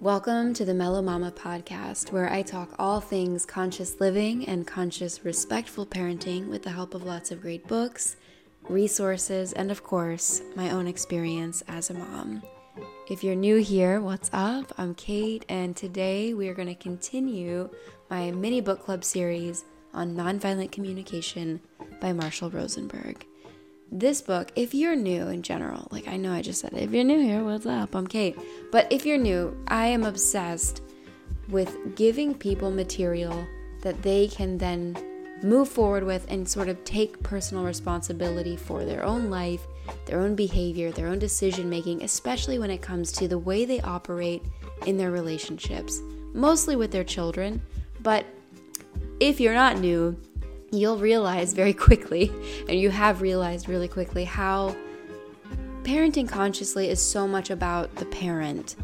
Welcome 0.00 0.52
to 0.54 0.64
the 0.64 0.74
Mellow 0.74 1.00
Mama 1.00 1.30
podcast, 1.30 2.10
where 2.12 2.30
I 2.30 2.42
talk 2.42 2.74
all 2.78 3.00
things 3.00 3.46
conscious 3.46 4.00
living 4.00 4.46
and 4.46 4.66
conscious, 4.66 5.24
respectful 5.24 5.86
parenting 5.86 6.48
with 6.48 6.62
the 6.62 6.70
help 6.70 6.94
of 6.94 7.04
lots 7.04 7.30
of 7.30 7.40
great 7.40 7.66
books, 7.68 8.16
resources, 8.68 9.52
and 9.52 9.70
of 9.70 9.84
course, 9.84 10.42
my 10.56 10.70
own 10.70 10.88
experience 10.88 11.62
as 11.68 11.90
a 11.90 11.94
mom. 11.94 12.42
If 13.08 13.22
you're 13.22 13.36
new 13.36 13.56
here, 13.56 14.00
what's 14.00 14.30
up? 14.32 14.72
I'm 14.76 14.94
Kate, 14.96 15.46
and 15.48 15.76
today 15.76 16.34
we 16.34 16.48
are 16.48 16.54
going 16.54 16.68
to 16.68 16.74
continue 16.74 17.70
my 18.10 18.32
mini 18.32 18.60
book 18.60 18.84
club 18.84 19.04
series 19.04 19.64
on 19.94 20.16
nonviolent 20.16 20.72
communication 20.72 21.60
by 22.00 22.12
Marshall 22.12 22.50
Rosenberg 22.50 23.24
this 23.90 24.22
book, 24.22 24.50
if 24.56 24.74
you're 24.74 24.96
new 24.96 25.28
in 25.28 25.42
general, 25.42 25.88
like 25.90 26.08
I 26.08 26.16
know 26.16 26.32
I 26.32 26.42
just 26.42 26.60
said, 26.60 26.72
if 26.74 26.90
you're 26.92 27.04
new 27.04 27.20
here, 27.20 27.44
what's 27.44 27.66
up? 27.66 27.94
I'm 27.94 28.06
Kate. 28.06 28.36
But 28.72 28.92
if 28.92 29.06
you're 29.06 29.18
new, 29.18 29.56
I 29.68 29.86
am 29.86 30.04
obsessed 30.04 30.82
with 31.48 31.94
giving 31.94 32.34
people 32.34 32.70
material 32.70 33.46
that 33.82 34.02
they 34.02 34.28
can 34.28 34.58
then 34.58 34.96
move 35.42 35.68
forward 35.68 36.04
with 36.04 36.26
and 36.30 36.48
sort 36.48 36.68
of 36.68 36.82
take 36.84 37.22
personal 37.22 37.64
responsibility 37.64 38.56
for 38.56 38.84
their 38.84 39.04
own 39.04 39.28
life, 39.28 39.66
their 40.06 40.20
own 40.20 40.34
behavior, 40.34 40.90
their 40.90 41.08
own 41.08 41.18
decision 41.18 41.68
making, 41.68 42.02
especially 42.02 42.58
when 42.58 42.70
it 42.70 42.80
comes 42.80 43.12
to 43.12 43.28
the 43.28 43.38
way 43.38 43.64
they 43.64 43.80
operate 43.82 44.42
in 44.86 44.96
their 44.96 45.10
relationships, 45.10 46.00
mostly 46.32 46.76
with 46.76 46.90
their 46.90 47.04
children. 47.04 47.60
But 48.00 48.24
if 49.20 49.38
you're 49.38 49.54
not 49.54 49.78
new, 49.78 50.16
you'll 50.78 50.98
realize 50.98 51.52
very 51.52 51.74
quickly, 51.74 52.32
and 52.68 52.78
you 52.78 52.90
have 52.90 53.22
realized 53.22 53.68
really 53.68 53.88
quickly, 53.88 54.24
how 54.24 54.74
parenting 55.82 56.28
consciously 56.28 56.88
is 56.88 57.00
so 57.00 57.28
much 57.28 57.50
about 57.50 57.94
the 57.96 58.06
parent 58.06 58.76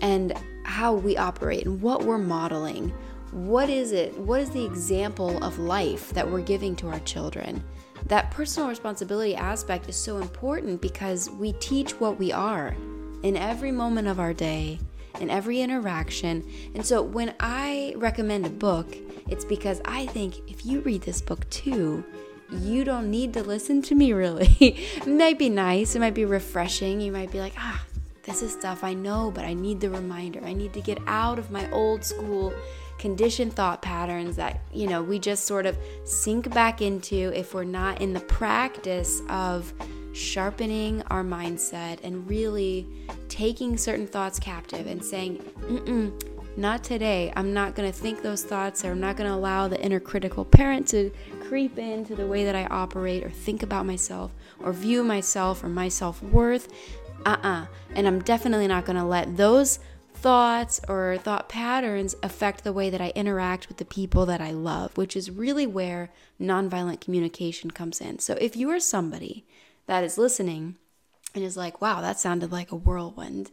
and 0.00 0.32
how 0.64 0.92
we 0.92 1.16
operate 1.16 1.64
and 1.64 1.80
what 1.80 2.04
we're 2.04 2.18
modeling. 2.18 2.92
What 3.30 3.68
is 3.68 3.92
it? 3.92 4.16
What 4.18 4.40
is 4.40 4.50
the 4.50 4.64
example 4.64 5.42
of 5.44 5.58
life 5.58 6.10
that 6.10 6.28
we're 6.28 6.42
giving 6.42 6.74
to 6.76 6.88
our 6.88 7.00
children? 7.00 7.62
That 8.06 8.30
personal 8.30 8.68
responsibility 8.68 9.36
aspect 9.36 9.88
is 9.88 9.96
so 9.96 10.18
important 10.18 10.80
because 10.80 11.28
we 11.30 11.52
teach 11.54 11.92
what 12.00 12.18
we 12.18 12.32
are 12.32 12.76
in 13.22 13.36
every 13.36 13.72
moment 13.72 14.08
of 14.08 14.18
our 14.18 14.32
day, 14.32 14.78
in 15.20 15.30
every 15.30 15.60
interaction. 15.60 16.48
And 16.74 16.86
so 16.86 17.02
when 17.02 17.34
I 17.40 17.94
recommend 17.96 18.46
a 18.46 18.50
book, 18.50 18.96
it's 19.28 19.44
because 19.44 19.80
I 19.84 20.06
think 20.06 20.48
if 20.50 20.64
you 20.64 20.80
read 20.80 21.02
this 21.02 21.20
book 21.20 21.48
too, 21.50 22.04
you 22.50 22.84
don't 22.84 23.10
need 23.10 23.34
to 23.34 23.42
listen 23.42 23.82
to 23.82 23.94
me 23.94 24.12
really. 24.12 24.56
it 24.60 25.06
might 25.06 25.38
be 25.38 25.48
nice, 25.48 25.94
it 25.94 26.00
might 26.00 26.14
be 26.14 26.24
refreshing. 26.24 27.00
You 27.00 27.12
might 27.12 27.30
be 27.30 27.40
like, 27.40 27.54
ah, 27.58 27.84
this 28.22 28.42
is 28.42 28.52
stuff 28.52 28.84
I 28.84 28.94
know, 28.94 29.30
but 29.30 29.44
I 29.44 29.54
need 29.54 29.80
the 29.80 29.90
reminder. 29.90 30.40
I 30.44 30.52
need 30.52 30.72
to 30.74 30.80
get 30.80 30.98
out 31.06 31.38
of 31.38 31.50
my 31.50 31.70
old 31.70 32.04
school 32.04 32.52
conditioned 32.98 33.54
thought 33.54 33.80
patterns 33.80 34.36
that, 34.36 34.60
you 34.72 34.86
know, 34.86 35.02
we 35.02 35.18
just 35.18 35.44
sort 35.44 35.66
of 35.66 35.78
sink 36.04 36.52
back 36.52 36.82
into 36.82 37.32
if 37.34 37.54
we're 37.54 37.64
not 37.64 38.00
in 38.00 38.12
the 38.12 38.20
practice 38.20 39.22
of 39.28 39.72
sharpening 40.12 41.02
our 41.02 41.22
mindset 41.22 42.00
and 42.02 42.28
really 42.28 42.86
taking 43.28 43.76
certain 43.76 44.06
thoughts 44.06 44.38
captive 44.38 44.86
and 44.86 45.04
saying, 45.04 45.38
mm 45.60 46.12
not 46.58 46.82
today. 46.84 47.32
I'm 47.36 47.54
not 47.54 47.74
going 47.74 47.90
to 47.90 47.96
think 47.96 48.22
those 48.22 48.42
thoughts, 48.42 48.84
or 48.84 48.90
I'm 48.90 49.00
not 49.00 49.16
going 49.16 49.30
to 49.30 49.34
allow 49.34 49.68
the 49.68 49.80
inner 49.80 50.00
critical 50.00 50.44
parent 50.44 50.88
to 50.88 51.10
creep 51.40 51.78
into 51.78 52.14
the 52.14 52.26
way 52.26 52.44
that 52.44 52.56
I 52.56 52.66
operate 52.66 53.24
or 53.24 53.30
think 53.30 53.62
about 53.62 53.86
myself 53.86 54.32
or 54.60 54.72
view 54.72 55.04
myself 55.04 55.62
or 55.62 55.68
my 55.68 55.88
self 55.88 56.22
worth. 56.22 56.68
Uh 57.24 57.30
uh-uh. 57.30 57.48
uh. 57.48 57.66
And 57.94 58.06
I'm 58.06 58.20
definitely 58.20 58.66
not 58.66 58.84
going 58.84 58.98
to 58.98 59.04
let 59.04 59.36
those 59.36 59.78
thoughts 60.14 60.80
or 60.88 61.16
thought 61.18 61.48
patterns 61.48 62.16
affect 62.22 62.64
the 62.64 62.72
way 62.72 62.90
that 62.90 63.00
I 63.00 63.10
interact 63.10 63.68
with 63.68 63.76
the 63.76 63.84
people 63.84 64.26
that 64.26 64.40
I 64.40 64.50
love, 64.50 64.96
which 64.96 65.16
is 65.16 65.30
really 65.30 65.66
where 65.66 66.10
nonviolent 66.40 67.00
communication 67.00 67.70
comes 67.70 68.00
in. 68.00 68.18
So 68.18 68.34
if 68.40 68.56
you 68.56 68.68
are 68.70 68.80
somebody 68.80 69.46
that 69.86 70.02
is 70.02 70.18
listening 70.18 70.76
and 71.34 71.44
is 71.44 71.56
like, 71.56 71.80
wow, 71.80 72.00
that 72.00 72.18
sounded 72.18 72.50
like 72.50 72.72
a 72.72 72.76
whirlwind, 72.76 73.52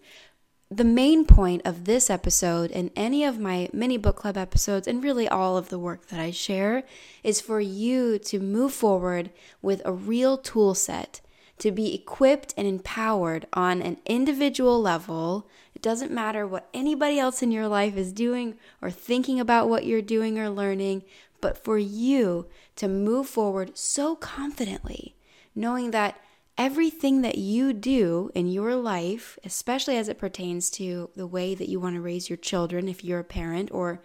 the 0.76 0.84
main 0.84 1.26
point 1.26 1.62
of 1.64 1.86
this 1.86 2.10
episode 2.10 2.70
and 2.72 2.92
any 2.96 3.24
of 3.24 3.40
my 3.40 3.70
mini 3.72 3.98
book 3.98 4.18
club 4.18 4.36
episodes, 4.36 4.88
and 4.88 5.04
really 5.04 5.28
all 5.28 5.56
of 5.58 5.70
the 5.70 5.80
work 5.80 6.08
that 6.08 6.20
I 6.20 6.32
share, 6.32 6.84
is 7.24 7.40
for 7.40 7.62
you 7.62 8.20
to 8.20 8.40
move 8.40 8.74
forward 8.74 9.30
with 9.62 9.82
a 9.86 9.94
real 9.94 10.38
tool 10.38 10.76
set 10.76 11.22
to 11.60 11.72
be 11.72 11.96
equipped 11.96 12.54
and 12.58 12.68
empowered 12.68 13.48
on 13.54 13.82
an 13.82 13.98
individual 14.06 14.82
level. 14.82 15.48
It 15.74 15.82
doesn't 15.82 16.12
matter 16.12 16.46
what 16.46 16.68
anybody 16.74 17.20
else 17.20 17.42
in 17.42 17.52
your 17.52 17.70
life 17.70 17.96
is 17.96 18.12
doing 18.12 18.56
or 18.82 18.92
thinking 18.92 19.40
about 19.40 19.70
what 19.70 19.86
you're 19.86 20.02
doing 20.02 20.38
or 20.38 20.50
learning, 20.50 21.04
but 21.40 21.64
for 21.64 21.78
you 21.78 22.48
to 22.76 22.90
move 22.90 23.28
forward 23.28 23.78
so 23.78 24.18
confidently, 24.18 25.16
knowing 25.56 25.92
that 25.92 26.20
everything 26.58 27.22
that 27.22 27.38
you 27.38 27.74
do 27.74 28.32
in 28.34 28.48
your 28.48 28.76
life, 28.76 29.38
especially 29.44 29.98
as 29.98 30.08
it 30.08 30.18
pertains 30.18 30.70
to 30.72 31.10
the 31.16 31.28
way 31.28 31.54
that 31.54 31.70
you 31.70 31.80
want 31.80 31.96
to 31.96 32.02
raise 32.02 32.30
your 32.30 32.38
children 32.38 32.88
if 32.88 33.04
you're 33.04 33.20
a 33.20 33.26
parent 33.26 33.70
or 33.72 34.02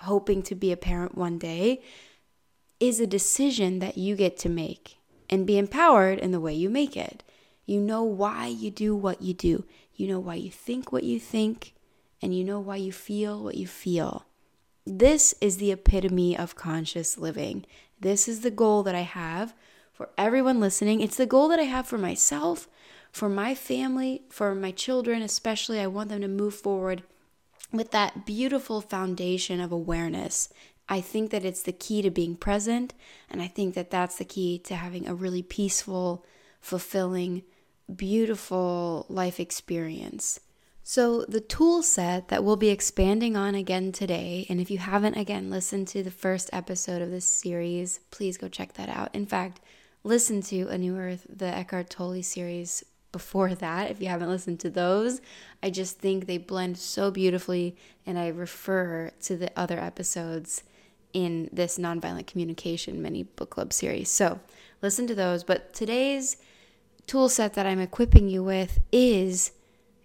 hoping 0.00 0.42
to 0.42 0.54
be 0.54 0.72
a 0.72 0.76
parent 0.76 1.16
one 1.16 1.38
day, 1.38 1.80
is 2.80 2.98
a 2.98 3.06
decision 3.06 3.78
that 3.78 3.96
you 3.96 4.16
get 4.16 4.36
to 4.36 4.48
make 4.48 4.98
and 5.30 5.46
be 5.46 5.56
empowered 5.56 6.18
in 6.18 6.32
the 6.32 6.40
way 6.40 6.52
you 6.52 6.68
make 6.68 6.96
it. 6.96 7.22
You 7.64 7.80
know 7.80 8.02
why 8.02 8.46
you 8.46 8.70
do 8.70 8.94
what 8.94 9.22
you 9.22 9.32
do, 9.32 9.64
you 9.94 10.08
know 10.08 10.18
why 10.18 10.34
you 10.34 10.50
think 10.50 10.92
what 10.92 11.04
you 11.04 11.20
think, 11.20 11.74
and 12.20 12.36
you 12.36 12.44
know 12.44 12.60
why 12.60 12.76
you 12.76 12.92
feel 12.92 13.42
what 13.42 13.56
you 13.56 13.66
feel. 13.66 14.26
This 14.84 15.34
is 15.40 15.56
the 15.56 15.72
epitome 15.72 16.36
of 16.36 16.56
conscious 16.56 17.16
living. 17.16 17.64
This 17.98 18.28
is 18.28 18.40
the 18.40 18.50
goal 18.50 18.82
that 18.82 18.94
I 18.94 19.02
have 19.02 19.54
for 19.94 20.10
everyone 20.18 20.60
listening. 20.60 21.00
It's 21.00 21.16
the 21.16 21.24
goal 21.24 21.48
that 21.48 21.60
I 21.60 21.64
have 21.64 21.86
for 21.86 21.98
myself, 21.98 22.68
for 23.10 23.28
my 23.28 23.54
family, 23.54 24.22
for 24.28 24.54
my 24.54 24.72
children, 24.72 25.22
especially. 25.22 25.80
I 25.80 25.86
want 25.86 26.10
them 26.10 26.20
to 26.20 26.28
move 26.28 26.54
forward 26.54 27.04
with 27.72 27.92
that 27.92 28.26
beautiful 28.26 28.80
foundation 28.80 29.60
of 29.60 29.72
awareness. 29.72 30.48
I 30.88 31.00
think 31.00 31.30
that 31.30 31.44
it's 31.44 31.62
the 31.62 31.72
key 31.72 32.02
to 32.02 32.10
being 32.10 32.36
present, 32.36 32.92
and 33.30 33.40
I 33.40 33.46
think 33.46 33.74
that 33.74 33.90
that's 33.90 34.16
the 34.16 34.24
key 34.24 34.58
to 34.64 34.74
having 34.74 35.08
a 35.08 35.14
really 35.14 35.42
peaceful, 35.42 36.26
fulfilling, 36.60 37.42
beautiful 37.94 39.06
life 39.08 39.40
experience. 39.40 40.40
So, 40.86 41.24
the 41.26 41.40
tool 41.40 41.82
set 41.82 42.28
that 42.28 42.44
we'll 42.44 42.56
be 42.56 42.68
expanding 42.68 43.38
on 43.38 43.54
again 43.54 43.90
today, 43.90 44.44
and 44.50 44.60
if 44.60 44.70
you 44.70 44.76
haven't 44.76 45.16
again 45.16 45.48
listened 45.48 45.88
to 45.88 46.02
the 46.02 46.10
first 46.10 46.50
episode 46.52 47.00
of 47.00 47.10
this 47.10 47.24
series, 47.24 48.00
please 48.10 48.36
go 48.36 48.48
check 48.48 48.74
that 48.74 48.90
out. 48.90 49.14
In 49.14 49.24
fact, 49.24 49.60
listen 50.04 50.42
to 50.42 50.68
A 50.68 50.78
New 50.78 50.96
Earth, 50.96 51.26
the 51.34 51.46
Eckhart 51.46 51.90
Tolle 51.90 52.22
series 52.22 52.84
before 53.10 53.54
that. 53.54 53.90
If 53.90 54.02
you 54.02 54.08
haven't 54.08 54.28
listened 54.28 54.60
to 54.60 54.70
those, 54.70 55.20
I 55.62 55.70
just 55.70 55.98
think 55.98 56.26
they 56.26 56.36
blend 56.36 56.76
so 56.76 57.10
beautifully, 57.10 57.76
and 58.04 58.18
I 58.18 58.28
refer 58.28 59.10
to 59.22 59.36
the 59.36 59.50
other 59.58 59.78
episodes 59.78 60.62
in 61.14 61.48
this 61.52 61.78
nonviolent 61.78 62.26
communication 62.26 63.00
mini 63.00 63.22
book 63.22 63.50
club 63.50 63.72
series. 63.72 64.10
So 64.10 64.40
listen 64.82 65.06
to 65.06 65.14
those. 65.14 65.42
But 65.42 65.72
today's 65.72 66.36
tool 67.06 67.28
set 67.28 67.54
that 67.54 67.66
I'm 67.66 67.80
equipping 67.80 68.28
you 68.28 68.42
with 68.42 68.80
is 68.92 69.52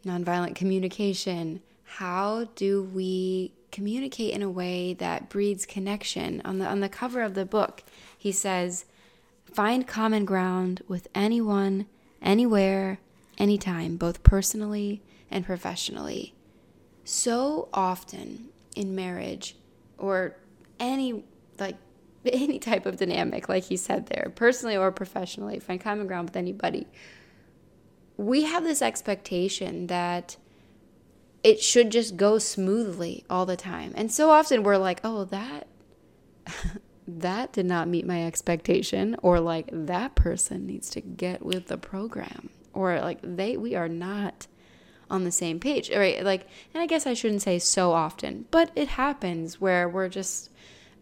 nonviolent 0.05 0.55
communication. 0.55 1.61
How 1.83 2.47
do 2.55 2.83
we 2.83 3.53
communicate 3.71 4.33
in 4.33 4.43
a 4.43 4.49
way 4.49 4.93
that 4.93 5.29
breeds 5.29 5.65
connection? 5.65 6.41
On 6.45 6.59
the 6.59 6.67
on 6.67 6.79
the 6.79 6.89
cover 6.89 7.21
of 7.21 7.33
the 7.33 7.45
book, 7.45 7.83
he 8.15 8.31
says, 8.31 8.85
Find 9.53 9.87
common 9.87 10.25
ground 10.25 10.83
with 10.87 11.07
anyone, 11.15 11.87
anywhere, 12.21 12.99
anytime, 13.37 13.97
both 13.97 14.21
personally 14.23 15.01
and 15.31 15.45
professionally. 15.45 16.33
So 17.03 17.69
often 17.73 18.49
in 18.75 18.95
marriage 18.95 19.55
or 19.97 20.35
any 20.79 21.23
like 21.59 21.77
any 22.25 22.59
type 22.59 22.85
of 22.85 22.97
dynamic 22.97 23.49
like 23.49 23.63
he 23.65 23.77
said 23.77 24.07
there, 24.07 24.31
personally 24.35 24.77
or 24.77 24.91
professionally, 24.91 25.59
find 25.59 25.81
common 25.81 26.07
ground 26.07 26.29
with 26.29 26.35
anybody. 26.35 26.87
We 28.17 28.43
have 28.43 28.63
this 28.63 28.81
expectation 28.81 29.87
that 29.87 30.37
it 31.41 31.61
should 31.61 31.89
just 31.89 32.17
go 32.17 32.37
smoothly 32.37 33.23
all 33.29 33.45
the 33.45 33.55
time. 33.55 33.93
And 33.95 34.11
so 34.11 34.29
often 34.29 34.61
we're 34.61 34.77
like, 34.77 34.99
"Oh, 35.03 35.23
that 35.25 35.67
that 37.17 37.53
did 37.53 37.65
not 37.65 37.87
meet 37.87 38.05
my 38.05 38.25
expectation 38.25 39.15
or 39.21 39.39
like 39.39 39.69
that 39.71 40.15
person 40.15 40.65
needs 40.65 40.89
to 40.89 41.01
get 41.01 41.43
with 41.43 41.67
the 41.67 41.77
program 41.77 42.49
or 42.73 42.99
like 42.99 43.19
they 43.23 43.57
we 43.57 43.75
are 43.75 43.89
not 43.89 44.47
on 45.09 45.23
the 45.23 45.31
same 45.31 45.59
page 45.59 45.89
right 45.91 46.23
like 46.23 46.45
and 46.73 46.81
i 46.81 46.85
guess 46.85 47.07
i 47.07 47.13
shouldn't 47.13 47.41
say 47.41 47.57
so 47.57 47.91
often 47.91 48.45
but 48.51 48.71
it 48.75 48.89
happens 48.89 49.59
where 49.59 49.89
we're 49.89 50.09
just 50.09 50.51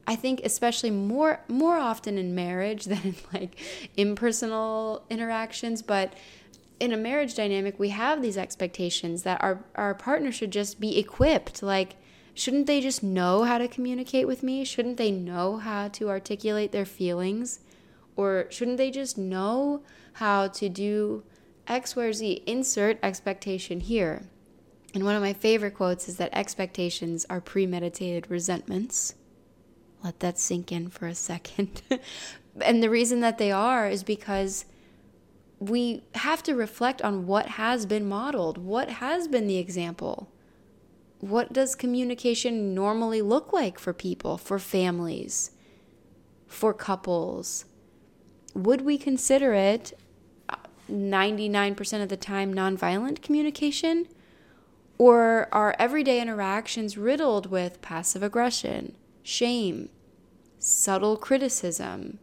i 0.07 0.15
think 0.15 0.39
especially 0.43 0.91
more 0.91 1.41
more 1.47 1.77
often 1.77 2.17
in 2.17 2.33
marriage 2.33 2.85
than 2.91 3.01
in 3.03 3.15
like 3.33 3.59
impersonal 3.97 5.03
interactions 5.09 5.81
but 5.81 6.13
in 6.79 6.93
a 6.93 6.97
marriage 6.97 7.35
dynamic, 7.35 7.79
we 7.79 7.89
have 7.89 8.21
these 8.21 8.37
expectations 8.37 9.23
that 9.23 9.41
our, 9.41 9.63
our 9.75 9.95
partner 9.95 10.31
should 10.31 10.51
just 10.51 10.79
be 10.79 10.97
equipped. 10.97 11.63
Like, 11.63 11.95
shouldn't 12.37 12.67
they 12.67 12.81
just 12.81 13.01
know 13.01 13.43
how 13.43 13.57
to 13.57 13.67
communicate 13.67 14.27
with 14.27 14.43
me? 14.43 14.63
Shouldn't 14.63 14.97
they 14.97 15.11
know 15.11 15.57
how 15.57 15.87
to 15.89 16.09
articulate 16.09 16.71
their 16.71 16.85
feelings? 16.85 17.61
Or 18.15 18.45
shouldn't 18.49 18.77
they 18.77 18.91
just 18.91 19.17
know 19.17 19.81
how 20.13 20.47
to 20.49 20.69
do 20.69 21.23
X, 21.67 21.95
Y, 21.95 22.11
Z? 22.11 22.43
Insert 22.45 22.99
expectation 23.01 23.79
here. 23.79 24.23
And 24.93 25.03
one 25.03 25.15
of 25.15 25.21
my 25.21 25.33
favorite 25.33 25.73
quotes 25.73 26.07
is 26.07 26.17
that 26.17 26.29
expectations 26.31 27.25
are 27.27 27.41
premeditated 27.41 28.29
resentments. 28.29 29.15
Let 30.03 30.19
that 30.19 30.37
sink 30.37 30.71
in 30.71 30.89
for 30.89 31.07
a 31.07 31.15
second. 31.15 31.81
and 32.61 32.83
the 32.83 32.89
reason 32.89 33.19
that 33.21 33.39
they 33.39 33.51
are 33.51 33.89
is 33.89 34.03
because 34.03 34.65
we 35.59 36.03
have 36.13 36.43
to 36.43 36.53
reflect 36.53 37.01
on 37.01 37.25
what 37.25 37.47
has 37.47 37.87
been 37.87 38.07
modeled, 38.07 38.59
what 38.59 38.89
has 38.89 39.27
been 39.27 39.47
the 39.47 39.57
example. 39.57 40.29
What 41.19 41.53
does 41.53 41.75
communication 41.75 42.75
normally 42.75 43.21
look 43.21 43.51
like 43.51 43.79
for 43.79 43.93
people, 43.93 44.37
for 44.37 44.59
families, 44.59 45.51
for 46.47 46.73
couples? 46.73 47.65
Would 48.53 48.81
we 48.81 48.97
consider 48.97 49.53
it 49.53 49.93
uh, 50.49 50.55
99% 50.89 52.03
of 52.03 52.09
the 52.09 52.17
time 52.17 52.53
nonviolent 52.53 53.21
communication? 53.21 54.07
Or 54.99 55.47
are 55.51 55.75
everyday 55.77 56.21
interactions 56.21 56.97
riddled 56.97 57.51
with 57.51 57.81
passive 57.81 58.23
aggression, 58.23 58.95
shame, 59.21 59.89
subtle 60.59 61.17
criticism, 61.17 62.19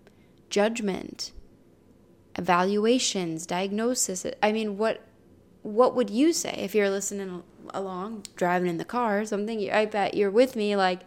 judgment? 0.51 1.33
evaluations, 2.37 3.47
diagnosis. 3.47 4.27
I 4.43 4.53
mean, 4.53 4.77
what 4.79 5.01
what 5.65 5.97
would 5.97 6.11
you 6.11 6.33
say 6.35 6.55
if 6.59 6.75
you're 6.75 6.91
listening 6.91 7.43
along, 7.73 8.23
driving 8.37 8.69
in 8.69 8.77
the 8.77 8.85
car 8.85 9.21
or 9.21 9.25
something? 9.25 9.71
I 9.73 9.87
bet 9.87 10.15
you're 10.15 10.31
with 10.31 10.57
me. 10.57 10.77
Like, 10.77 11.01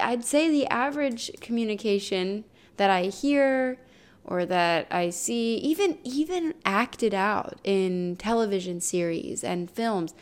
I'd 0.00 0.24
say 0.24 0.50
the 0.50 0.66
average 0.66 1.30
communication 1.40 2.44
that 2.76 2.90
I 2.90 3.04
hear 3.04 3.78
or 4.24 4.44
that 4.46 4.88
I 4.90 5.10
see, 5.10 5.56
even 5.58 5.98
even 6.02 6.54
acted 6.64 7.14
out 7.14 7.60
in 7.62 8.16
television 8.16 8.80
series 8.80 9.44
and 9.44 9.70
films, 9.70 10.12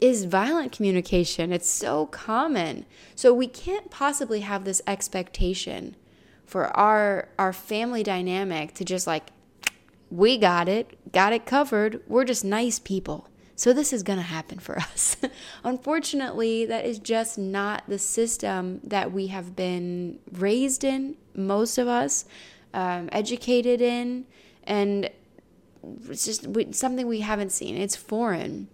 is 0.00 0.24
violent 0.24 0.72
communication. 0.72 1.50
It's 1.50 1.70
so 1.70 2.06
common. 2.06 2.84
So 3.14 3.32
we 3.32 3.46
can't 3.46 3.90
possibly 3.90 4.40
have 4.40 4.64
this 4.64 4.82
expectation 4.86 5.96
for 6.44 6.76
our 6.76 7.30
our 7.38 7.54
family 7.54 8.02
dynamic 8.02 8.74
to 8.74 8.84
just 8.84 9.06
like 9.06 9.30
we 10.10 10.38
got 10.38 10.68
it, 10.68 11.12
got 11.12 11.32
it 11.32 11.46
covered. 11.46 12.02
We're 12.06 12.24
just 12.24 12.44
nice 12.44 12.78
people. 12.78 13.28
So 13.56 13.72
this 13.72 13.92
is 13.92 14.02
going 14.02 14.18
to 14.18 14.24
happen 14.24 14.58
for 14.58 14.78
us. 14.92 15.16
Unfortunately, 15.64 16.64
that 16.66 16.84
is 16.84 16.98
just 16.98 17.38
not 17.38 17.84
the 17.88 17.98
system 17.98 18.80
that 18.84 19.12
we 19.12 19.26
have 19.28 19.56
been 19.56 20.20
raised 20.32 20.84
in, 20.84 21.16
most 21.34 21.78
of 21.78 21.88
us, 21.88 22.24
um, 22.72 23.08
educated 23.12 23.80
in, 23.80 24.26
and 24.64 25.10
it's 26.08 26.24
just 26.24 26.46
something 26.74 27.06
we 27.06 27.20
haven't 27.20 27.50
seen. 27.50 27.76
It's 27.76 27.96
foreign. 27.96 28.68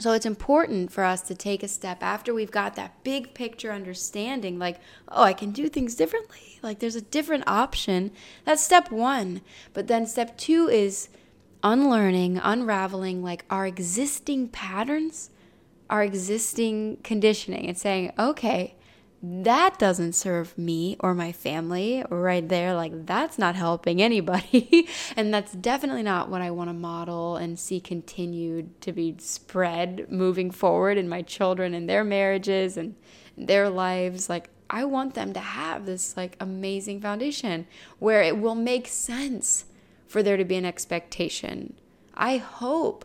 So 0.00 0.12
it's 0.12 0.24
important 0.24 0.90
for 0.90 1.04
us 1.04 1.20
to 1.22 1.34
take 1.34 1.62
a 1.62 1.68
step 1.68 2.02
after 2.02 2.32
we've 2.32 2.50
got 2.50 2.74
that 2.76 3.04
big 3.04 3.34
picture 3.34 3.70
understanding 3.70 4.58
like, 4.58 4.80
oh, 5.08 5.22
I 5.22 5.34
can 5.34 5.50
do 5.50 5.68
things 5.68 5.94
differently. 5.94 6.58
Like 6.62 6.78
there's 6.78 6.96
a 6.96 7.02
different 7.02 7.44
option. 7.46 8.10
That's 8.46 8.64
step 8.64 8.90
1. 8.90 9.42
But 9.74 9.88
then 9.88 10.06
step 10.06 10.38
2 10.38 10.68
is 10.68 11.10
unlearning, 11.62 12.38
unraveling 12.38 13.22
like 13.22 13.44
our 13.50 13.66
existing 13.66 14.48
patterns, 14.48 15.30
our 15.90 16.02
existing 16.02 16.96
conditioning 17.02 17.66
and 17.66 17.76
saying, 17.76 18.12
okay, 18.18 18.76
that 19.22 19.78
doesn't 19.78 20.14
serve 20.14 20.56
me 20.56 20.96
or 21.00 21.14
my 21.14 21.30
family 21.30 22.02
right 22.08 22.48
there. 22.48 22.74
Like 22.74 23.06
that's 23.06 23.38
not 23.38 23.54
helping 23.54 24.00
anybody. 24.00 24.88
And 25.16 25.34
that's 25.34 25.52
definitely 25.52 26.02
not 26.02 26.28
what 26.28 26.40
i 26.40 26.50
want 26.50 26.70
to 26.70 26.74
model 26.74 27.36
and 27.36 27.58
see 27.58 27.80
continued 27.80 28.80
to 28.80 28.92
be 28.92 29.16
spread 29.18 30.10
moving 30.10 30.50
forward 30.50 30.96
in 30.96 31.08
my 31.08 31.22
children 31.22 31.74
and 31.74 31.88
their 31.88 32.04
marriages 32.04 32.76
and 32.76 32.94
their 33.36 33.68
lives. 33.68 34.28
Like 34.28 34.48
i 34.70 34.84
want 34.84 35.14
them 35.14 35.32
to 35.32 35.40
have 35.40 35.84
this 35.84 36.16
like 36.16 36.36
amazing 36.40 37.00
foundation 37.00 37.66
where 37.98 38.22
it 38.22 38.38
will 38.38 38.54
make 38.54 38.86
sense 38.86 39.64
for 40.06 40.22
there 40.22 40.36
to 40.36 40.44
be 40.44 40.56
an 40.56 40.64
expectation. 40.64 41.74
I 42.14 42.38
hope 42.38 43.04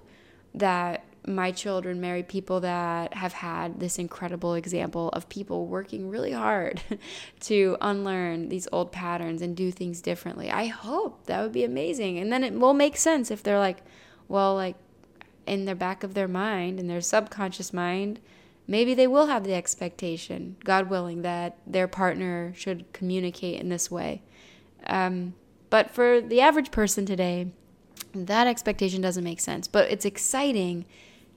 that 0.53 1.03
my 1.27 1.51
children 1.51 1.99
marry 1.99 2.23
people 2.23 2.59
that 2.61 3.13
have 3.13 3.33
had 3.33 3.79
this 3.79 3.97
incredible 3.97 4.53
example 4.53 5.09
of 5.09 5.27
people 5.29 5.65
working 5.65 6.09
really 6.09 6.31
hard 6.31 6.81
to 7.39 7.77
unlearn 7.81 8.49
these 8.49 8.67
old 8.71 8.91
patterns 8.91 9.41
and 9.41 9.55
do 9.55 9.71
things 9.71 10.01
differently. 10.01 10.51
I 10.51 10.65
hope 10.65 11.25
that 11.25 11.41
would 11.41 11.51
be 11.51 11.63
amazing. 11.63 12.17
And 12.17 12.31
then 12.31 12.43
it 12.43 12.53
will 12.53 12.73
make 12.73 12.97
sense 12.97 13.31
if 13.31 13.41
they're 13.41 13.59
like, 13.59 13.79
well, 14.27 14.55
like 14.55 14.75
in 15.45 15.65
the 15.65 15.75
back 15.75 16.03
of 16.03 16.13
their 16.13 16.27
mind, 16.27 16.79
in 16.79 16.87
their 16.87 17.01
subconscious 17.01 17.73
mind, 17.73 18.19
maybe 18.67 18.93
they 18.93 19.07
will 19.07 19.27
have 19.27 19.43
the 19.43 19.53
expectation, 19.53 20.57
God 20.63 20.89
willing, 20.89 21.21
that 21.23 21.57
their 21.65 21.87
partner 21.87 22.53
should 22.55 22.91
communicate 22.93 23.59
in 23.59 23.69
this 23.69 23.89
way. 23.89 24.21
Um, 24.87 25.33
but 25.69 25.89
for 25.89 26.21
the 26.21 26.41
average 26.41 26.71
person 26.71 27.05
today, 27.05 27.47
that 28.13 28.47
expectation 28.47 29.01
doesn't 29.01 29.23
make 29.23 29.39
sense. 29.39 29.67
But 29.67 29.89
it's 29.91 30.05
exciting 30.05 30.85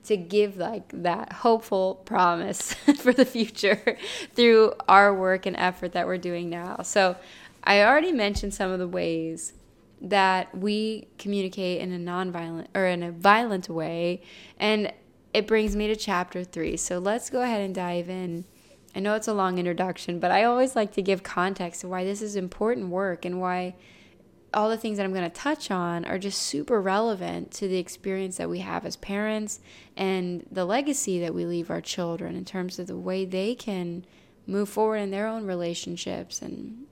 to 0.05 0.17
give 0.17 0.57
like 0.57 0.89
that 1.03 1.33
hopeful 1.33 1.95
promise 2.05 2.73
for 2.97 3.13
the 3.13 3.25
future 3.25 3.97
through 4.33 4.73
our 4.87 5.13
work 5.13 5.45
and 5.45 5.55
effort 5.57 5.93
that 5.93 6.07
we're 6.07 6.17
doing 6.17 6.49
now. 6.49 6.77
So, 6.83 7.15
I 7.63 7.83
already 7.83 8.13
mentioned 8.13 8.53
some 8.53 8.71
of 8.71 8.79
the 8.79 8.87
ways 8.87 9.53
that 10.01 10.57
we 10.57 11.09
communicate 11.17 11.81
in 11.81 11.91
a 11.91 11.97
nonviolent 11.97 12.67
or 12.73 12.85
in 12.85 13.03
a 13.03 13.11
violent 13.11 13.67
way, 13.67 14.21
and 14.57 14.93
it 15.33 15.45
brings 15.45 15.75
me 15.75 15.87
to 15.87 15.95
chapter 15.95 16.43
3. 16.43 16.77
So, 16.77 16.99
let's 16.99 17.29
go 17.29 17.41
ahead 17.41 17.61
and 17.61 17.75
dive 17.75 18.09
in. 18.09 18.45
I 18.95 19.01
know 19.01 19.15
it's 19.15 19.27
a 19.27 19.33
long 19.33 19.59
introduction, 19.59 20.19
but 20.19 20.31
I 20.31 20.45
always 20.45 20.75
like 20.75 20.93
to 20.93 21.01
give 21.01 21.21
context 21.21 21.83
of 21.83 21.89
why 21.89 22.03
this 22.03 22.21
is 22.21 22.35
important 22.35 22.87
work 22.87 23.25
and 23.25 23.39
why 23.39 23.75
all 24.53 24.69
the 24.69 24.77
things 24.77 24.97
that 24.97 25.03
I'm 25.03 25.13
going 25.13 25.29
to 25.29 25.35
touch 25.35 25.69
on 25.69 26.05
are 26.05 26.17
just 26.17 26.41
super 26.41 26.81
relevant 26.81 27.51
to 27.51 27.67
the 27.67 27.77
experience 27.77 28.37
that 28.37 28.49
we 28.49 28.59
have 28.59 28.85
as 28.85 28.95
parents 28.95 29.59
and 29.95 30.45
the 30.51 30.65
legacy 30.65 31.19
that 31.19 31.33
we 31.33 31.45
leave 31.45 31.69
our 31.69 31.81
children 31.81 32.35
in 32.35 32.45
terms 32.45 32.79
of 32.79 32.87
the 32.87 32.97
way 32.97 33.25
they 33.25 33.53
can 33.55 34.05
move 34.47 34.69
forward 34.69 34.97
in 34.97 35.11
their 35.11 35.27
own 35.27 35.45
relationships 35.45 36.41
and 36.41 36.85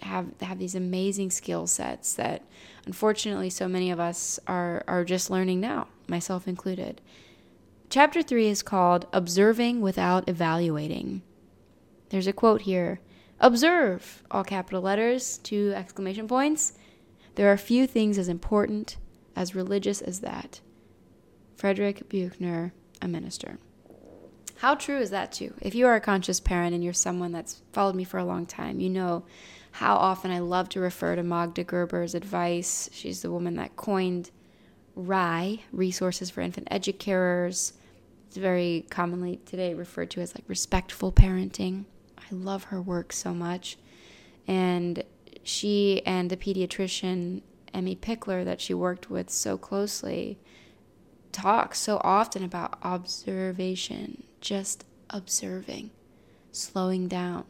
have 0.00 0.26
have 0.40 0.58
these 0.58 0.74
amazing 0.74 1.30
skill 1.30 1.66
sets 1.66 2.14
that 2.14 2.44
unfortunately 2.86 3.50
so 3.50 3.66
many 3.66 3.90
of 3.90 3.98
us 3.98 4.38
are 4.46 4.84
are 4.86 5.04
just 5.04 5.30
learning 5.30 5.60
now, 5.60 5.88
myself 6.06 6.46
included. 6.46 7.00
Chapter 7.90 8.22
3 8.22 8.48
is 8.48 8.62
called 8.62 9.06
Observing 9.14 9.80
Without 9.80 10.28
Evaluating. 10.28 11.22
There's 12.10 12.26
a 12.26 12.34
quote 12.34 12.62
here. 12.62 13.00
Observe, 13.40 14.22
all 14.30 14.44
capital 14.44 14.82
letters, 14.82 15.38
two 15.38 15.72
exclamation 15.74 16.28
points 16.28 16.74
there 17.38 17.52
are 17.52 17.56
few 17.56 17.86
things 17.86 18.18
as 18.18 18.28
important, 18.28 18.96
as 19.36 19.54
religious 19.54 20.02
as 20.02 20.18
that. 20.22 20.60
Frederick 21.54 22.08
Buechner, 22.08 22.72
a 23.00 23.06
minister. 23.06 23.58
How 24.56 24.74
true 24.74 24.98
is 24.98 25.10
that 25.10 25.30
too? 25.30 25.54
If 25.62 25.76
you 25.76 25.86
are 25.86 25.94
a 25.94 26.00
conscious 26.00 26.40
parent 26.40 26.74
and 26.74 26.82
you're 26.82 26.92
someone 26.92 27.30
that's 27.30 27.62
followed 27.72 27.94
me 27.94 28.02
for 28.02 28.18
a 28.18 28.24
long 28.24 28.44
time, 28.44 28.80
you 28.80 28.90
know 28.90 29.24
how 29.70 29.94
often 29.94 30.32
I 30.32 30.40
love 30.40 30.68
to 30.70 30.80
refer 30.80 31.14
to 31.14 31.22
Magda 31.22 31.62
Gerber's 31.62 32.16
advice. 32.16 32.90
She's 32.92 33.22
the 33.22 33.30
woman 33.30 33.54
that 33.54 33.76
coined 33.76 34.32
RIE, 34.96 35.62
Resources 35.70 36.30
for 36.30 36.40
Infant 36.40 36.66
Educators. 36.72 37.74
It's 38.26 38.36
very 38.36 38.84
commonly 38.90 39.36
today 39.46 39.74
referred 39.74 40.10
to 40.10 40.20
as 40.20 40.34
like 40.34 40.44
respectful 40.48 41.12
parenting. 41.12 41.84
I 42.18 42.34
love 42.34 42.64
her 42.64 42.82
work 42.82 43.12
so 43.12 43.32
much. 43.32 43.78
And 44.48 45.04
she 45.48 46.02
and 46.04 46.28
the 46.28 46.36
pediatrician 46.36 47.40
Emmi 47.72 47.96
Pikler 47.96 48.44
that 48.44 48.60
she 48.60 48.74
worked 48.74 49.08
with 49.08 49.30
so 49.30 49.56
closely 49.56 50.38
talk 51.32 51.74
so 51.74 51.98
often 52.04 52.44
about 52.44 52.78
observation, 52.82 54.24
just 54.42 54.84
observing, 55.08 55.90
slowing 56.52 57.08
down, 57.08 57.44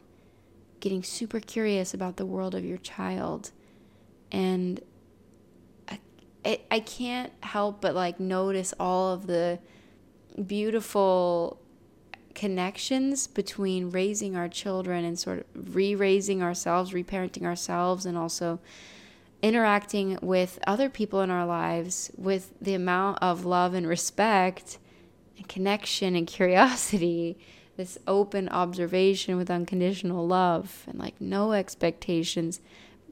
getting 0.79 1.03
super 1.03 1.41
curious 1.41 1.93
about 1.93 2.15
the 2.15 2.25
world 2.25 2.55
of 2.55 2.63
your 2.63 2.77
child. 2.77 3.51
And 4.31 4.79
I, 6.45 6.61
I 6.71 6.79
can't 6.79 7.33
help 7.41 7.81
but 7.81 7.95
like 7.95 8.17
notice 8.17 8.73
all 8.79 9.13
of 9.13 9.27
the 9.27 9.59
beautiful 10.45 11.59
connections 12.35 13.27
between 13.27 13.89
raising 13.89 14.35
our 14.35 14.47
children 14.47 15.05
and 15.05 15.17
sort 15.17 15.39
of 15.39 15.75
re 15.75 15.95
raising 15.95 16.41
ourselves, 16.41 16.91
reparenting 16.91 17.43
ourselves, 17.43 18.05
and 18.05 18.17
also 18.17 18.59
interacting 19.41 20.17
with 20.21 20.59
other 20.67 20.89
people 20.89 21.21
in 21.21 21.29
our 21.29 21.45
lives 21.45 22.11
with 22.17 22.53
the 22.61 22.73
amount 22.73 23.17
of 23.21 23.45
love 23.45 23.73
and 23.73 23.87
respect 23.87 24.77
and 25.37 25.47
connection 25.47 26.15
and 26.15 26.27
curiosity, 26.27 27.37
this 27.77 27.97
open 28.07 28.49
observation 28.49 29.37
with 29.37 29.49
unconditional 29.49 30.27
love 30.27 30.83
and 30.87 30.99
like 30.99 31.19
no 31.21 31.53
expectations 31.53 32.59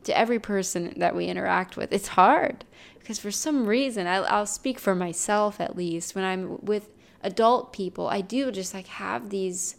to 0.03 0.17
every 0.17 0.39
person 0.39 0.93
that 0.97 1.15
we 1.15 1.27
interact 1.27 1.77
with. 1.77 1.91
It's 1.93 2.09
hard 2.09 2.65
because 2.99 3.19
for 3.19 3.31
some 3.31 3.65
reason, 3.65 4.07
I, 4.07 4.17
I'll 4.17 4.45
speak 4.45 4.79
for 4.79 4.93
myself 4.93 5.61
at 5.61 5.77
least, 5.77 6.13
when 6.13 6.25
I'm 6.25 6.57
with 6.63 6.89
adult 7.21 7.73
people, 7.73 8.07
I 8.07 8.21
do 8.21 8.51
just 8.51 8.73
like 8.73 8.87
have 8.87 9.29
these 9.29 9.75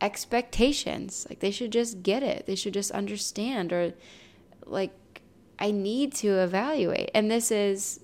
expectations. 0.00 1.26
Like 1.28 1.40
they 1.40 1.50
should 1.50 1.72
just 1.72 2.02
get 2.02 2.22
it, 2.22 2.46
they 2.46 2.54
should 2.54 2.74
just 2.74 2.90
understand, 2.90 3.72
or 3.72 3.94
like 4.66 4.92
I 5.58 5.70
need 5.70 6.14
to 6.16 6.28
evaluate. 6.28 7.10
And 7.14 7.30
this 7.30 7.50
is 7.50 8.00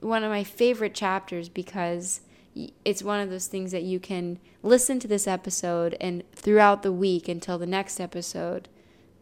one 0.00 0.24
of 0.24 0.30
my 0.30 0.44
favorite 0.44 0.94
chapters 0.94 1.48
because 1.48 2.20
it's 2.84 3.02
one 3.02 3.20
of 3.20 3.30
those 3.30 3.46
things 3.46 3.72
that 3.72 3.82
you 3.82 4.00
can 4.00 4.38
listen 4.62 4.98
to 5.00 5.08
this 5.08 5.26
episode 5.28 5.96
and 6.00 6.22
throughout 6.34 6.82
the 6.82 6.92
week 6.92 7.28
until 7.28 7.58
the 7.58 7.66
next 7.66 8.00
episode, 8.00 8.68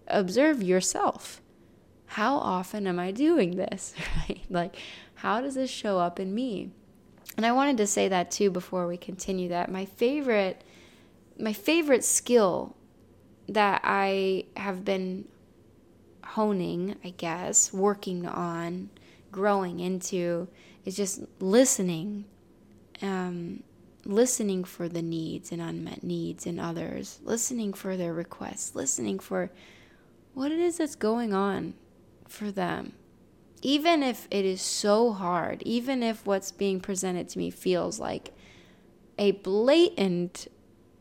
observe 0.07 0.63
yourself. 0.63 1.41
How 2.13 2.37
often 2.37 2.87
am 2.87 2.99
I 2.99 3.11
doing 3.11 3.57
this? 3.57 3.95
Right? 4.17 4.41
Like, 4.49 4.77
how 5.17 5.41
does 5.41 5.55
this 5.55 5.71
show 5.71 5.99
up 5.99 6.19
in 6.19 6.35
me? 6.35 6.71
And 7.39 7.47
I 7.47 7.53
wanted 7.53 7.77
to 7.77 7.87
say 7.87 8.09
that 8.09 8.33
too 8.33 8.51
before 8.51 8.89
we 8.89 8.97
continue 8.97 9.49
that. 9.51 9.71
My 9.71 9.85
favorite 9.85 10.63
my 11.39 11.53
favorite 11.53 12.03
skill 12.03 12.75
that 13.49 13.81
I 13.85 14.47
have 14.57 14.85
been 14.85 15.29
honing, 16.25 16.97
I 17.05 17.11
guess, 17.11 17.73
working 17.73 18.27
on, 18.27 18.91
growing 19.31 19.79
into 19.79 20.49
is 20.85 20.97
just 20.97 21.21
listening. 21.39 22.25
Um, 23.01 23.63
listening 24.05 24.65
for 24.65 24.89
the 24.89 25.03
needs 25.03 25.53
and 25.53 25.63
unmet 25.63 26.03
needs 26.03 26.45
in 26.45 26.59
others, 26.59 27.21
listening 27.23 27.73
for 27.73 27.97
their 27.97 28.13
requests, 28.13 28.75
listening 28.75 29.21
for 29.21 29.51
what 30.35 30.51
it 30.51 30.59
is 30.59 30.79
that's 30.79 30.97
going 30.97 31.33
on 31.33 31.75
for 32.27 32.51
them. 32.51 32.95
Even 33.63 34.03
if 34.03 34.29
it 34.31 34.45
is 34.45 34.63
so 34.63 35.13
hard, 35.13 35.63
even 35.63 36.03
if 36.03 36.25
what's 36.25 36.53
being 36.53 36.81
presented 36.81 37.29
to 37.31 37.39
me 37.39 37.51
feels 37.51 37.99
like 37.99 38.33
a 39.19 39.33
blatant 39.33 40.47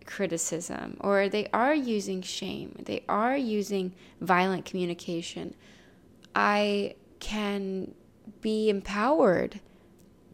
criticism 0.06 0.98
or 1.02 1.30
they 1.30 1.48
are 1.54 1.76
using 1.76 2.22
shame, 2.22 2.76
they 2.84 3.04
are 3.08 3.38
using 3.38 3.94
violent 4.22 4.66
communication, 4.66 5.54
I 6.34 6.96
can 7.20 7.94
be 8.42 8.70
empowered 8.70 9.60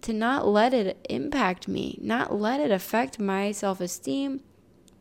to 0.02 0.14
not 0.14 0.48
let 0.48 0.74
it 0.74 1.06
impact 1.10 1.68
me, 1.68 1.98
not 2.02 2.34
let 2.34 2.60
it 2.60 2.72
affect 2.72 3.20
my 3.20 3.52
self 3.52 3.82
esteem, 3.82 4.42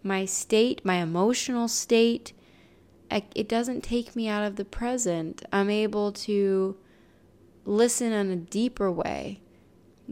my 0.03 0.25
state, 0.25 0.85
my 0.85 0.97
emotional 0.97 1.69
state. 1.69 2.33
It 3.11 3.47
doesn't 3.47 3.83
take 3.83 4.17
me 4.17 4.27
out 4.27 4.45
of 4.45 4.57
the 4.57 4.65
present. 4.65 5.45
I'm 5.53 5.69
able 5.69 6.13
to 6.13 6.77
listen 7.65 8.13
in 8.13 8.31
a 8.31 8.37
deeper 8.37 8.91
way 8.91 9.41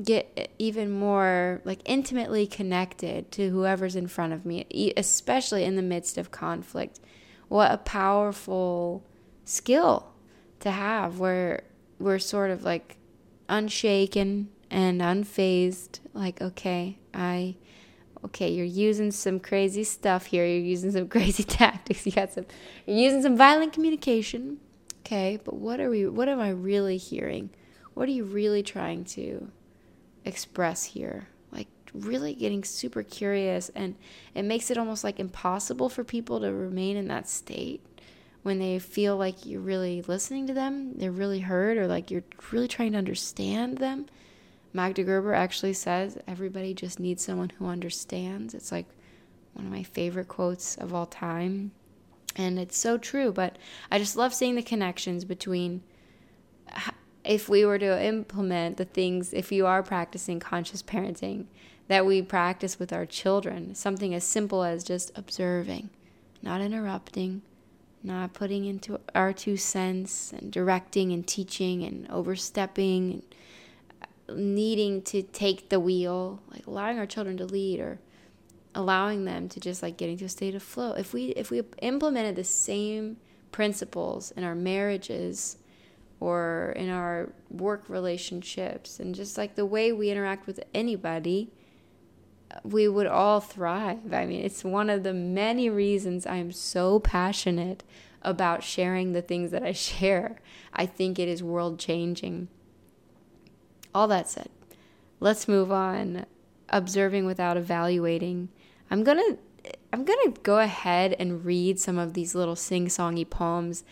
get 0.02 0.52
even 0.58 0.90
more 0.90 1.60
like 1.64 1.80
intimately 1.84 2.46
connected 2.46 3.30
to 3.32 3.50
whoever's 3.50 3.96
in 3.96 4.06
front 4.06 4.32
of 4.32 4.46
me, 4.46 4.92
especially 4.96 5.64
in 5.64 5.76
the 5.76 5.82
midst 5.82 6.16
of 6.16 6.30
conflict. 6.30 7.00
What 7.48 7.72
a 7.72 7.78
powerful 7.78 9.04
skill 9.44 10.12
to 10.60 10.70
have 10.70 11.18
where 11.18 11.64
we're 11.98 12.18
sort 12.18 12.50
of 12.50 12.62
like 12.62 12.96
unshaken 13.48 14.48
and 14.70 15.00
unfazed 15.00 15.98
like 16.14 16.40
okay, 16.40 16.98
I 17.12 17.56
okay, 18.24 18.50
you're 18.50 18.66
using 18.66 19.10
some 19.10 19.40
crazy 19.40 19.84
stuff 19.84 20.26
here. 20.26 20.46
You're 20.46 20.64
using 20.64 20.92
some 20.92 21.08
crazy 21.14 21.42
tactics. 21.42 22.06
You 22.06 22.12
got 22.12 22.32
some 22.32 22.46
you're 22.86 22.96
using 22.96 23.22
some 23.22 23.36
violent 23.36 23.72
communication. 23.72 24.58
Okay, 25.00 25.38
but 25.44 25.54
what 25.54 25.80
are 25.80 25.90
we 25.90 26.06
what 26.06 26.28
am 26.28 26.40
I 26.40 26.50
really 26.50 26.96
hearing? 26.96 27.50
What 27.94 28.08
are 28.08 28.12
you 28.12 28.24
really 28.24 28.62
trying 28.62 29.04
to 29.06 29.50
express 30.24 30.84
here? 30.84 31.28
Like 31.50 31.68
really 31.92 32.34
getting 32.34 32.64
super 32.64 33.02
curious 33.02 33.70
and 33.74 33.96
it 34.34 34.44
makes 34.44 34.70
it 34.70 34.78
almost 34.78 35.02
like 35.02 35.18
impossible 35.18 35.88
for 35.88 36.04
people 36.04 36.40
to 36.40 36.52
remain 36.52 36.96
in 36.96 37.08
that 37.08 37.28
state 37.28 37.84
when 38.42 38.58
they 38.58 38.78
feel 38.78 39.16
like 39.16 39.44
you're 39.44 39.60
really 39.60 40.00
listening 40.02 40.46
to 40.46 40.54
them 40.54 40.94
they're 40.96 41.10
really 41.10 41.40
heard 41.40 41.76
or 41.76 41.86
like 41.86 42.10
you're 42.10 42.24
really 42.52 42.68
trying 42.68 42.92
to 42.92 42.98
understand 42.98 43.78
them. 43.78 44.06
Magda 44.72 45.02
gerber 45.02 45.34
actually 45.34 45.72
says 45.72 46.16
everybody 46.28 46.74
just 46.74 47.00
needs 47.00 47.24
someone 47.24 47.50
who 47.58 47.66
understands. 47.66 48.54
It's 48.54 48.70
like 48.70 48.86
one 49.54 49.66
of 49.66 49.72
my 49.72 49.82
favorite 49.82 50.28
quotes 50.28 50.76
of 50.76 50.94
all 50.94 51.06
time 51.06 51.72
and 52.36 52.58
it's 52.58 52.76
so 52.76 52.96
true 52.96 53.32
but 53.32 53.56
i 53.90 53.98
just 53.98 54.16
love 54.16 54.32
seeing 54.32 54.54
the 54.54 54.62
connections 54.62 55.24
between 55.24 55.82
if 57.24 57.48
we 57.48 57.64
were 57.64 57.78
to 57.78 58.04
implement 58.04 58.76
the 58.76 58.84
things, 58.84 59.32
if 59.32 59.52
you 59.52 59.66
are 59.66 59.82
practicing 59.82 60.40
conscious 60.40 60.82
parenting, 60.82 61.46
that 61.88 62.06
we 62.06 62.22
practice 62.22 62.78
with 62.78 62.92
our 62.92 63.04
children, 63.04 63.74
something 63.74 64.14
as 64.14 64.24
simple 64.24 64.62
as 64.62 64.84
just 64.84 65.10
observing, 65.16 65.90
not 66.42 66.60
interrupting, 66.60 67.42
not 68.02 68.32
putting 68.32 68.64
into 68.64 68.98
our 69.14 69.32
two 69.32 69.56
cents 69.56 70.32
and 70.32 70.50
directing 70.50 71.12
and 71.12 71.26
teaching 71.26 71.82
and 71.82 72.08
overstepping 72.10 73.12
and 73.12 73.34
uh, 74.02 74.34
needing 74.34 75.02
to 75.02 75.22
take 75.22 75.68
the 75.68 75.80
wheel, 75.80 76.40
like 76.50 76.66
allowing 76.66 76.98
our 76.98 77.06
children 77.06 77.36
to 77.36 77.44
lead 77.44 77.80
or 77.80 77.98
allowing 78.74 79.24
them 79.24 79.48
to 79.48 79.60
just 79.60 79.82
like 79.82 79.96
get 79.96 80.08
into 80.08 80.24
a 80.24 80.28
state 80.28 80.54
of 80.54 80.62
flow. 80.62 80.92
If 80.92 81.12
we 81.12 81.28
if 81.30 81.50
we 81.50 81.62
implemented 81.82 82.36
the 82.36 82.44
same 82.44 83.16
principles 83.52 84.30
in 84.32 84.44
our 84.44 84.54
marriages, 84.54 85.56
or 86.20 86.74
in 86.76 86.90
our 86.90 87.32
work 87.48 87.88
relationships 87.88 89.00
and 89.00 89.14
just 89.14 89.38
like 89.38 89.54
the 89.54 89.64
way 89.64 89.90
we 89.90 90.10
interact 90.10 90.46
with 90.46 90.60
anybody, 90.74 91.50
we 92.62 92.86
would 92.86 93.06
all 93.06 93.40
thrive. 93.40 94.12
I 94.12 94.26
mean, 94.26 94.44
it's 94.44 94.62
one 94.62 94.90
of 94.90 95.02
the 95.02 95.14
many 95.14 95.70
reasons 95.70 96.26
I'm 96.26 96.52
so 96.52 97.00
passionate 97.00 97.82
about 98.22 98.62
sharing 98.62 99.12
the 99.12 99.22
things 99.22 99.50
that 99.50 99.62
I 99.62 99.72
share. 99.72 100.36
I 100.74 100.84
think 100.84 101.18
it 101.18 101.28
is 101.28 101.42
world 101.42 101.78
changing. 101.78 102.48
All 103.94 104.06
that 104.08 104.28
said, 104.28 104.50
let's 105.20 105.48
move 105.48 105.72
on. 105.72 106.26
Observing 106.68 107.24
without 107.24 107.56
evaluating. 107.56 108.50
I'm 108.90 109.04
to 109.04 109.38
I'm 109.92 110.04
to 110.04 110.34
go 110.42 110.58
ahead 110.58 111.14
and 111.18 111.44
read 111.44 111.78
some 111.78 111.98
of 111.98 112.14
these 112.14 112.34
little 112.34 112.56
sing-songy 112.56 113.28
poems 113.28 113.84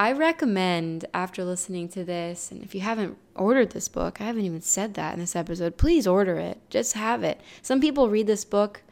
I 0.00 0.12
recommend 0.12 1.04
after 1.12 1.44
listening 1.44 1.90
to 1.90 2.04
this, 2.04 2.50
and 2.50 2.62
if 2.62 2.74
you 2.74 2.80
haven't 2.80 3.18
ordered 3.34 3.72
this 3.72 3.86
book, 3.86 4.18
I 4.18 4.24
haven't 4.24 4.46
even 4.46 4.62
said 4.62 4.94
that 4.94 5.12
in 5.12 5.20
this 5.20 5.36
episode, 5.36 5.76
please 5.76 6.06
order 6.06 6.36
it. 6.38 6.58
Just 6.70 6.94
have 6.94 7.22
it. 7.22 7.38
Some 7.60 7.82
people 7.82 8.08
read 8.08 8.26
this 8.26 8.46
book 8.46 8.82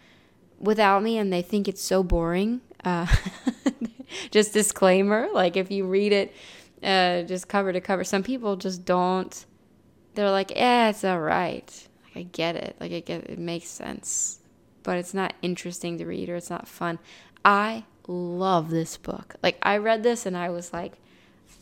without 0.59 1.03
me 1.03 1.17
and 1.17 1.33
they 1.33 1.41
think 1.41 1.67
it's 1.67 1.81
so 1.81 2.03
boring. 2.03 2.61
Uh, 2.85 3.07
just 4.31 4.53
disclaimer 4.53 5.29
like 5.33 5.57
if 5.57 5.71
you 5.71 5.87
read 5.87 6.13
it 6.13 6.35
uh, 6.83 7.23
just 7.23 7.49
cover 7.49 7.73
to 7.73 7.81
cover, 7.81 8.05
some 8.05 8.23
people 8.23 8.57
just 8.57 8.85
don't. 8.85 9.47
They're 10.15 10.31
like, 10.31 10.51
yeah, 10.51 10.91
it's 10.91 11.05
all 11.05 11.21
right. 11.21 11.89
Like, 12.05 12.17
I 12.17 12.23
get 12.25 12.55
it. 12.55 12.77
Like, 12.81 12.91
get 13.07 13.25
it. 13.25 13.31
it 13.31 13.39
makes 13.39 13.69
sense. 13.69 14.38
But 14.89 14.97
it's 14.97 15.13
not 15.13 15.35
interesting 15.43 15.99
to 15.99 16.07
read 16.07 16.31
or 16.31 16.37
it's 16.37 16.49
not 16.49 16.67
fun. 16.67 16.99
I 17.45 17.85
love 18.07 18.71
this 18.71 18.97
book. 18.97 19.35
Like 19.43 19.59
I 19.63 19.77
read 19.77 20.03
this 20.03 20.25
and 20.25 20.35
I 20.35 20.49
was 20.49 20.73
like, 20.73 20.95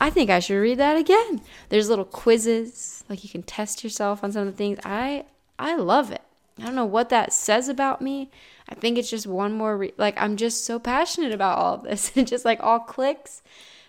I 0.00 0.11
think 0.11 0.30
I 0.30 0.38
should 0.38 0.61
read 0.61 0.78
that 0.78 0.97
again. 0.97 1.40
There's 1.68 1.88
little 1.88 2.04
quizzes, 2.04 3.02
like 3.09 3.25
you 3.25 3.28
can 3.28 3.42
test 3.42 3.83
yourself 3.83 4.23
on 4.23 4.30
some 4.30 4.47
of 4.47 4.54
the 4.54 4.56
things. 4.56 4.78
I 4.85 5.25
I 5.59 5.75
love 5.75 6.12
it. 6.12 6.23
I 6.61 6.66
don't 6.66 6.76
know 6.76 6.87
what 6.87 7.09
that 7.09 7.33
says 7.33 7.68
about 7.68 8.00
me. 8.00 8.30
I 8.68 8.76
think 8.76 8.97
it's 8.97 9.11
just 9.11 9.26
one 9.26 9.54
more 9.54 9.76
re- 9.76 9.95
like 9.99 10.14
I'm 10.23 10.37
just 10.37 10.64
so 10.64 10.78
passionate 10.78 11.33
about 11.33 11.59
all 11.59 11.75
of 11.75 11.83
this. 11.83 12.12
it 12.16 12.28
just 12.28 12.45
like 12.45 12.62
all 12.62 12.78
clicks 12.78 13.42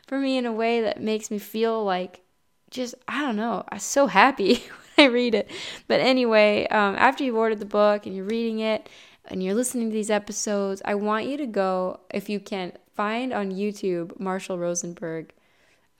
for 0.07 0.17
me 0.17 0.35
in 0.35 0.47
a 0.47 0.51
way 0.51 0.81
that 0.81 0.99
makes 0.99 1.29
me 1.29 1.37
feel 1.37 1.83
like 1.83 2.21
just 2.71 2.95
I 3.07 3.21
don't 3.21 3.35
know. 3.35 3.65
I'm 3.71 3.77
so 3.77 4.07
happy 4.07 4.55
when 4.95 5.09
I 5.09 5.13
read 5.13 5.35
it. 5.35 5.47
But 5.87 5.99
anyway, 5.99 6.65
um, 6.69 6.95
after 6.97 7.23
you've 7.23 7.35
ordered 7.35 7.59
the 7.59 7.65
book 7.65 8.07
and 8.07 8.15
you're 8.15 8.25
reading 8.25 8.61
it, 8.61 8.89
and 9.27 9.43
you're 9.43 9.55
listening 9.55 9.89
to 9.89 9.93
these 9.93 10.09
episodes, 10.09 10.81
I 10.85 10.95
want 10.95 11.25
you 11.25 11.37
to 11.37 11.47
go, 11.47 11.99
if 12.13 12.29
you 12.29 12.39
can, 12.39 12.73
find 12.95 13.33
on 13.33 13.51
YouTube 13.51 14.19
Marshall 14.19 14.57
Rosenberg. 14.57 15.33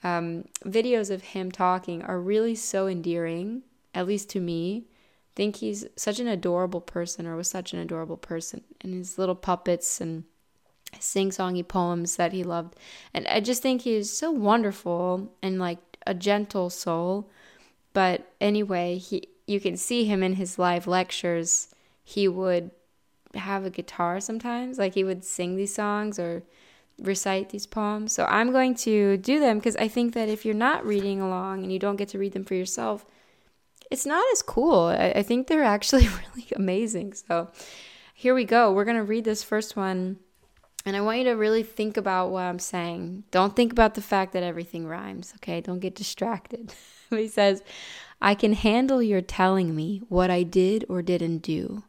Um, 0.04 0.46
videos 0.64 1.10
of 1.10 1.22
him 1.22 1.52
talking 1.52 2.02
are 2.04 2.20
really 2.20 2.56
so 2.56 2.88
endearing, 2.88 3.64
at 3.94 4.08
least 4.08 4.30
to 4.32 4.40
me. 4.40 4.86
I 4.88 5.34
think 5.36 5.58
he's 5.58 5.86
such 5.96 6.20
an 6.20 6.28
adorable 6.28 6.82
person, 6.82 7.28
or 7.28 7.36
was 7.36 7.50
such 7.50 7.74
an 7.74 7.80
adorable 7.80 8.18
person, 8.18 8.64
and 8.82 8.94
his 8.94 9.18
little 9.18 9.36
puppets 9.36 10.02
and 10.02 10.24
sing 11.00 11.30
songy 11.30 11.68
poems 11.68 12.16
that 12.16 12.34
he 12.34 12.44
loved. 12.44 12.76
And 13.14 13.28
I 13.28 13.40
just 13.40 13.62
think 13.62 13.82
he's 13.82 14.16
so 14.16 14.32
wonderful 14.32 15.34
and 15.42 15.60
like 15.60 15.80
a 16.06 16.14
gentle 16.14 16.70
soul. 16.70 17.30
But 17.94 18.32
anyway, 18.40 18.98
he 18.98 19.28
you 19.46 19.60
can 19.60 19.78
see 19.78 20.06
him 20.06 20.24
in 20.24 20.34
his 20.34 20.60
live 20.60 20.88
lectures. 20.88 21.70
He 22.04 22.28
would 22.28 22.72
have 23.38 23.66
a 23.66 23.70
guitar 23.70 24.20
sometimes, 24.20 24.78
like 24.78 24.94
he 24.94 25.04
would 25.04 25.24
sing 25.24 25.56
these 25.56 25.74
songs 25.74 26.20
or 26.20 26.44
recite 27.00 27.50
these 27.50 27.68
poems. 27.68 28.14
So 28.14 28.26
I'm 28.26 28.52
going 28.52 28.76
to 28.76 29.18
do 29.18 29.40
them 29.40 29.58
because 29.58 29.76
I 29.76 29.88
think 29.88 30.14
that 30.14 30.30
if 30.30 30.46
you're 30.46 30.56
not 30.56 30.86
reading 30.86 31.22
along 31.22 31.64
and 31.64 31.72
you 31.72 31.80
don't 31.80 31.96
get 31.96 32.10
to 32.10 32.20
read 32.20 32.34
them 32.34 32.46
for 32.46 32.56
yourself, 32.56 33.06
it's 33.92 34.06
not 34.06 34.26
as 34.32 34.42
cool. 34.42 34.86
I, 34.86 35.14
I 35.16 35.24
think 35.24 35.48
they're 35.48 35.64
actually 35.78 36.08
really 36.08 36.48
amazing. 36.56 37.14
So 37.14 37.50
here 38.14 38.34
we 38.34 38.46
go. 38.46 38.72
We're 38.72 38.86
going 38.86 38.98
to 38.98 39.04
read 39.04 39.26
this 39.26 39.44
first 39.44 39.76
one. 39.76 40.18
And 40.86 40.96
I 40.96 41.02
want 41.02 41.18
you 41.18 41.26
to 41.26 41.32
really 41.32 41.64
think 41.64 41.98
about 41.98 42.32
what 42.32 42.44
I'm 42.44 42.60
saying. 42.60 43.26
Don't 43.30 43.56
think 43.56 43.74
about 43.74 43.96
the 43.96 44.02
fact 44.02 44.32
that 44.34 44.44
everything 44.44 44.88
rhymes, 44.88 45.34
okay? 45.36 45.60
Don't 45.60 45.80
get 45.80 45.96
distracted. 45.96 46.74
he 47.10 47.28
says, 47.28 47.62
I 48.22 48.36
can 48.36 48.54
handle 48.54 49.02
your 49.02 49.22
telling 49.22 49.76
me 49.76 50.02
what 50.08 50.32
I 50.32 50.44
did 50.44 50.86
or 50.88 51.02
didn't 51.02 51.40
do, 51.40 51.84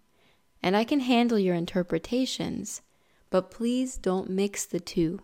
and 0.62 0.76
I 0.76 0.84
can 0.84 1.00
handle 1.00 1.38
your 1.38 1.54
interpretations, 1.54 2.82
but 3.30 3.50
please 3.50 3.96
don't 3.96 4.30
mix 4.30 4.64
the 4.64 4.80
two. 4.80 5.20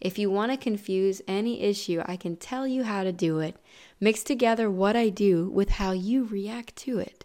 If 0.00 0.18
you 0.18 0.30
want 0.30 0.52
to 0.52 0.58
confuse 0.58 1.22
any 1.26 1.62
issue, 1.62 2.02
I 2.04 2.16
can 2.16 2.36
tell 2.36 2.66
you 2.66 2.84
how 2.84 3.02
to 3.02 3.12
do 3.12 3.38
it. 3.38 3.56
Mix 3.98 4.22
together 4.22 4.70
what 4.70 4.94
I 4.94 5.08
do 5.08 5.48
with 5.48 5.70
how 5.70 5.92
you 5.92 6.24
react 6.24 6.76
to 6.76 6.98
it. 6.98 7.24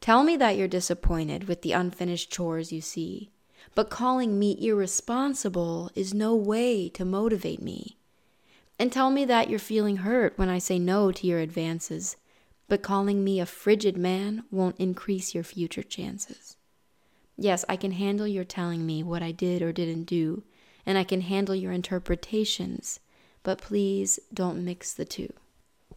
Tell 0.00 0.24
me 0.24 0.36
that 0.36 0.56
you're 0.56 0.66
disappointed 0.66 1.46
with 1.46 1.62
the 1.62 1.72
unfinished 1.72 2.32
chores 2.32 2.72
you 2.72 2.80
see, 2.80 3.30
but 3.74 3.90
calling 3.90 4.38
me 4.38 4.56
irresponsible 4.60 5.90
is 5.94 6.12
no 6.14 6.34
way 6.34 6.88
to 6.88 7.04
motivate 7.04 7.62
me. 7.62 7.96
And 8.78 8.90
tell 8.90 9.10
me 9.10 9.24
that 9.26 9.50
you're 9.50 9.58
feeling 9.58 9.98
hurt 9.98 10.38
when 10.38 10.48
I 10.48 10.58
say 10.58 10.78
no 10.78 11.12
to 11.12 11.26
your 11.26 11.38
advances, 11.38 12.16
but 12.70 12.82
calling 12.82 13.24
me 13.24 13.40
a 13.40 13.46
frigid 13.46 13.96
man 13.98 14.44
won't 14.48 14.78
increase 14.78 15.34
your 15.34 15.42
future 15.42 15.82
chances. 15.82 16.56
Yes, 17.36 17.64
I 17.68 17.74
can 17.74 17.90
handle 17.90 18.28
your 18.28 18.44
telling 18.44 18.86
me 18.86 19.02
what 19.02 19.24
I 19.24 19.32
did 19.32 19.60
or 19.60 19.72
didn't 19.72 20.04
do, 20.04 20.44
and 20.86 20.96
I 20.96 21.02
can 21.02 21.22
handle 21.22 21.56
your 21.56 21.72
interpretations, 21.72 23.00
but 23.42 23.60
please 23.60 24.20
don't 24.32 24.64
mix 24.64 24.94
the 24.94 25.04
two. 25.04 25.32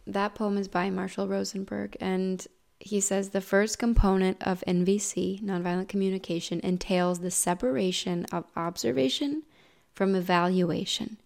That 0.04 0.34
poem 0.34 0.58
is 0.58 0.66
by 0.66 0.90
Marshall 0.90 1.28
Rosenberg, 1.28 1.96
and 2.00 2.44
he 2.80 2.98
says 2.98 3.28
the 3.28 3.40
first 3.40 3.78
component 3.78 4.42
of 4.42 4.64
NVC, 4.66 5.40
nonviolent 5.44 5.88
communication, 5.88 6.58
entails 6.64 7.20
the 7.20 7.30
separation 7.30 8.24
of 8.32 8.46
observation 8.56 9.44
from 9.92 10.16
evaluation. 10.16 11.18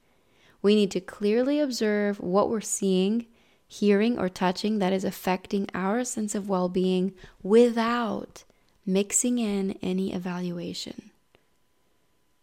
We 0.61 0.75
need 0.75 0.91
to 0.91 1.01
clearly 1.01 1.59
observe 1.59 2.21
what 2.21 2.51
we're 2.51 2.61
seeing, 2.61 3.27
hearing, 3.69 4.19
or 4.19 4.29
touching 4.29 4.79
that 4.79 4.93
is 4.93 5.05
affecting 5.05 5.69
our 5.75 6.03
sense 6.03 6.35
of 6.35 6.49
well 6.49 6.69
being 6.69 7.13
without 7.43 8.45
mixing 8.87 9.39
in 9.39 9.73
any 9.83 10.13
evaluation. 10.13 11.11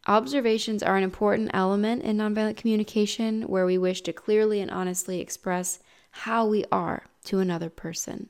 Observations 0.08 0.84
are 0.84 0.96
an 0.96 1.04
important 1.04 1.50
element 1.52 2.04
in 2.04 2.18
nonviolent 2.18 2.58
communication 2.58 3.42
where 3.44 3.66
we 3.66 3.78
wish 3.78 4.02
to 4.02 4.14
clearly 4.14 4.62
and 4.62 4.70
honestly 4.70 5.20
express 5.20 5.80
how 6.12 6.46
we 6.46 6.64
are 6.72 7.06
to 7.24 7.40
another 7.40 7.72
person. 7.72 8.30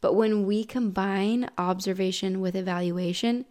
But 0.00 0.14
when 0.14 0.44
we 0.44 0.64
combine 0.64 1.48
observation 1.56 2.40
with 2.40 2.56
evaluation, 2.56 3.44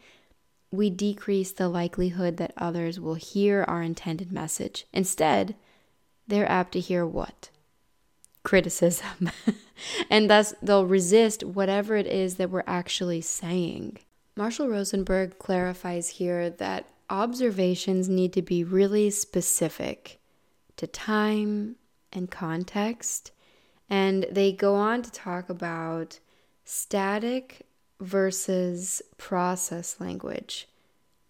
we 0.72 0.90
decrease 0.90 1.54
the 1.54 1.70
likelihood 1.70 2.36
that 2.38 2.54
others 2.58 3.00
will 3.00 3.16
hear 3.16 3.64
our 3.64 3.82
intended 3.82 4.32
message. 4.32 4.86
Instead, 4.92 5.56
they're 6.28 6.50
apt 6.52 6.74
to 6.74 6.82
hear 6.82 7.06
what? 7.06 7.50
Criticism. 8.48 9.30
and 10.10 10.30
thus, 10.30 10.54
they'll 10.62 10.86
resist 10.86 11.44
whatever 11.44 11.98
it 11.98 12.08
is 12.08 12.36
that 12.36 12.50
we're 12.50 12.64
actually 12.66 13.20
saying. 13.20 13.98
Marshall 14.38 14.70
Rosenberg 14.70 15.38
clarifies 15.38 16.08
here 16.12 16.50
that 16.52 16.88
observations 17.10 18.08
need 18.08 18.32
to 18.32 18.42
be 18.42 18.64
really 18.64 19.10
specific 19.10 20.22
to 20.78 20.88
time 20.88 21.76
and 22.14 22.32
context. 22.32 23.32
And 23.90 24.26
they 24.32 24.54
go 24.54 24.76
on 24.76 25.02
to 25.02 25.12
talk 25.12 25.50
about 25.50 26.20
static 26.64 27.66
versus 28.00 29.02
process 29.18 30.00
language. 30.00 30.70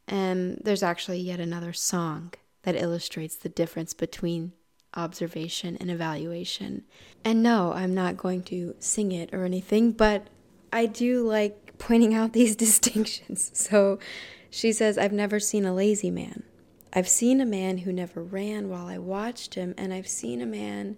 And 0.08 0.62
there's 0.64 0.84
actually 0.84 1.22
yet 1.22 1.40
another 1.40 1.74
song 1.74 2.34
that 2.62 2.76
illustrates 2.76 3.38
the 3.38 3.50
difference 3.50 3.96
between 3.96 4.54
observation 4.98 5.78
and 5.80 5.90
evaluation. 5.90 6.84
And 7.24 7.42
no, 7.42 7.72
I'm 7.74 7.94
not 7.94 8.18
going 8.18 8.44
to 8.44 8.76
sing 8.80 9.12
it 9.14 9.34
or 9.34 9.46
anything, 9.46 9.92
but 9.92 10.28
I 10.74 10.88
do 10.88 11.26
like 11.26 11.78
pointing 11.78 12.14
out 12.14 12.34
these 12.34 12.56
distinctions. 12.56 13.52
So 13.54 14.00
she 14.50 14.74
says, 14.74 14.98
I've 14.98 15.14
never 15.14 15.40
seen 15.40 15.66
a 15.66 15.74
lazy 15.74 16.12
man. 16.12 16.44
I've 16.92 17.08
seen 17.08 17.40
a 17.40 17.46
man 17.46 17.80
who 17.80 17.94
never 17.94 18.24
ran 18.24 18.70
while 18.70 18.88
I 18.88 18.98
watched 18.98 19.56
him, 19.56 19.76
and 19.78 19.94
I've 19.94 20.08
seen 20.08 20.42
a 20.42 20.48
man 20.48 20.98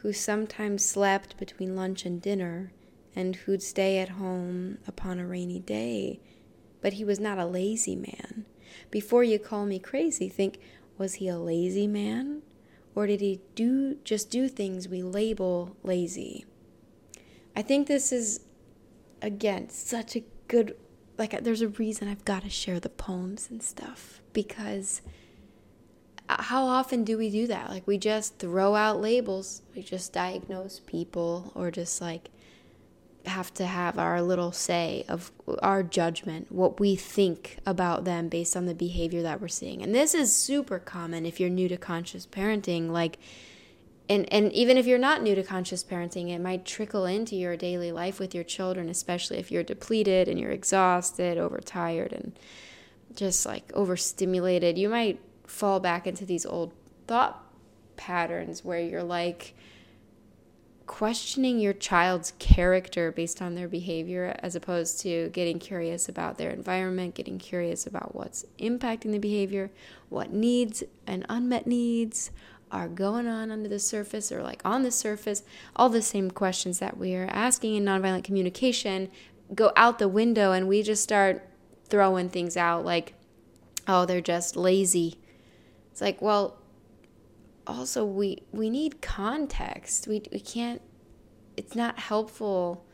who 0.00 0.12
sometimes 0.12 0.84
slept 0.84 1.36
between 1.38 1.76
lunch 1.76 2.04
and 2.04 2.20
dinner 2.20 2.72
and 3.14 3.36
who'd 3.36 3.62
stay 3.62 3.98
at 3.98 4.10
home 4.10 4.78
upon 4.86 5.18
a 5.18 5.26
rainy 5.26 5.60
day. 5.60 6.20
But 6.80 6.94
he 6.94 7.04
was 7.04 7.20
not 7.20 7.38
a 7.38 7.46
lazy 7.46 7.96
man. 7.96 8.46
Before 8.90 9.24
you 9.24 9.38
call 9.38 9.66
me 9.66 9.78
crazy, 9.78 10.28
think 10.28 10.58
was 10.96 11.14
he 11.14 11.28
a 11.28 11.38
lazy 11.38 11.86
man? 11.86 12.42
Or 12.98 13.06
did 13.06 13.20
he 13.20 13.38
do 13.54 13.98
just 14.02 14.28
do 14.28 14.48
things 14.48 14.88
we 14.88 15.04
label 15.04 15.76
lazy? 15.84 16.44
I 17.54 17.62
think 17.62 17.86
this 17.86 18.10
is 18.10 18.40
again 19.22 19.70
such 19.70 20.16
a 20.16 20.24
good 20.48 20.76
like 21.16 21.32
uh, 21.32 21.38
there's 21.40 21.62
a 21.62 21.68
reason 21.68 22.08
I've 22.08 22.24
got 22.24 22.42
to 22.42 22.50
share 22.50 22.80
the 22.80 22.88
poems 22.88 23.50
and 23.52 23.62
stuff 23.62 24.20
because 24.32 25.00
uh, 26.28 26.42
how 26.42 26.64
often 26.64 27.04
do 27.04 27.16
we 27.16 27.30
do 27.30 27.46
that? 27.46 27.70
Like 27.70 27.86
we 27.86 27.98
just 27.98 28.40
throw 28.40 28.74
out 28.74 29.00
labels, 29.00 29.62
we 29.76 29.82
just 29.84 30.12
diagnose 30.12 30.80
people 30.80 31.52
or 31.54 31.70
just 31.70 32.00
like 32.00 32.30
have 33.28 33.52
to 33.54 33.66
have 33.66 33.98
our 33.98 34.20
little 34.22 34.52
say 34.52 35.04
of 35.08 35.30
our 35.62 35.82
judgment, 35.82 36.50
what 36.50 36.80
we 36.80 36.96
think 36.96 37.58
about 37.64 38.04
them 38.04 38.28
based 38.28 38.56
on 38.56 38.66
the 38.66 38.74
behavior 38.74 39.22
that 39.22 39.40
we're 39.40 39.48
seeing. 39.48 39.82
And 39.82 39.94
this 39.94 40.14
is 40.14 40.34
super 40.34 40.78
common 40.78 41.24
if 41.24 41.38
you're 41.38 41.50
new 41.50 41.68
to 41.68 41.76
conscious 41.76 42.26
parenting. 42.26 42.90
Like, 42.90 43.18
and, 44.08 44.30
and 44.32 44.52
even 44.52 44.76
if 44.78 44.86
you're 44.86 44.98
not 44.98 45.22
new 45.22 45.34
to 45.34 45.42
conscious 45.42 45.84
parenting, 45.84 46.30
it 46.30 46.40
might 46.40 46.64
trickle 46.64 47.04
into 47.04 47.36
your 47.36 47.56
daily 47.56 47.92
life 47.92 48.18
with 48.18 48.34
your 48.34 48.44
children, 48.44 48.88
especially 48.88 49.38
if 49.38 49.52
you're 49.52 49.62
depleted 49.62 50.28
and 50.28 50.38
you're 50.40 50.50
exhausted, 50.50 51.38
overtired, 51.38 52.12
and 52.12 52.32
just 53.14 53.44
like 53.44 53.70
overstimulated. 53.74 54.78
You 54.78 54.88
might 54.88 55.20
fall 55.46 55.80
back 55.80 56.06
into 56.06 56.24
these 56.24 56.46
old 56.46 56.72
thought 57.06 57.44
patterns 57.96 58.64
where 58.64 58.80
you're 58.80 59.02
like, 59.02 59.54
questioning 60.88 61.60
your 61.60 61.74
child's 61.74 62.32
character 62.40 63.12
based 63.12 63.40
on 63.40 63.54
their 63.54 63.68
behavior 63.68 64.34
as 64.42 64.56
opposed 64.56 64.98
to 64.98 65.28
getting 65.28 65.58
curious 65.58 66.08
about 66.08 66.38
their 66.38 66.50
environment, 66.50 67.14
getting 67.14 67.38
curious 67.38 67.86
about 67.86 68.14
what's 68.14 68.44
impacting 68.58 69.12
the 69.12 69.18
behavior, 69.18 69.70
what 70.08 70.32
needs 70.32 70.82
and 71.06 71.24
unmet 71.28 71.66
needs 71.66 72.30
are 72.72 72.88
going 72.88 73.28
on 73.28 73.50
under 73.50 73.68
the 73.68 73.78
surface 73.78 74.32
or 74.32 74.42
like 74.42 74.62
on 74.64 74.82
the 74.82 74.90
surface. 74.90 75.42
All 75.76 75.90
the 75.90 76.02
same 76.02 76.30
questions 76.30 76.78
that 76.80 76.96
we 76.96 77.14
are 77.14 77.28
asking 77.30 77.76
in 77.76 77.84
nonviolent 77.84 78.24
communication 78.24 79.10
go 79.54 79.70
out 79.76 79.98
the 79.98 80.08
window 80.08 80.52
and 80.52 80.66
we 80.66 80.82
just 80.82 81.02
start 81.02 81.46
throwing 81.84 82.28
things 82.28 82.56
out 82.56 82.84
like, 82.84 83.14
oh, 83.86 84.04
they're 84.04 84.20
just 84.20 84.56
lazy. 84.56 85.18
It's 85.92 86.00
like, 86.00 86.20
well, 86.20 86.57
also 87.68 88.04
we 88.04 88.42
we 88.52 88.70
need 88.70 89.02
context. 89.02 90.08
We 90.08 90.22
we 90.32 90.40
can't. 90.40 90.82
It's 91.56 91.76
not 91.76 91.98
helpful. 91.98 92.84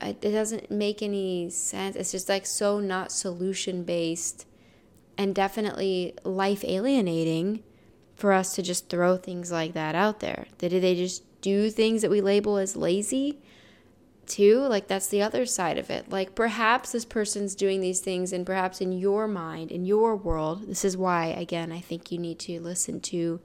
It, 0.00 0.24
it 0.24 0.32
doesn't 0.32 0.70
make 0.70 1.02
any 1.02 1.50
sense. 1.50 1.96
It's 1.96 2.12
just 2.12 2.28
like 2.28 2.46
so 2.46 2.80
not 2.80 3.12
solution 3.12 3.84
based, 3.84 4.46
and 5.18 5.34
definitely 5.34 6.14
life 6.24 6.64
alienating 6.64 7.62
for 8.14 8.32
us 8.32 8.54
to 8.54 8.62
just 8.62 8.88
throw 8.88 9.16
things 9.16 9.50
like 9.50 9.72
that 9.74 9.94
out 9.94 10.20
there. 10.20 10.46
Did 10.58 10.80
they 10.82 10.94
just 10.94 11.24
do 11.40 11.70
things 11.70 12.02
that 12.02 12.10
we 12.10 12.20
label 12.20 12.58
as 12.58 12.76
lazy? 12.76 13.40
Too 14.26 14.60
like 14.60 14.88
that's 14.88 15.08
the 15.08 15.22
other 15.22 15.46
side 15.46 15.78
of 15.78 15.90
it. 15.90 16.10
Like 16.10 16.34
perhaps 16.34 16.92
this 16.92 17.04
person's 17.04 17.54
doing 17.54 17.80
these 17.80 18.00
things 18.00 18.32
and 18.32 18.46
perhaps 18.46 18.80
in 18.80 18.92
your 18.92 19.26
mind 19.28 19.70
in 19.70 19.84
your 19.84 20.16
world 20.16 20.66
this 20.66 20.84
is 20.84 20.96
why 20.96 21.26
again 21.26 21.72
i 21.72 21.80
think 21.80 22.10
you 22.10 22.18
need 22.18 22.38
to 22.38 22.60
listen 22.60 23.00
to 23.00 23.40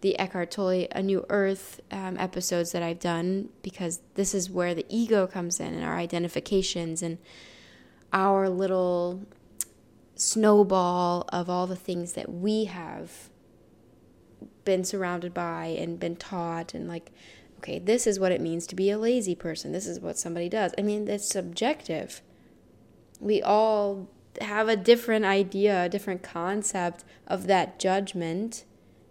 the 0.00 0.18
eckhart 0.18 0.50
tolle 0.50 0.86
a 0.92 1.02
new 1.02 1.24
earth 1.30 1.80
um, 1.90 2.16
episodes 2.18 2.72
that 2.72 2.82
i've 2.82 3.00
done 3.00 3.48
because 3.62 4.00
this 4.14 4.34
is 4.34 4.50
where 4.50 4.74
the 4.74 4.86
ego 4.88 5.26
comes 5.26 5.60
in 5.60 5.74
and 5.74 5.84
our 5.84 5.96
identifications 5.96 7.02
and 7.02 7.18
our 8.12 8.48
little 8.48 9.22
snowball 10.14 11.24
of 11.32 11.50
all 11.50 11.66
the 11.66 11.76
things 11.76 12.12
that 12.14 12.32
we 12.32 12.64
have 12.64 13.28
been 14.64 14.84
surrounded 14.84 15.32
by 15.32 15.66
and 15.66 16.00
been 16.00 16.16
taught 16.16 16.74
and 16.74 16.88
like 16.88 17.12
okay 17.58 17.78
this 17.78 18.06
is 18.06 18.20
what 18.20 18.32
it 18.32 18.40
means 18.40 18.66
to 18.66 18.74
be 18.74 18.90
a 18.90 18.98
lazy 18.98 19.34
person. 19.34 19.72
This 19.72 19.86
is 19.86 20.00
what 20.00 20.18
somebody 20.18 20.48
does. 20.48 20.72
I 20.78 20.82
mean 20.82 21.08
it's 21.08 21.28
subjective. 21.28 22.22
We 23.20 23.42
all 23.42 24.08
have 24.40 24.68
a 24.68 24.76
different 24.76 25.24
idea 25.24 25.84
a 25.84 25.88
different 25.88 26.22
concept 26.22 27.04
of 27.26 27.46
that 27.46 27.78
judgment. 27.78 28.64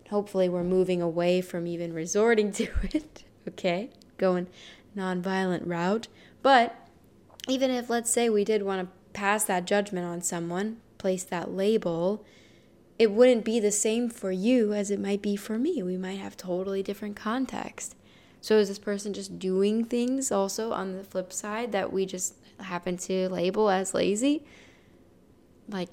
Hopefully 0.10 0.48
we're 0.48 0.64
moving 0.64 1.02
away 1.02 1.42
from 1.42 1.68
even 1.68 1.94
resorting 1.94 2.52
to 2.54 2.68
it 2.94 3.24
okay? 3.48 3.90
Going 4.18 4.48
nonviolent 4.96 5.64
route. 5.66 6.08
But 6.42 6.76
even 7.48 7.72
if 7.72 7.90
let's 7.90 8.12
say 8.12 8.30
we 8.30 8.44
did 8.44 8.64
want 8.64 8.82
to 8.82 8.96
pass 9.14 9.44
that 9.46 9.66
judgment 9.66 10.06
on 10.06 10.22
someone 10.22 10.78
place 10.98 11.24
that 11.24 11.52
label 11.52 12.26
it 12.98 13.12
wouldn't 13.12 13.44
be 13.44 13.60
the 13.60 13.72
same 13.72 14.10
for 14.10 14.32
you 14.32 14.74
as 14.74 14.90
it 14.90 15.00
might 15.00 15.22
be 15.22 15.36
for 15.36 15.58
me. 15.58 15.84
We 15.84 15.98
might 15.98 16.20
have 16.20 16.38
totally 16.38 16.82
different 16.82 17.16
context. 17.16 17.96
So 18.46 18.60
is 18.60 18.68
this 18.68 18.78
person 18.78 19.12
just 19.12 19.40
doing 19.40 19.84
things 19.84 20.32
also 20.32 20.72
on 20.72 20.96
the 20.96 21.04
flip 21.04 21.34
side 21.34 21.72
that 21.72 21.92
we 21.92 22.06
just 22.06 22.36
happen 22.60 22.96
to 22.98 23.28
label 23.28 23.72
as 23.72 23.96
lazy? 23.96 24.44
Like 25.68 25.90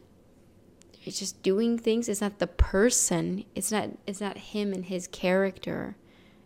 it's 1.03 1.19
just 1.19 1.43
doing 1.43 1.79
things. 1.79 2.11
It's 2.11 2.21
not 2.21 2.41
the 2.41 2.47
person. 2.47 3.47
It's 3.55 3.73
not 3.73 3.89
it's 4.07 4.21
not 4.21 4.37
him 4.37 4.75
and 4.75 4.85
his 4.85 5.07
character. 5.07 5.97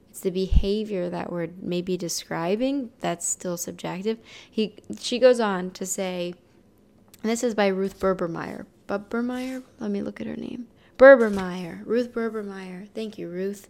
It's 0.08 0.20
the 0.20 0.30
behavior 0.30 1.10
that 1.10 1.32
we're 1.32 1.48
maybe 1.60 1.96
describing 1.96 2.92
that's 3.00 3.26
still 3.26 3.56
subjective. 3.56 4.18
He 4.48 4.76
she 5.00 5.18
goes 5.18 5.40
on 5.40 5.72
to 5.72 5.84
say 5.84 6.34
and 7.24 7.32
this 7.32 7.42
is 7.42 7.56
by 7.56 7.66
Ruth 7.66 7.98
Berbermeyer. 7.98 8.64
Berbermeyer? 8.86 9.64
Let 9.80 9.90
me 9.90 10.02
look 10.02 10.20
at 10.20 10.28
her 10.28 10.36
name. 10.36 10.68
Berbermeyer. 10.98 11.84
Ruth 11.84 12.12
Berbermeyer. 12.12 12.90
Thank 12.94 13.18
you, 13.18 13.28
Ruth. 13.28 13.68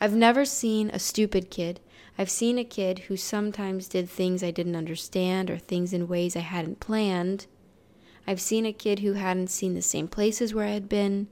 I've 0.00 0.14
never 0.14 0.44
seen 0.44 0.90
a 0.90 0.98
stupid 0.98 1.50
kid. 1.50 1.78
I've 2.16 2.30
seen 2.30 2.58
a 2.58 2.64
kid 2.64 3.00
who 3.00 3.16
sometimes 3.16 3.88
did 3.88 4.08
things 4.08 4.42
I 4.42 4.50
didn't 4.50 4.76
understand 4.76 5.50
or 5.50 5.58
things 5.58 5.92
in 5.92 6.08
ways 6.08 6.36
I 6.36 6.40
hadn't 6.40 6.80
planned. 6.80 7.46
I've 8.26 8.40
seen 8.40 8.64
a 8.64 8.72
kid 8.72 9.00
who 9.00 9.14
hadn't 9.14 9.48
seen 9.48 9.74
the 9.74 9.82
same 9.82 10.08
places 10.08 10.54
where 10.54 10.66
I 10.66 10.70
had 10.70 10.88
been. 10.88 11.28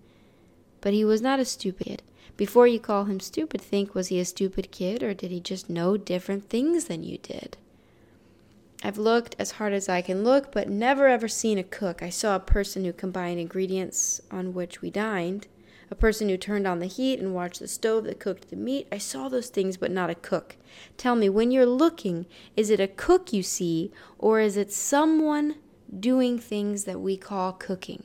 But 0.81 0.93
he 0.93 1.05
was 1.05 1.23
not 1.23 1.41
a 1.41 1.45
stupid 1.45 1.87
kid. 1.87 2.03
Before 2.37 2.67
you 2.67 2.79
call 2.79 3.05
him 3.05 3.21
stupid, 3.21 3.61
think 3.61 3.95
was 3.95 4.09
he 4.09 4.21
a 4.21 4.25
stupid 4.25 4.71
kid 4.71 5.03
or 5.03 5.13
did 5.13 5.31
he 5.31 5.41
just 5.41 5.69
know 5.69 5.97
different 5.97 6.49
things 6.49 6.85
than 6.85 7.03
you 7.03 7.19
did? 7.19 7.57
I've 8.85 8.99
looked 8.99 9.35
as 9.41 9.53
hard 9.53 9.73
as 9.73 9.89
I 9.89 10.03
can 10.03 10.23
look, 10.23 10.53
but 10.53 10.69
never 10.69 11.09
ever 11.09 11.27
seen 11.27 11.59
a 11.59 11.65
cook. 11.65 12.01
I 12.01 12.11
saw 12.11 12.37
a 12.37 12.41
person 12.41 12.85
who 12.85 12.93
combined 12.93 13.41
ingredients 13.41 14.21
on 14.31 14.55
which 14.55 14.81
we 14.81 14.91
dined, 14.91 15.49
a 15.91 15.95
person 15.95 16.29
who 16.29 16.37
turned 16.37 16.67
on 16.67 16.79
the 16.79 16.87
heat 16.87 17.19
and 17.19 17.35
watched 17.35 17.61
the 17.61 17.69
stove 17.69 18.05
that 18.05 18.21
cooked 18.21 18.51
the 18.51 18.57
meat. 18.57 18.87
I 18.93 18.99
saw 18.99 19.29
those 19.29 19.49
things, 19.49 19.77
but 19.77 19.91
not 19.91 20.11
a 20.11 20.15
cook. 20.15 20.57
Tell 20.97 21.15
me, 21.17 21.29
when 21.29 21.51
you're 21.51 21.67
looking, 21.67 22.27
is 22.57 22.71
it 22.71 22.81
a 22.81 22.89
cook 22.89 23.33
you 23.33 23.43
see, 23.43 23.93
or 24.19 24.41
is 24.41 24.57
it 24.57 24.73
someone 24.73 25.57
doing 25.99 26.39
things 26.39 26.85
that 26.85 27.01
we 27.01 27.17
call 27.17 27.53
cooking? 27.53 28.05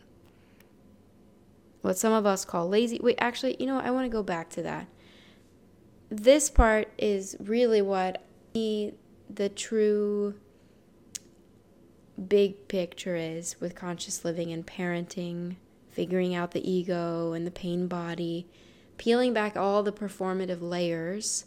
What 1.82 1.98
some 1.98 2.14
of 2.14 2.26
us 2.26 2.46
call 2.46 2.70
lazy. 2.70 3.00
Wait, 3.04 3.18
actually, 3.20 3.58
you 3.60 3.66
know, 3.66 3.80
I 3.80 3.92
want 3.92 4.06
to 4.06 4.10
go 4.10 4.24
back 4.24 4.50
to 4.52 4.62
that. 4.62 4.88
This 6.10 6.50
part 6.50 6.90
is 6.98 7.36
really 7.40 7.82
what 7.82 8.24
the 8.54 9.50
true 9.56 10.36
big 12.28 12.68
picture 12.68 13.16
is 13.16 13.60
with 13.60 13.76
conscious 13.76 14.24
living 14.24 14.54
and 14.54 14.66
parenting, 14.66 15.58
figuring 15.94 16.36
out 16.36 16.52
the 16.52 16.70
ego 16.70 17.34
and 17.34 17.46
the 17.48 17.52
pain 17.52 17.88
body, 17.88 18.48
peeling 18.98 19.34
back 19.34 19.56
all 19.56 19.84
the 19.84 19.94
performative 19.94 20.62
layers 20.62 21.46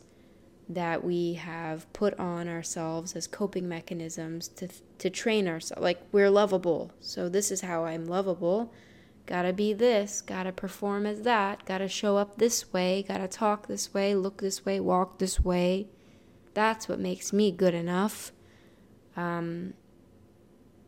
that 0.68 1.04
we 1.04 1.34
have 1.34 1.90
put 1.92 2.18
on 2.18 2.48
ourselves 2.48 3.14
as 3.14 3.26
coping 3.26 3.68
mechanisms 3.68 4.48
to 4.48 4.68
to 4.98 5.08
train 5.08 5.46
ourselves 5.46 5.82
like 5.82 6.00
we're 6.10 6.30
lovable. 6.30 6.92
So 7.00 7.28
this 7.28 7.50
is 7.50 7.60
how 7.60 7.84
I'm 7.84 8.06
lovable. 8.06 8.72
Got 9.26 9.42
to 9.42 9.52
be 9.52 9.72
this, 9.72 10.22
got 10.22 10.44
to 10.44 10.52
perform 10.52 11.04
as 11.04 11.22
that, 11.22 11.66
got 11.66 11.78
to 11.78 11.88
show 11.88 12.16
up 12.16 12.38
this 12.38 12.72
way, 12.72 13.04
got 13.06 13.18
to 13.18 13.28
talk 13.28 13.66
this 13.66 13.92
way, 13.92 14.14
look 14.14 14.40
this 14.40 14.64
way, 14.64 14.78
walk 14.78 15.18
this 15.18 15.40
way. 15.40 15.88
That's 16.54 16.88
what 16.88 17.00
makes 17.00 17.32
me 17.32 17.50
good 17.50 17.74
enough. 17.74 18.32
Um, 19.16 19.74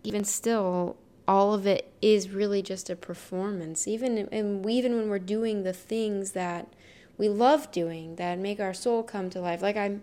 even 0.05 0.23
still, 0.23 0.97
all 1.29 1.53
of 1.53 1.67
it 1.67 1.93
is 2.01 2.31
really 2.31 2.63
just 2.63 2.89
a 2.89 2.97
performance. 2.97 3.87
Even 3.87 4.17
and 4.33 4.69
even 4.69 4.97
when 4.97 5.11
we're 5.11 5.19
doing 5.19 5.63
the 5.63 5.75
things 5.75 6.33
that 6.33 6.73
we 7.19 7.29
love 7.29 7.71
doing 7.71 8.17
that 8.17 8.39
make 8.39 8.59
our 8.59 8.73
soul 8.73 9.03
come 9.03 9.29
to 9.31 9.41
life. 9.41 9.61
Like 9.61 9.77
I'm, 9.77 10.03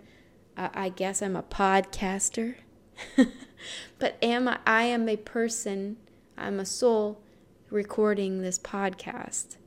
I 0.56 0.90
guess 0.90 1.22
I'm 1.22 1.36
a 1.36 1.44
podcaster, 1.44 2.56
but 4.00 4.18
am 4.22 4.48
I? 4.48 4.60
I 4.68 4.84
am 4.84 5.10
a 5.10 5.18
person. 5.18 5.98
I'm 6.38 6.60
a 6.60 6.66
soul 6.66 7.20
recording 7.70 8.42
this 8.42 8.60
podcast. 8.60 9.58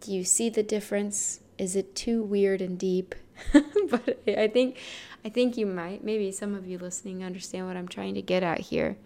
Do 0.00 0.12
you 0.12 0.24
see 0.24 0.48
the 0.48 0.62
difference? 0.62 1.40
Is 1.58 1.76
it 1.76 1.94
too 1.94 2.22
weird 2.22 2.60
and 2.60 2.78
deep? 2.78 3.14
but 3.52 4.20
I 4.26 4.48
think, 4.48 4.78
I 5.24 5.28
think 5.28 5.56
you 5.56 5.66
might. 5.66 6.04
Maybe 6.04 6.32
some 6.32 6.54
of 6.54 6.66
you 6.66 6.78
listening 6.78 7.24
understand 7.24 7.66
what 7.66 7.76
I'm 7.76 7.88
trying 7.88 8.14
to 8.14 8.22
get 8.22 8.42
at 8.42 8.60
here 8.60 8.96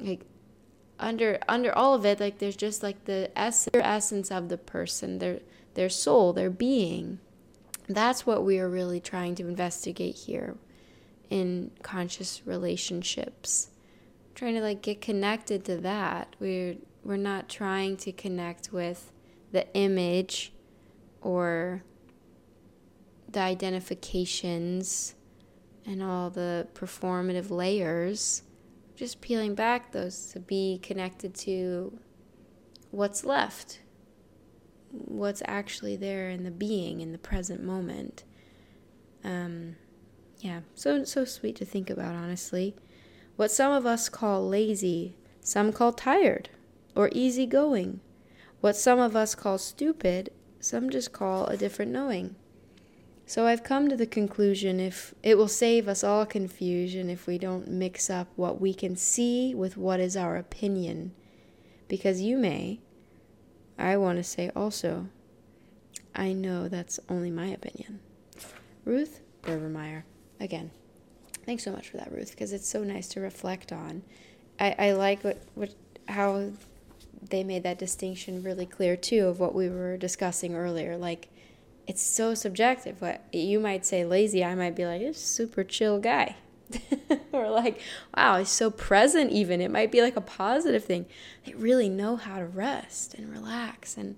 like 0.00 0.20
under 0.98 1.38
under 1.48 1.76
all 1.76 1.94
of 1.94 2.04
it 2.04 2.20
like 2.20 2.38
there's 2.38 2.56
just 2.56 2.82
like 2.82 3.04
the 3.04 3.30
essence, 3.36 3.74
essence 3.74 4.30
of 4.30 4.48
the 4.48 4.58
person 4.58 5.18
their 5.18 5.40
their 5.74 5.88
soul 5.88 6.32
their 6.32 6.50
being. 6.50 7.18
That's 7.88 8.24
what 8.24 8.44
we 8.44 8.58
are 8.58 8.68
really 8.68 9.00
trying 9.00 9.34
to 9.36 9.46
investigate 9.46 10.14
here 10.14 10.56
in 11.28 11.70
conscious 11.82 12.42
relationships. 12.46 13.70
Trying 14.34 14.54
to 14.54 14.60
like 14.60 14.82
get 14.82 15.00
connected 15.00 15.64
to 15.66 15.76
that. 15.78 16.36
We're 16.40 16.76
we're 17.02 17.16
not 17.16 17.48
trying 17.48 17.96
to 17.98 18.12
connect 18.12 18.72
with 18.72 19.12
the 19.52 19.72
image 19.74 20.52
or 21.20 21.82
the 23.28 23.40
identifications 23.40 25.14
and 25.84 26.02
all 26.02 26.30
the 26.30 26.66
performative 26.74 27.50
layers 27.50 28.42
just 28.96 29.20
peeling 29.20 29.54
back 29.54 29.92
those 29.92 30.26
to 30.32 30.40
be 30.40 30.78
connected 30.82 31.34
to 31.34 31.98
what's 32.90 33.24
left, 33.24 33.80
what's 34.90 35.42
actually 35.46 35.96
there 35.96 36.30
in 36.30 36.44
the 36.44 36.50
being 36.50 37.00
in 37.00 37.12
the 37.12 37.18
present 37.18 37.62
moment. 37.62 38.24
Um, 39.24 39.76
yeah, 40.40 40.60
so 40.74 41.04
so 41.04 41.24
sweet 41.24 41.56
to 41.56 41.64
think 41.64 41.90
about, 41.90 42.14
honestly. 42.14 42.76
What 43.36 43.50
some 43.50 43.72
of 43.72 43.84
us 43.84 44.08
call 44.08 44.48
lazy, 44.48 45.16
some 45.40 45.72
call 45.72 45.92
tired 45.92 46.50
or 46.94 47.08
easygoing. 47.12 48.00
What 48.60 48.76
some 48.76 49.00
of 49.00 49.16
us 49.16 49.34
call 49.34 49.58
stupid, 49.58 50.30
some 50.60 50.88
just 50.88 51.12
call 51.12 51.46
a 51.46 51.56
different 51.56 51.90
knowing. 51.90 52.36
So 53.26 53.46
I've 53.46 53.64
come 53.64 53.88
to 53.88 53.96
the 53.96 54.06
conclusion 54.06 54.80
if 54.80 55.14
it 55.22 55.38
will 55.38 55.48
save 55.48 55.88
us 55.88 56.04
all 56.04 56.26
confusion 56.26 57.08
if 57.08 57.26
we 57.26 57.38
don't 57.38 57.68
mix 57.68 58.10
up 58.10 58.28
what 58.36 58.60
we 58.60 58.74
can 58.74 58.96
see 58.96 59.54
with 59.54 59.76
what 59.76 59.98
is 59.98 60.16
our 60.16 60.36
opinion. 60.36 61.12
Because 61.88 62.20
you 62.20 62.36
may, 62.36 62.80
I 63.78 63.96
want 63.96 64.18
to 64.18 64.24
say 64.24 64.50
also, 64.54 65.08
I 66.14 66.32
know 66.32 66.68
that's 66.68 67.00
only 67.08 67.30
my 67.30 67.46
opinion. 67.46 68.00
Ruth 68.84 69.20
Berbermeyer, 69.42 70.04
again, 70.38 70.70
thanks 71.46 71.64
so 71.64 71.72
much 71.72 71.88
for 71.88 71.96
that, 71.96 72.12
Ruth, 72.12 72.30
because 72.30 72.52
it's 72.52 72.68
so 72.68 72.84
nice 72.84 73.08
to 73.08 73.20
reflect 73.20 73.72
on. 73.72 74.02
I, 74.60 74.74
I 74.78 74.92
like 74.92 75.24
what, 75.24 75.42
what 75.54 75.74
how 76.08 76.50
they 77.30 77.42
made 77.42 77.62
that 77.62 77.78
distinction 77.78 78.42
really 78.42 78.66
clear 78.66 78.96
too 78.96 79.26
of 79.26 79.40
what 79.40 79.54
we 79.54 79.68
were 79.68 79.96
discussing 79.96 80.54
earlier. 80.54 80.96
Like 80.96 81.28
it's 81.86 82.02
so 82.02 82.34
subjective. 82.34 83.00
What 83.00 83.22
you 83.32 83.60
might 83.60 83.84
say 83.84 84.04
lazy, 84.04 84.44
I 84.44 84.54
might 84.54 84.76
be 84.76 84.86
like, 84.86 85.02
it's 85.02 85.20
super 85.20 85.64
chill 85.64 85.98
guy. 85.98 86.36
or 87.32 87.50
like, 87.50 87.80
wow, 88.16 88.38
he's 88.38 88.48
so 88.48 88.70
present 88.70 89.30
even. 89.30 89.60
It 89.60 89.70
might 89.70 89.92
be 89.92 90.00
like 90.00 90.16
a 90.16 90.20
positive 90.20 90.84
thing. 90.84 91.06
They 91.44 91.54
really 91.54 91.88
know 91.88 92.16
how 92.16 92.38
to 92.38 92.46
rest 92.46 93.14
and 93.14 93.30
relax 93.30 93.96
and 93.96 94.16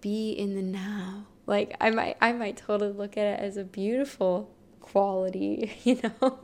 be 0.00 0.32
in 0.32 0.54
the 0.54 0.62
now. 0.62 1.26
Like 1.46 1.76
I 1.80 1.90
might 1.90 2.16
I 2.20 2.32
might 2.32 2.56
totally 2.56 2.92
look 2.92 3.16
at 3.16 3.26
it 3.26 3.40
as 3.40 3.56
a 3.56 3.64
beautiful 3.64 4.50
quality, 4.80 5.72
you 5.84 6.00
know? 6.02 6.38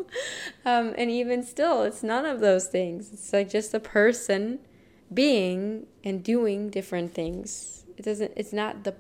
Um, 0.64 0.94
and 0.96 1.11
even 1.11 1.42
still, 1.42 1.83
it's 1.83 2.03
none 2.03 2.24
of 2.24 2.40
those 2.40 2.66
things. 2.66 3.12
It's 3.12 3.33
like 3.33 3.51
just 3.51 3.74
a 3.74 3.81
person 3.81 4.61
being 5.12 5.87
and 6.05 6.22
doing 6.22 6.70
different 6.70 7.14
things. 7.14 7.85
It 7.96 8.05
doesn't 8.05 8.33
it's 8.37 8.53
not 8.53 8.85
the 8.85 8.94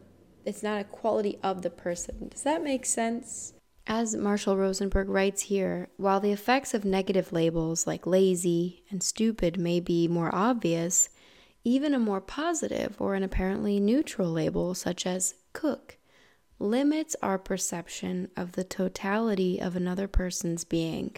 it's 0.44 0.62
not 0.62 0.80
a 0.80 0.84
quality 0.84 1.38
of 1.42 1.62
the 1.62 1.70
person. 1.70 2.28
Does 2.28 2.42
that 2.42 2.62
make 2.62 2.86
sense? 2.86 3.54
As 3.86 4.14
Marshall 4.14 4.56
Rosenberg 4.56 5.08
writes 5.08 5.42
here, 5.42 5.88
while 5.96 6.20
the 6.20 6.32
effects 6.32 6.74
of 6.74 6.84
negative 6.84 7.32
labels 7.32 7.86
like 7.86 8.06
lazy 8.06 8.84
and 8.90 9.02
stupid 9.02 9.58
may 9.58 9.80
be 9.80 10.06
more 10.06 10.34
obvious, 10.34 11.08
even 11.64 11.94
a 11.94 11.98
more 11.98 12.20
positive 12.20 12.96
or 13.00 13.14
an 13.14 13.22
apparently 13.22 13.80
neutral 13.80 14.30
label 14.30 14.74
such 14.74 15.06
as 15.06 15.34
cook 15.52 15.96
limits 16.58 17.14
our 17.22 17.38
perception 17.38 18.28
of 18.36 18.52
the 18.52 18.64
totality 18.64 19.60
of 19.60 19.76
another 19.76 20.08
person's 20.08 20.64
being. 20.64 21.16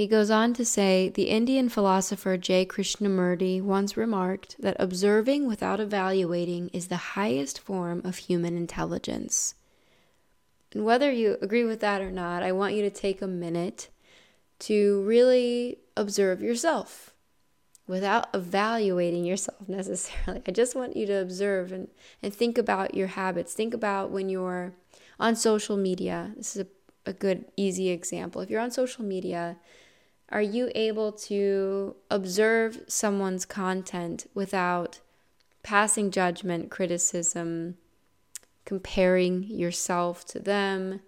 He 0.00 0.06
goes 0.06 0.30
on 0.30 0.54
to 0.54 0.64
say 0.64 1.10
the 1.10 1.28
Indian 1.28 1.68
philosopher 1.68 2.38
J. 2.38 2.64
Krishnamurti 2.64 3.60
once 3.60 3.98
remarked 3.98 4.56
that 4.58 4.78
observing 4.80 5.46
without 5.46 5.78
evaluating 5.78 6.70
is 6.70 6.88
the 6.88 7.12
highest 7.12 7.58
form 7.58 8.00
of 8.02 8.16
human 8.16 8.56
intelligence. 8.56 9.56
And 10.72 10.86
whether 10.86 11.12
you 11.12 11.36
agree 11.42 11.64
with 11.64 11.80
that 11.80 12.00
or 12.00 12.10
not, 12.10 12.42
I 12.42 12.50
want 12.50 12.72
you 12.72 12.80
to 12.80 12.88
take 12.88 13.20
a 13.20 13.26
minute 13.26 13.90
to 14.60 15.02
really 15.02 15.80
observe 15.98 16.40
yourself 16.40 17.12
without 17.86 18.28
evaluating 18.32 19.26
yourself 19.26 19.60
necessarily. 19.68 20.40
I 20.46 20.50
just 20.50 20.74
want 20.74 20.96
you 20.96 21.04
to 21.08 21.20
observe 21.20 21.72
and, 21.72 21.88
and 22.22 22.32
think 22.32 22.56
about 22.56 22.94
your 22.94 23.08
habits. 23.08 23.52
Think 23.52 23.74
about 23.74 24.10
when 24.10 24.30
you're 24.30 24.72
on 25.18 25.36
social 25.36 25.76
media. 25.76 26.32
This 26.38 26.56
is 26.56 26.62
a, 26.62 27.10
a 27.10 27.12
good, 27.12 27.44
easy 27.58 27.90
example. 27.90 28.40
If 28.40 28.48
you're 28.48 28.62
on 28.62 28.70
social 28.70 29.04
media, 29.04 29.58
are 30.30 30.42
you 30.42 30.70
able 30.74 31.12
to 31.12 31.96
observe 32.10 32.82
someone's 32.86 33.44
content 33.44 34.26
without 34.32 35.00
passing 35.62 36.10
judgment, 36.10 36.70
criticism, 36.70 37.76
comparing 38.64 39.42
yourself 39.44 40.24
to 40.26 40.38
them, 40.38 41.00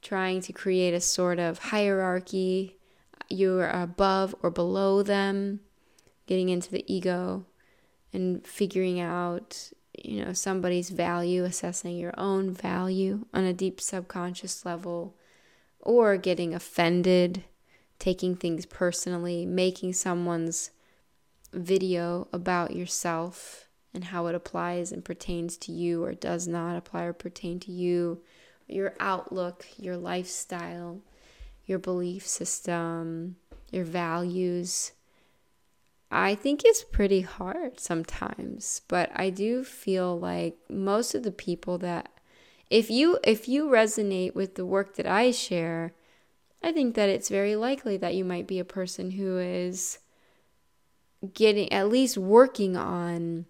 trying 0.00 0.40
to 0.40 0.52
create 0.52 0.92
a 0.92 1.00
sort 1.00 1.38
of 1.38 1.58
hierarchy? 1.58 2.76
You 3.28 3.60
are 3.60 3.70
above 3.70 4.34
or 4.42 4.50
below 4.50 5.02
them 5.02 5.60
getting 6.26 6.48
into 6.48 6.70
the 6.70 6.84
ego 6.92 7.46
and 8.12 8.46
figuring 8.46 9.00
out 9.00 9.70
you 10.02 10.24
know 10.24 10.32
somebody's 10.32 10.90
value 10.90 11.44
assessing 11.44 11.96
your 11.96 12.14
own 12.18 12.50
value 12.50 13.26
on 13.32 13.44
a 13.44 13.52
deep 13.52 13.80
subconscious 13.80 14.64
level 14.64 15.14
or 15.80 16.16
getting 16.16 16.54
offended 16.54 17.44
taking 18.02 18.34
things 18.34 18.66
personally 18.66 19.46
making 19.46 19.92
someone's 19.92 20.70
video 21.52 22.26
about 22.32 22.74
yourself 22.74 23.68
and 23.94 24.04
how 24.04 24.26
it 24.26 24.34
applies 24.34 24.90
and 24.90 25.04
pertains 25.04 25.56
to 25.56 25.70
you 25.70 26.02
or 26.02 26.12
does 26.12 26.48
not 26.48 26.76
apply 26.76 27.04
or 27.04 27.12
pertain 27.12 27.60
to 27.60 27.70
you 27.70 28.20
your 28.66 28.94
outlook 28.98 29.66
your 29.76 29.96
lifestyle 29.96 31.00
your 31.66 31.78
belief 31.78 32.26
system 32.26 33.36
your 33.72 33.84
values. 33.84 34.92
I 36.10 36.34
think 36.34 36.60
it's 36.64 36.84
pretty 36.84 37.22
hard 37.22 37.80
sometimes, 37.80 38.82
but 38.86 39.10
I 39.16 39.30
do 39.30 39.64
feel 39.64 40.18
like 40.18 40.58
most 40.68 41.14
of 41.14 41.22
the 41.22 41.32
people 41.32 41.78
that 41.78 42.10
if 42.68 42.90
you 42.90 43.18
if 43.24 43.48
you 43.48 43.66
resonate 43.66 44.34
with 44.34 44.54
the 44.54 44.66
work 44.66 44.96
that 44.96 45.06
I 45.06 45.30
share, 45.30 45.94
I 46.62 46.72
think 46.72 46.94
that 46.94 47.08
it's 47.08 47.28
very 47.28 47.56
likely 47.56 47.96
that 47.96 48.14
you 48.14 48.24
might 48.24 48.46
be 48.46 48.58
a 48.58 48.64
person 48.64 49.12
who 49.12 49.38
is 49.38 49.98
getting 51.34 51.72
at 51.72 51.88
least 51.88 52.16
working 52.16 52.76
on 52.76 53.46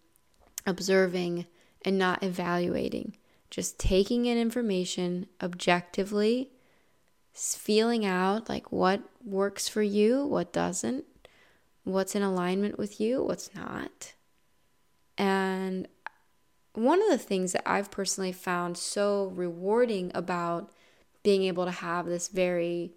observing 0.66 1.46
and 1.84 1.98
not 1.98 2.22
evaluating, 2.22 3.16
just 3.50 3.78
taking 3.78 4.26
in 4.26 4.38
information 4.38 5.26
objectively, 5.42 6.50
feeling 7.34 8.04
out 8.04 8.48
like 8.48 8.72
what 8.72 9.02
works 9.24 9.68
for 9.68 9.82
you, 9.82 10.24
what 10.24 10.52
doesn't, 10.52 11.04
what's 11.84 12.14
in 12.14 12.22
alignment 12.22 12.78
with 12.78 13.00
you, 13.00 13.22
what's 13.22 13.54
not. 13.54 14.14
And 15.18 15.88
one 16.74 17.02
of 17.02 17.10
the 17.10 17.18
things 17.18 17.52
that 17.52 17.68
I've 17.68 17.90
personally 17.90 18.32
found 18.32 18.78
so 18.78 19.26
rewarding 19.34 20.10
about 20.14 20.70
being 21.22 21.42
able 21.44 21.64
to 21.66 21.70
have 21.70 22.06
this 22.06 22.28
very 22.28 22.94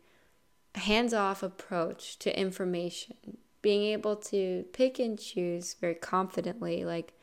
hands 0.75 1.13
off 1.13 1.43
approach 1.43 2.17
to 2.19 2.39
information, 2.39 3.37
being 3.61 3.83
able 3.83 4.15
to 4.15 4.65
pick 4.73 4.99
and 4.99 5.19
choose 5.19 5.75
very 5.75 5.95
confidently, 5.95 6.85
like 6.85 7.13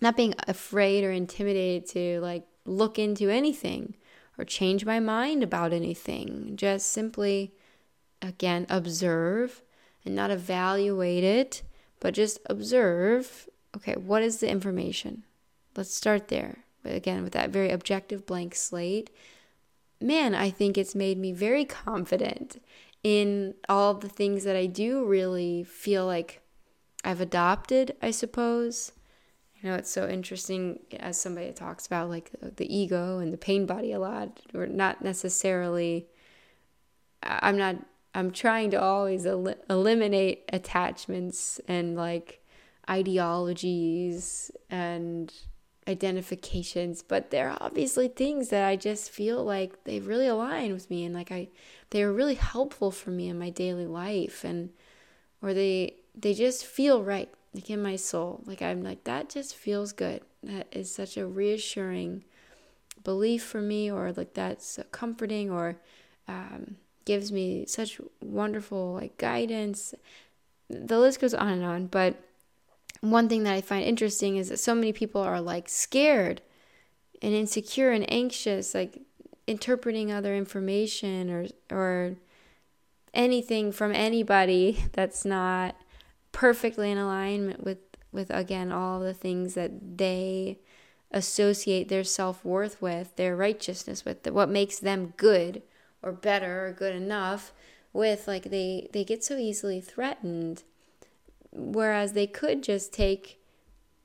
not 0.00 0.16
being 0.16 0.34
afraid 0.48 1.04
or 1.04 1.12
intimidated 1.12 1.88
to 1.90 2.20
like 2.20 2.46
look 2.64 2.98
into 2.98 3.28
anything 3.28 3.94
or 4.38 4.44
change 4.44 4.84
my 4.84 5.00
mind 5.00 5.42
about 5.42 5.72
anything, 5.72 6.52
just 6.56 6.90
simply 6.90 7.52
again 8.22 8.66
observe 8.68 9.62
and 10.04 10.14
not 10.14 10.30
evaluate 10.30 11.24
it, 11.24 11.62
but 12.00 12.14
just 12.14 12.38
observe 12.46 13.48
okay, 13.76 13.94
what 13.94 14.22
is 14.22 14.40
the 14.40 14.50
information? 14.50 15.24
Let's 15.76 15.94
start 15.94 16.28
there. 16.28 16.64
But 16.82 16.94
again, 16.94 17.22
with 17.22 17.34
that 17.34 17.50
very 17.50 17.70
objective 17.70 18.26
blank 18.26 18.54
slate, 18.54 19.10
man, 20.00 20.34
I 20.34 20.50
think 20.50 20.78
it's 20.78 20.94
made 20.94 21.18
me 21.18 21.32
very 21.32 21.64
confident 21.64 22.62
in 23.02 23.54
all 23.68 23.94
the 23.94 24.08
things 24.08 24.44
that 24.44 24.56
I 24.56 24.66
do 24.66 25.04
really 25.04 25.64
feel 25.64 26.06
like 26.06 26.42
I've 27.04 27.20
adopted, 27.20 27.96
I 28.02 28.10
suppose. 28.10 28.92
You 29.60 29.70
know, 29.70 29.76
it's 29.76 29.90
so 29.90 30.08
interesting 30.08 30.80
as 30.98 31.20
somebody 31.20 31.52
talks 31.52 31.86
about 31.86 32.08
like 32.08 32.30
the 32.40 32.74
ego 32.74 33.18
and 33.18 33.32
the 33.32 33.38
pain 33.38 33.66
body 33.66 33.92
a 33.92 33.98
lot, 33.98 34.40
or 34.54 34.66
not 34.66 35.02
necessarily. 35.02 36.06
I'm 37.22 37.58
not 37.58 37.76
I'm 38.14 38.30
trying 38.30 38.70
to 38.72 38.80
always 38.80 39.24
el- 39.26 39.54
eliminate 39.68 40.44
attachments 40.52 41.60
and 41.68 41.96
like 41.96 42.44
ideologies 42.88 44.50
and 44.68 45.32
identifications, 45.88 47.02
but 47.02 47.30
there 47.30 47.50
are 47.50 47.58
obviously 47.60 48.08
things 48.08 48.50
that 48.50 48.66
I 48.66 48.76
just 48.76 49.10
feel 49.10 49.42
like 49.44 49.84
they 49.84 50.00
really 50.00 50.26
align 50.26 50.72
with 50.72 50.90
me 50.90 51.04
and 51.04 51.14
like 51.14 51.32
I 51.32 51.48
they 51.90 52.02
are 52.02 52.12
really 52.12 52.34
helpful 52.34 52.90
for 52.90 53.10
me 53.10 53.28
in 53.28 53.38
my 53.38 53.50
daily 53.50 53.86
life 53.86 54.44
and 54.44 54.70
or 55.42 55.54
they 55.54 55.94
they 56.14 56.34
just 56.34 56.64
feel 56.64 57.02
right 57.02 57.28
like 57.54 57.70
in 57.70 57.82
my 57.82 57.96
soul. 57.96 58.42
Like 58.44 58.62
I'm 58.62 58.82
like 58.82 59.04
that 59.04 59.30
just 59.30 59.56
feels 59.56 59.92
good. 59.92 60.22
That 60.42 60.68
is 60.70 60.94
such 60.94 61.16
a 61.16 61.26
reassuring 61.26 62.24
belief 63.02 63.42
for 63.42 63.60
me 63.60 63.90
or 63.90 64.12
like 64.12 64.34
that's 64.34 64.78
comforting 64.92 65.50
or 65.50 65.76
um 66.28 66.76
gives 67.06 67.32
me 67.32 67.64
such 67.66 68.00
wonderful 68.20 68.94
like 68.94 69.16
guidance. 69.16 69.94
The 70.68 70.98
list 71.00 71.20
goes 71.20 71.34
on 71.34 71.48
and 71.48 71.64
on, 71.64 71.86
but 71.86 72.16
one 73.00 73.28
thing 73.28 73.44
that 73.44 73.54
I 73.54 73.60
find 73.60 73.84
interesting 73.84 74.36
is 74.36 74.48
that 74.50 74.58
so 74.58 74.74
many 74.74 74.92
people 74.92 75.22
are 75.22 75.40
like 75.40 75.68
scared 75.68 76.42
and 77.22 77.34
insecure 77.34 77.90
and 77.90 78.10
anxious, 78.12 78.74
like 78.74 79.00
interpreting 79.46 80.12
other 80.12 80.34
information 80.34 81.30
or 81.30 81.46
or 81.70 82.16
anything 83.12 83.72
from 83.72 83.92
anybody 83.92 84.84
that's 84.92 85.24
not 85.24 85.76
perfectly 86.32 86.90
in 86.90 86.98
alignment 86.98 87.64
with 87.64 87.78
with 88.12 88.30
again 88.30 88.72
all 88.72 89.00
the 89.00 89.14
things 89.14 89.54
that 89.54 89.98
they 89.98 90.58
associate 91.12 91.88
their 91.88 92.04
self-worth 92.04 92.80
with, 92.80 93.16
their 93.16 93.34
righteousness 93.34 94.04
with, 94.04 94.24
what 94.28 94.48
makes 94.48 94.78
them 94.78 95.12
good 95.16 95.62
or 96.02 96.12
better 96.12 96.68
or 96.68 96.72
good 96.72 96.94
enough 96.94 97.52
with 97.92 98.28
like 98.28 98.44
they 98.44 98.88
they 98.92 99.04
get 99.04 99.24
so 99.24 99.36
easily 99.36 99.80
threatened 99.80 100.62
whereas 101.52 102.12
they 102.12 102.26
could 102.26 102.62
just 102.62 102.92
take 102.92 103.40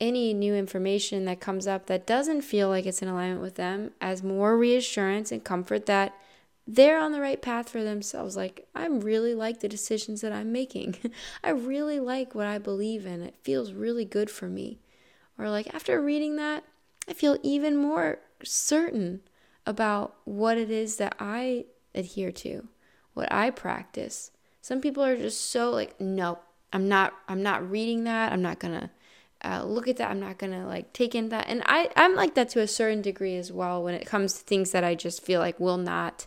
any 0.00 0.34
new 0.34 0.54
information 0.54 1.24
that 1.24 1.40
comes 1.40 1.66
up 1.66 1.86
that 1.86 2.06
doesn't 2.06 2.42
feel 2.42 2.68
like 2.68 2.84
it's 2.84 3.00
in 3.00 3.08
alignment 3.08 3.40
with 3.40 3.54
them 3.54 3.92
as 4.00 4.22
more 4.22 4.58
reassurance 4.58 5.32
and 5.32 5.42
comfort 5.42 5.86
that 5.86 6.14
they're 6.66 6.98
on 6.98 7.12
the 7.12 7.20
right 7.20 7.40
path 7.40 7.68
for 7.68 7.84
themselves. 7.84 8.36
Like, 8.36 8.66
I'm 8.74 9.00
really 9.00 9.34
like 9.34 9.60
the 9.60 9.68
decisions 9.68 10.20
that 10.20 10.32
I'm 10.32 10.50
making. 10.50 10.96
I 11.44 11.50
really 11.50 12.00
like 12.00 12.34
what 12.34 12.46
I 12.46 12.58
believe 12.58 13.06
in. 13.06 13.22
It 13.22 13.36
feels 13.42 13.72
really 13.72 14.04
good 14.04 14.30
for 14.30 14.48
me. 14.48 14.80
Or, 15.38 15.48
like, 15.48 15.72
after 15.72 16.00
reading 16.02 16.36
that, 16.36 16.64
I 17.08 17.12
feel 17.12 17.38
even 17.42 17.76
more 17.76 18.18
certain 18.42 19.20
about 19.64 20.16
what 20.24 20.58
it 20.58 20.70
is 20.70 20.96
that 20.96 21.14
I 21.20 21.66
adhere 21.94 22.32
to, 22.32 22.68
what 23.14 23.30
I 23.32 23.50
practice. 23.50 24.32
Some 24.60 24.80
people 24.80 25.04
are 25.04 25.16
just 25.16 25.50
so 25.50 25.70
like, 25.70 26.00
no, 26.00 26.40
I'm 26.72 26.88
not. 26.88 27.14
I'm 27.28 27.42
not 27.42 27.68
reading 27.70 28.04
that. 28.04 28.32
I'm 28.32 28.42
not 28.42 28.58
gonna 28.58 28.90
uh, 29.44 29.64
look 29.64 29.88
at 29.88 29.96
that. 29.98 30.10
I'm 30.10 30.20
not 30.20 30.38
gonna 30.38 30.66
like 30.66 30.92
take 30.92 31.14
in 31.14 31.28
that. 31.30 31.46
And 31.48 31.62
I 31.66 31.90
I'm 31.96 32.14
like 32.14 32.34
that 32.34 32.48
to 32.50 32.60
a 32.60 32.66
certain 32.66 33.02
degree 33.02 33.36
as 33.36 33.52
well 33.52 33.82
when 33.82 33.94
it 33.94 34.06
comes 34.06 34.34
to 34.34 34.44
things 34.44 34.72
that 34.72 34.84
I 34.84 34.94
just 34.94 35.22
feel 35.22 35.40
like 35.40 35.60
will 35.60 35.78
not 35.78 36.26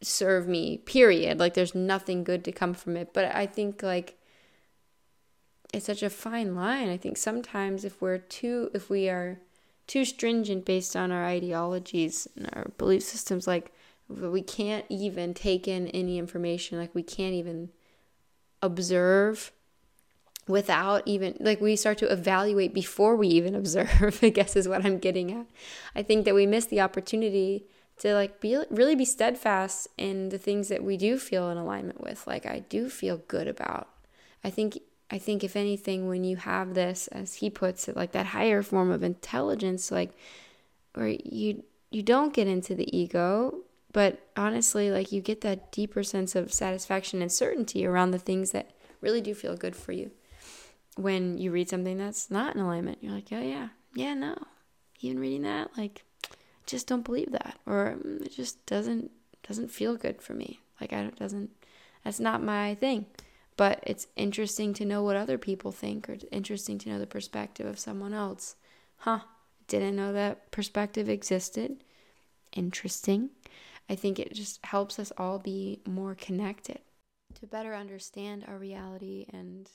serve 0.00 0.48
me. 0.48 0.78
Period. 0.78 1.38
Like 1.38 1.54
there's 1.54 1.74
nothing 1.74 2.24
good 2.24 2.44
to 2.44 2.52
come 2.52 2.74
from 2.74 2.96
it. 2.96 3.12
But 3.12 3.34
I 3.34 3.46
think 3.46 3.82
like 3.82 4.18
it's 5.72 5.86
such 5.86 6.02
a 6.02 6.10
fine 6.10 6.54
line. 6.54 6.88
I 6.88 6.96
think 6.96 7.16
sometimes 7.16 7.84
if 7.84 8.00
we're 8.00 8.18
too 8.18 8.70
if 8.74 8.88
we 8.88 9.08
are 9.08 9.40
too 9.86 10.04
stringent 10.04 10.64
based 10.64 10.94
on 10.96 11.10
our 11.10 11.24
ideologies 11.24 12.28
and 12.36 12.48
our 12.52 12.70
belief 12.78 13.02
systems, 13.02 13.46
like 13.46 13.72
we 14.08 14.42
can't 14.42 14.86
even 14.88 15.34
take 15.34 15.68
in 15.68 15.88
any 15.88 16.18
information 16.18 16.78
like 16.78 16.94
we 16.94 17.02
can't 17.02 17.34
even 17.34 17.68
observe 18.62 19.52
without 20.48 21.02
even 21.06 21.36
like 21.40 21.60
we 21.60 21.76
start 21.76 21.98
to 21.98 22.10
evaluate 22.10 22.72
before 22.72 23.14
we 23.14 23.28
even 23.28 23.54
observe 23.62 24.18
i 24.22 24.28
guess 24.28 24.56
is 24.56 24.66
what 24.66 24.84
i'm 24.84 24.98
getting 24.98 25.30
at. 25.32 25.46
I 25.94 26.02
think 26.02 26.24
that 26.24 26.34
we 26.34 26.46
miss 26.46 26.66
the 26.66 26.80
opportunity 26.80 27.66
to 27.98 28.14
like 28.14 28.40
be 28.40 28.58
really 28.70 28.94
be 28.94 29.04
steadfast 29.04 29.88
in 29.98 30.30
the 30.30 30.38
things 30.38 30.68
that 30.68 30.82
we 30.82 30.96
do 30.96 31.18
feel 31.18 31.50
in 31.50 31.58
alignment 31.58 32.00
with 32.00 32.26
like 32.26 32.46
i 32.46 32.60
do 32.68 32.88
feel 32.88 33.18
good 33.28 33.48
about. 33.48 33.88
I 34.42 34.50
think 34.50 34.78
i 35.10 35.18
think 35.18 35.44
if 35.44 35.56
anything 35.56 36.08
when 36.08 36.24
you 36.24 36.36
have 36.36 36.74
this 36.74 37.08
as 37.08 37.34
he 37.34 37.50
puts 37.50 37.88
it 37.88 37.96
like 37.96 38.12
that 38.12 38.26
higher 38.26 38.62
form 38.62 38.90
of 38.90 39.02
intelligence 39.02 39.90
like 39.90 40.12
where 40.94 41.08
you 41.08 41.62
you 41.90 42.02
don't 42.02 42.34
get 42.34 42.46
into 42.46 42.74
the 42.74 42.96
ego 42.96 43.60
but 43.98 44.28
honestly 44.36 44.92
like 44.92 45.10
you 45.10 45.20
get 45.20 45.40
that 45.40 45.72
deeper 45.72 46.04
sense 46.04 46.36
of 46.36 46.52
satisfaction 46.52 47.20
and 47.20 47.32
certainty 47.32 47.84
around 47.84 48.12
the 48.12 48.18
things 48.20 48.52
that 48.52 48.70
really 49.00 49.20
do 49.20 49.34
feel 49.34 49.56
good 49.56 49.74
for 49.74 49.90
you. 49.90 50.12
When 50.94 51.36
you 51.36 51.50
read 51.50 51.68
something 51.68 51.98
that's 51.98 52.30
not 52.30 52.54
in 52.54 52.60
alignment 52.60 52.98
you're 53.00 53.12
like 53.12 53.26
oh 53.32 53.40
yeah. 53.40 53.70
Yeah 53.96 54.14
no. 54.14 54.36
Even 55.00 55.18
reading 55.18 55.42
that 55.42 55.76
like 55.76 56.04
just 56.64 56.86
don't 56.86 57.04
believe 57.04 57.32
that 57.32 57.58
or 57.66 57.98
mm, 58.00 58.24
it 58.24 58.30
just 58.30 58.64
doesn't 58.66 59.10
doesn't 59.48 59.72
feel 59.72 59.96
good 59.96 60.22
for 60.22 60.32
me. 60.32 60.60
Like 60.80 60.92
i 60.92 61.02
don't 61.02 61.18
doesn't 61.18 61.50
that's 62.04 62.20
not 62.20 62.40
my 62.40 62.76
thing. 62.76 63.06
But 63.56 63.82
it's 63.82 64.06
interesting 64.14 64.74
to 64.74 64.84
know 64.84 65.02
what 65.02 65.16
other 65.16 65.38
people 65.38 65.72
think 65.72 66.08
or 66.08 66.18
interesting 66.30 66.78
to 66.78 66.88
know 66.88 67.00
the 67.00 67.06
perspective 67.08 67.66
of 67.66 67.80
someone 67.80 68.14
else. 68.14 68.54
Huh. 68.98 69.22
Didn't 69.66 69.96
know 69.96 70.12
that 70.12 70.52
perspective 70.52 71.08
existed. 71.08 71.82
Interesting 72.52 73.30
i 73.88 73.94
think 73.94 74.18
it 74.18 74.32
just 74.32 74.64
helps 74.64 74.98
us 74.98 75.12
all 75.16 75.38
be 75.38 75.80
more 75.86 76.14
connected 76.14 76.80
to 77.34 77.46
better 77.46 77.74
understand 77.74 78.44
our 78.48 78.58
reality 78.58 79.26
and 79.32 79.70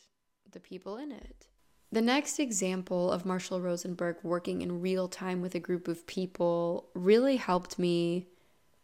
the 0.52 0.60
people 0.60 0.98
in 0.98 1.12
it 1.12 1.48
the 1.94 2.02
next 2.02 2.40
example 2.40 3.12
of 3.12 3.24
Marshall 3.24 3.62
Rosenberg 3.62 4.16
working 4.24 4.64
in 4.64 4.82
real 4.82 5.08
time 5.08 5.44
with 5.44 5.54
a 5.54 5.60
group 5.60 5.88
of 5.88 6.08
people 6.08 6.90
really 6.96 7.36
helped 7.36 7.78
me 7.78 8.26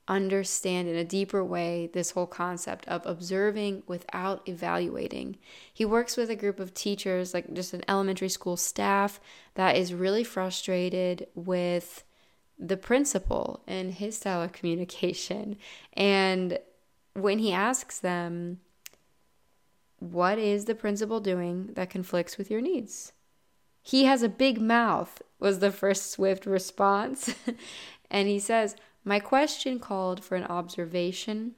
understand 0.08 0.88
in 0.88 0.96
a 0.96 1.04
deeper 1.04 1.44
way 1.44 1.89
this 1.94 2.12
whole 2.12 2.28
concept 2.28 2.88
of 2.88 3.06
observing 3.08 3.82
without 3.88 4.48
evaluating. 4.48 5.38
He 5.74 5.86
works 5.86 6.18
with 6.18 6.30
a 6.30 6.36
group 6.36 6.60
of 6.60 6.76
teachers, 6.76 7.34
like 7.34 7.52
just 7.54 7.74
an 7.74 7.84
elementary 7.88 8.30
school 8.30 8.58
staff, 8.58 9.20
that 9.56 9.76
is 9.76 9.92
really 9.92 10.24
frustrated 10.24 11.26
with 11.34 12.04
the 12.60 12.78
principal 12.78 13.63
and 13.65 13.93
his 13.93 14.17
style 14.17 14.41
of 14.41 14.52
communication. 14.52 15.58
And 15.93 16.60
when 17.13 17.39
he 17.39 17.54
asks 17.54 18.00
them, 18.00 18.60
what 20.00 20.38
is 20.38 20.65
the 20.65 20.76
principal 20.76 21.19
doing 21.19 21.72
that 21.74 21.89
conflicts 21.89 22.38
with 22.38 22.52
your 22.52 22.62
needs? 22.62 23.13
He 23.82 24.06
has 24.06 24.24
a 24.24 24.30
big 24.30 24.62
mouth, 24.62 25.22
was 25.39 25.60
the 25.60 25.72
first 25.72 26.12
swift 26.12 26.45
response. 26.45 27.34
and 28.12 28.28
he 28.28 28.39
says, 28.39 28.76
My 29.04 29.19
question 29.19 29.80
called 29.80 30.24
for 30.24 30.36
an 30.36 30.45
observation, 30.45 31.56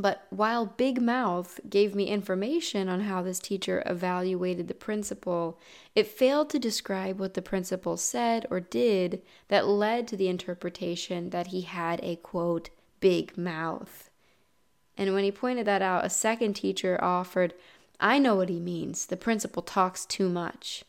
but 0.00 0.26
while 0.30 0.66
Big 0.66 1.00
Mouth 1.00 1.60
gave 1.68 1.94
me 1.94 2.04
information 2.04 2.88
on 2.88 3.00
how 3.00 3.22
this 3.22 3.38
teacher 3.38 3.82
evaluated 3.86 4.68
the 4.68 4.74
principal, 4.74 5.58
it 5.94 6.06
failed 6.06 6.50
to 6.50 6.58
describe 6.58 7.18
what 7.18 7.34
the 7.34 7.42
principal 7.42 7.96
said 7.96 8.46
or 8.50 8.60
did 8.60 9.22
that 9.48 9.66
led 9.66 10.06
to 10.08 10.16
the 10.16 10.28
interpretation 10.28 11.30
that 11.30 11.48
he 11.48 11.62
had 11.62 12.00
a 12.02 12.16
quote, 12.16 12.70
big 13.00 13.36
mouth. 13.36 14.10
And 14.96 15.14
when 15.14 15.24
he 15.24 15.32
pointed 15.32 15.66
that 15.66 15.82
out, 15.82 16.04
a 16.04 16.10
second 16.10 16.54
teacher 16.54 17.02
offered, 17.02 17.54
I 17.98 18.18
know 18.18 18.34
what 18.34 18.48
he 18.48 18.60
means. 18.60 19.06
The 19.06 19.16
principal 19.16 19.62
talks 19.62 20.04
too 20.04 20.28
much. 20.28 20.84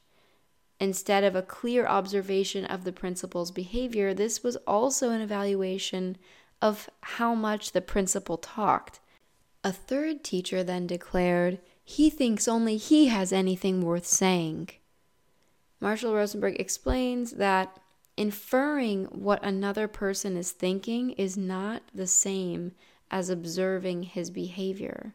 Instead 0.80 1.24
of 1.24 1.36
a 1.36 1.44
clear 1.44 1.86
observation 1.86 2.66
of 2.66 2.84
the 2.84 2.92
principal's 2.92 3.52
behavior, 3.52 4.14
this 4.14 4.44
was 4.44 4.56
also 4.68 5.12
an 5.12 5.22
evaluation 5.22 6.18
of 6.62 6.90
how 7.02 7.34
much 7.34 7.72
the 7.72 7.82
principal 7.82 8.38
talked. 8.38 9.00
A 9.64 9.72
third 9.72 10.24
teacher 10.24 10.64
then 10.64 10.88
declared, 10.88 11.60
He 11.84 12.10
thinks 12.10 12.48
only 12.48 12.78
he 12.78 13.08
has 13.08 13.34
anything 13.34 13.82
worth 13.82 14.06
saying. 14.06 14.70
Marshall 15.80 16.16
Rosenberg 16.16 16.60
explains 16.60 17.32
that 17.32 17.80
inferring 18.16 19.06
what 19.06 19.44
another 19.44 19.88
person 19.88 20.38
is 20.38 20.52
thinking 20.52 21.12
is 21.12 21.36
not 21.38 21.82
the 21.94 22.08
same 22.08 22.74
as 23.10 23.30
observing 23.30 24.04
his 24.04 24.30
behavior. 24.30 25.14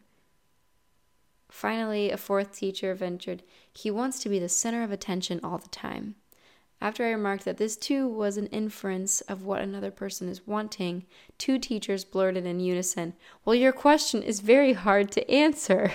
Finally, 1.49 2.11
a 2.11 2.17
fourth 2.17 2.55
teacher 2.55 2.93
ventured, 2.93 3.43
he 3.71 3.89
wants 3.89 4.19
to 4.19 4.29
be 4.29 4.39
the 4.39 4.49
center 4.49 4.83
of 4.83 4.91
attention 4.91 5.39
all 5.43 5.57
the 5.57 5.69
time. 5.69 6.15
After 6.79 7.03
I 7.03 7.09
remarked 7.09 7.45
that 7.45 7.57
this 7.57 7.75
too 7.75 8.07
was 8.07 8.37
an 8.37 8.47
inference 8.47 9.21
of 9.21 9.43
what 9.43 9.61
another 9.61 9.89
person 9.89 10.29
is 10.29 10.45
wanting, 10.45 11.05
two 11.37 11.57
teachers 11.57 12.05
blurted 12.05 12.45
in 12.45 12.59
unison, 12.59 13.13
Well, 13.43 13.55
your 13.55 13.71
question 13.71 14.21
is 14.21 14.41
very 14.41 14.73
hard 14.73 15.11
to 15.11 15.29
answer. 15.29 15.91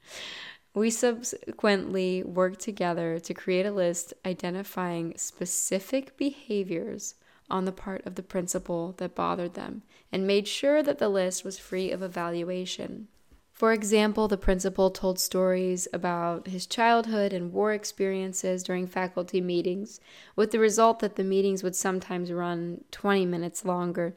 we 0.74 0.90
subsequently 0.90 2.22
worked 2.22 2.60
together 2.60 3.18
to 3.20 3.34
create 3.34 3.66
a 3.66 3.72
list 3.72 4.12
identifying 4.24 5.14
specific 5.16 6.16
behaviors 6.18 7.14
on 7.50 7.64
the 7.64 7.72
part 7.72 8.04
of 8.06 8.14
the 8.14 8.22
principal 8.22 8.94
that 8.98 9.14
bothered 9.14 9.54
them 9.54 9.82
and 10.10 10.26
made 10.26 10.46
sure 10.46 10.82
that 10.82 10.98
the 10.98 11.08
list 11.08 11.44
was 11.44 11.58
free 11.58 11.90
of 11.90 12.02
evaluation. 12.02 13.08
For 13.52 13.72
example, 13.72 14.28
the 14.28 14.38
principal 14.38 14.90
told 14.90 15.20
stories 15.20 15.86
about 15.92 16.48
his 16.48 16.66
childhood 16.66 17.32
and 17.32 17.52
war 17.52 17.72
experiences 17.72 18.62
during 18.62 18.86
faculty 18.86 19.40
meetings, 19.40 20.00
with 20.34 20.50
the 20.50 20.58
result 20.58 21.00
that 21.00 21.16
the 21.16 21.24
meetings 21.24 21.62
would 21.62 21.76
sometimes 21.76 22.32
run 22.32 22.82
20 22.90 23.26
minutes 23.26 23.64
longer. 23.64 24.16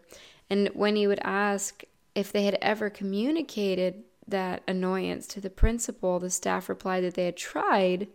And 0.50 0.70
when 0.74 0.96
he 0.96 1.06
would 1.06 1.20
ask 1.22 1.84
if 2.16 2.32
they 2.32 2.46
had 2.46 2.58
ever 2.62 2.90
communicated 2.90 4.04
that 4.28 4.64
annoyance 4.68 5.28
to 5.28 5.42
the 5.42 5.50
principal, 5.50 6.18
the 6.18 6.30
staff 6.30 6.70
replied 6.70 7.04
that 7.04 7.14
they 7.14 7.26
had 7.26 7.38
tried, 7.38 8.08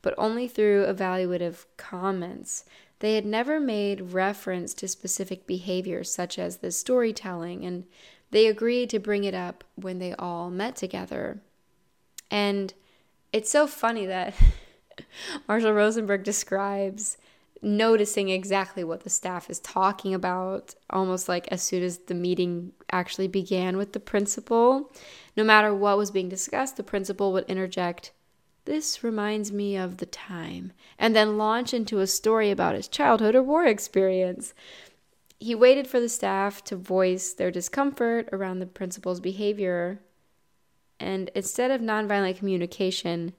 but 0.00 0.14
only 0.18 0.48
through 0.48 0.86
evaluative 0.86 1.66
comments. 1.76 2.64
They 2.98 3.14
had 3.14 3.26
never 3.26 3.60
made 3.60 4.12
reference 4.12 4.74
to 4.74 4.88
specific 4.88 5.46
behaviors 5.46 6.12
such 6.12 6.38
as 6.38 6.56
the 6.56 6.72
storytelling, 6.72 7.64
and 7.64 7.84
they 8.32 8.46
agreed 8.46 8.90
to 8.90 8.98
bring 8.98 9.24
it 9.24 9.34
up 9.34 9.62
when 9.76 9.98
they 9.98 10.14
all 10.14 10.50
met 10.50 10.74
together. 10.74 11.40
And 12.30 12.74
it's 13.32 13.50
so 13.50 13.66
funny 13.66 14.06
that 14.06 14.34
Marshall 15.48 15.72
Rosenberg 15.72 16.24
describes 16.24 17.18
noticing 17.60 18.28
exactly 18.28 18.82
what 18.82 19.04
the 19.04 19.10
staff 19.10 19.48
is 19.48 19.60
talking 19.60 20.14
about, 20.14 20.74
almost 20.90 21.28
like 21.28 21.46
as 21.48 21.62
soon 21.62 21.82
as 21.82 21.98
the 21.98 22.14
meeting 22.14 22.72
actually 22.90 23.28
began 23.28 23.76
with 23.76 23.92
the 23.92 24.00
principal. 24.00 24.90
No 25.36 25.44
matter 25.44 25.72
what 25.72 25.98
was 25.98 26.10
being 26.10 26.28
discussed, 26.28 26.76
the 26.76 26.82
principal 26.82 27.32
would 27.32 27.44
interject, 27.44 28.12
this 28.64 29.04
reminds 29.04 29.52
me 29.52 29.76
of 29.76 29.98
the 29.98 30.06
time, 30.06 30.72
and 30.98 31.14
then 31.14 31.38
launch 31.38 31.74
into 31.74 32.00
a 32.00 32.06
story 32.06 32.50
about 32.50 32.74
his 32.74 32.88
childhood 32.88 33.34
or 33.34 33.42
war 33.42 33.64
experience. 33.66 34.54
He 35.42 35.56
waited 35.56 35.88
for 35.88 35.98
the 35.98 36.08
staff 36.08 36.62
to 36.66 36.76
voice 36.76 37.32
their 37.32 37.50
discomfort 37.50 38.28
around 38.32 38.60
the 38.60 38.66
principal's 38.66 39.18
behavior, 39.18 40.00
and 41.00 41.32
instead 41.34 41.72
of 41.72 41.80
nonviolent 41.80 42.36
communication, 42.36 43.32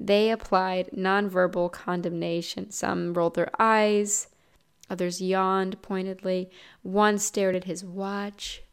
they 0.00 0.32
applied 0.32 0.90
nonverbal 0.92 1.70
condemnation. 1.70 2.72
Some 2.72 3.14
rolled 3.14 3.36
their 3.36 3.52
eyes, 3.56 4.26
others 4.90 5.22
yawned 5.22 5.80
pointedly, 5.80 6.50
one 6.82 7.18
stared 7.18 7.54
at 7.54 7.64
his 7.64 7.84
watch, 7.84 8.64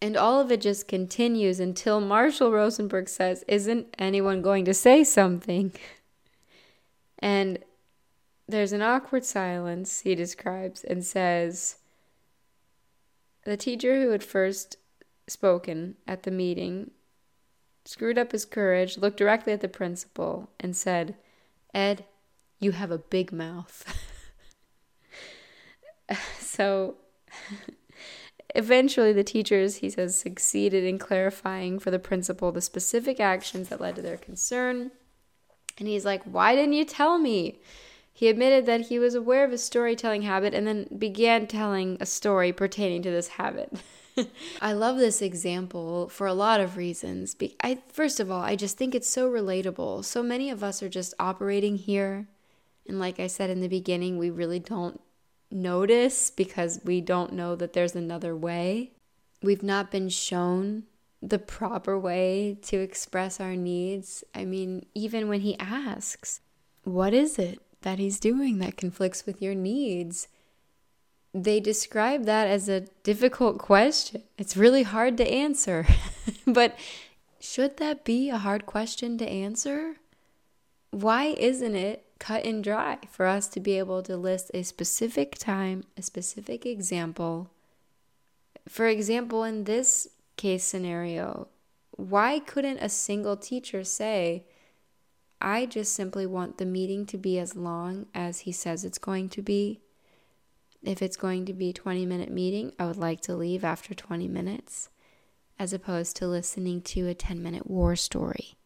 and 0.00 0.16
all 0.16 0.38
of 0.40 0.52
it 0.52 0.60
just 0.60 0.86
continues 0.86 1.58
until 1.58 2.00
Marshall 2.00 2.52
Rosenberg 2.52 3.08
says, 3.08 3.42
Isn't 3.48 3.92
anyone 3.98 4.40
going 4.40 4.64
to 4.66 4.72
say 4.72 5.02
something? 5.02 5.72
And 7.18 7.58
there's 8.46 8.72
an 8.72 8.82
awkward 8.82 9.24
silence, 9.24 10.02
he 10.02 10.14
describes, 10.14 10.84
and 10.84 11.04
says, 11.04 11.78
The 13.44 13.56
teacher 13.56 14.00
who 14.00 14.10
had 14.10 14.22
first 14.22 14.76
spoken 15.26 15.96
at 16.06 16.24
the 16.24 16.30
meeting 16.30 16.90
screwed 17.84 18.18
up 18.18 18.32
his 18.32 18.44
courage, 18.44 18.98
looked 18.98 19.16
directly 19.16 19.52
at 19.52 19.60
the 19.60 19.68
principal, 19.68 20.50
and 20.60 20.76
said, 20.76 21.16
Ed, 21.72 22.04
you 22.58 22.72
have 22.72 22.90
a 22.90 22.98
big 22.98 23.32
mouth. 23.32 23.84
so 26.38 26.96
Eventually, 28.54 29.12
the 29.12 29.24
teachers, 29.24 29.76
he 29.76 29.90
says, 29.90 30.18
succeeded 30.18 30.84
in 30.84 30.98
clarifying 30.98 31.78
for 31.78 31.90
the 31.90 31.98
principal 31.98 32.50
the 32.50 32.60
specific 32.60 33.20
actions 33.20 33.68
that 33.68 33.80
led 33.80 33.96
to 33.96 34.02
their 34.02 34.16
concern. 34.16 34.90
And 35.78 35.86
he's 35.86 36.04
like, 36.04 36.22
Why 36.24 36.54
didn't 36.54 36.72
you 36.72 36.84
tell 36.84 37.18
me? 37.18 37.60
He 38.12 38.28
admitted 38.28 38.66
that 38.66 38.88
he 38.88 38.98
was 38.98 39.14
aware 39.14 39.44
of 39.44 39.50
his 39.50 39.64
storytelling 39.64 40.22
habit 40.22 40.54
and 40.54 40.66
then 40.66 40.88
began 40.98 41.46
telling 41.46 41.96
a 42.00 42.06
story 42.06 42.52
pertaining 42.52 43.02
to 43.02 43.10
this 43.10 43.28
habit. 43.28 43.72
I 44.60 44.72
love 44.72 44.98
this 44.98 45.22
example 45.22 46.08
for 46.08 46.26
a 46.26 46.34
lot 46.34 46.60
of 46.60 46.76
reasons. 46.76 47.36
I 47.62 47.78
first 47.92 48.20
of 48.20 48.30
all, 48.30 48.42
I 48.42 48.56
just 48.56 48.76
think 48.76 48.94
it's 48.94 49.08
so 49.08 49.30
relatable. 49.30 50.04
So 50.04 50.22
many 50.22 50.50
of 50.50 50.62
us 50.62 50.82
are 50.82 50.88
just 50.88 51.14
operating 51.18 51.76
here 51.76 52.28
and 52.90 52.98
like 52.98 53.20
I 53.20 53.28
said 53.28 53.50
in 53.50 53.60
the 53.60 53.68
beginning, 53.68 54.18
we 54.18 54.30
really 54.30 54.58
don't 54.58 55.00
notice 55.48 56.30
because 56.30 56.80
we 56.84 57.00
don't 57.00 57.32
know 57.32 57.54
that 57.54 57.72
there's 57.72 57.94
another 57.94 58.34
way. 58.34 58.90
We've 59.42 59.62
not 59.62 59.92
been 59.92 60.08
shown 60.08 60.84
the 61.22 61.38
proper 61.38 61.96
way 61.96 62.58
to 62.62 62.78
express 62.78 63.40
our 63.40 63.54
needs. 63.54 64.24
I 64.34 64.44
mean, 64.44 64.86
even 64.92 65.28
when 65.28 65.42
he 65.42 65.56
asks, 65.58 66.40
What 66.82 67.14
is 67.14 67.38
it 67.38 67.60
that 67.82 67.98
he's 67.98 68.20
doing 68.20 68.58
that 68.58 68.76
conflicts 68.76 69.26
with 69.26 69.40
your 69.40 69.54
needs? 69.54 70.28
They 71.32 71.60
describe 71.60 72.24
that 72.24 72.48
as 72.48 72.68
a 72.68 72.86
difficult 73.02 73.58
question. 73.58 74.22
It's 74.36 74.56
really 74.56 74.82
hard 74.82 75.16
to 75.18 75.28
answer. 75.28 75.86
but 76.46 76.76
should 77.38 77.76
that 77.76 78.04
be 78.04 78.30
a 78.30 78.38
hard 78.38 78.66
question 78.66 79.16
to 79.18 79.28
answer? 79.28 79.96
Why 80.90 81.36
isn't 81.38 81.76
it 81.76 82.10
cut 82.20 82.44
and 82.44 82.62
dry 82.62 82.98
for 83.10 83.26
us 83.26 83.48
to 83.48 83.58
be 83.58 83.76
able 83.76 84.02
to 84.04 84.16
list 84.16 84.52
a 84.54 84.62
specific 84.62 85.36
time, 85.36 85.82
a 85.96 86.02
specific 86.02 86.64
example. 86.64 87.50
For 88.68 88.86
example, 88.86 89.42
in 89.42 89.64
this 89.64 90.06
case 90.36 90.62
scenario, 90.62 91.48
why 91.90 92.38
couldn't 92.38 92.78
a 92.78 92.88
single 92.88 93.36
teacher 93.36 93.82
say, 93.82 94.44
I 95.40 95.66
just 95.66 95.94
simply 95.94 96.26
want 96.26 96.58
the 96.58 96.66
meeting 96.66 97.06
to 97.06 97.18
be 97.18 97.38
as 97.38 97.56
long 97.56 98.06
as 98.14 98.40
he 98.40 98.52
says 98.52 98.84
it's 98.84 98.98
going 98.98 99.28
to 99.30 99.42
be? 99.42 99.80
If 100.82 101.02
it's 101.02 101.16
going 101.16 101.46
to 101.46 101.52
be 101.52 101.70
a 101.70 101.74
20 101.74 102.06
minute 102.06 102.30
meeting, 102.30 102.72
I 102.78 102.86
would 102.86 102.96
like 102.96 103.20
to 103.22 103.34
leave 103.34 103.64
after 103.64 103.94
20 103.94 104.28
minutes, 104.28 104.88
as 105.58 105.72
opposed 105.72 106.16
to 106.16 106.26
listening 106.26 106.82
to 106.82 107.08
a 107.08 107.14
10 107.14 107.42
minute 107.42 107.68
war 107.68 107.96
story 107.96 108.56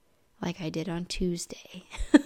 like 0.40 0.60
I 0.60 0.68
did 0.68 0.88
on 0.88 1.06
Tuesday. 1.06 1.84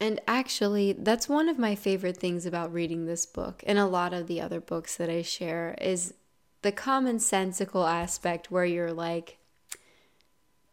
And 0.00 0.20
actually, 0.28 0.92
that's 0.92 1.28
one 1.28 1.48
of 1.48 1.58
my 1.58 1.74
favorite 1.74 2.16
things 2.16 2.46
about 2.46 2.72
reading 2.72 3.06
this 3.06 3.26
book 3.26 3.64
and 3.66 3.78
a 3.78 3.86
lot 3.86 4.12
of 4.14 4.28
the 4.28 4.40
other 4.40 4.60
books 4.60 4.96
that 4.96 5.10
I 5.10 5.22
share 5.22 5.76
is 5.80 6.14
the 6.62 6.70
commonsensical 6.70 7.88
aspect 7.88 8.50
where 8.50 8.64
you're 8.64 8.92
like, 8.92 9.37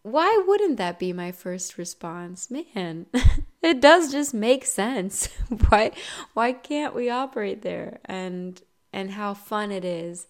why 0.06 0.43
wouldn't 0.45 0.78
that 0.78 0.99
be 0.99 1.14
my 1.14 1.32
first 1.32 1.80
response? 1.80 2.51
Man, 2.51 3.08
it 3.64 3.82
does 3.82 4.12
just 4.12 4.36
make 4.36 4.64
sense. 4.64 5.26
why 5.70 5.93
why 6.36 6.53
can't 6.53 6.93
we 6.93 7.10
operate 7.10 7.64
there? 7.64 7.97
And 8.06 8.62
and 8.93 9.10
how 9.10 9.34
fun 9.34 9.72
it 9.72 9.84
is 9.84 10.28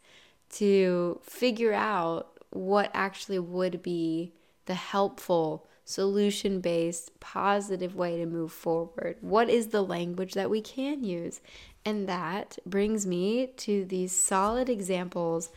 to 0.51 1.19
figure 1.23 1.73
out 1.73 2.39
what 2.51 2.89
actually 2.93 3.37
would 3.37 3.83
be 3.83 4.31
the 4.65 4.75
helpful 4.75 5.67
solution 5.83 6.61
based, 6.61 7.19
positive 7.19 7.97
way 7.97 8.15
to 8.15 8.25
move 8.25 8.53
forward? 8.53 9.17
What 9.19 9.49
is 9.49 9.67
the 9.67 9.83
language 9.83 10.35
that 10.35 10.49
we 10.49 10.61
can 10.61 11.03
use? 11.03 11.41
And 11.83 12.07
that 12.07 12.57
brings 12.65 13.05
me 13.05 13.47
to 13.57 13.83
these 13.83 14.13
solid 14.13 14.69
examples 14.69 15.49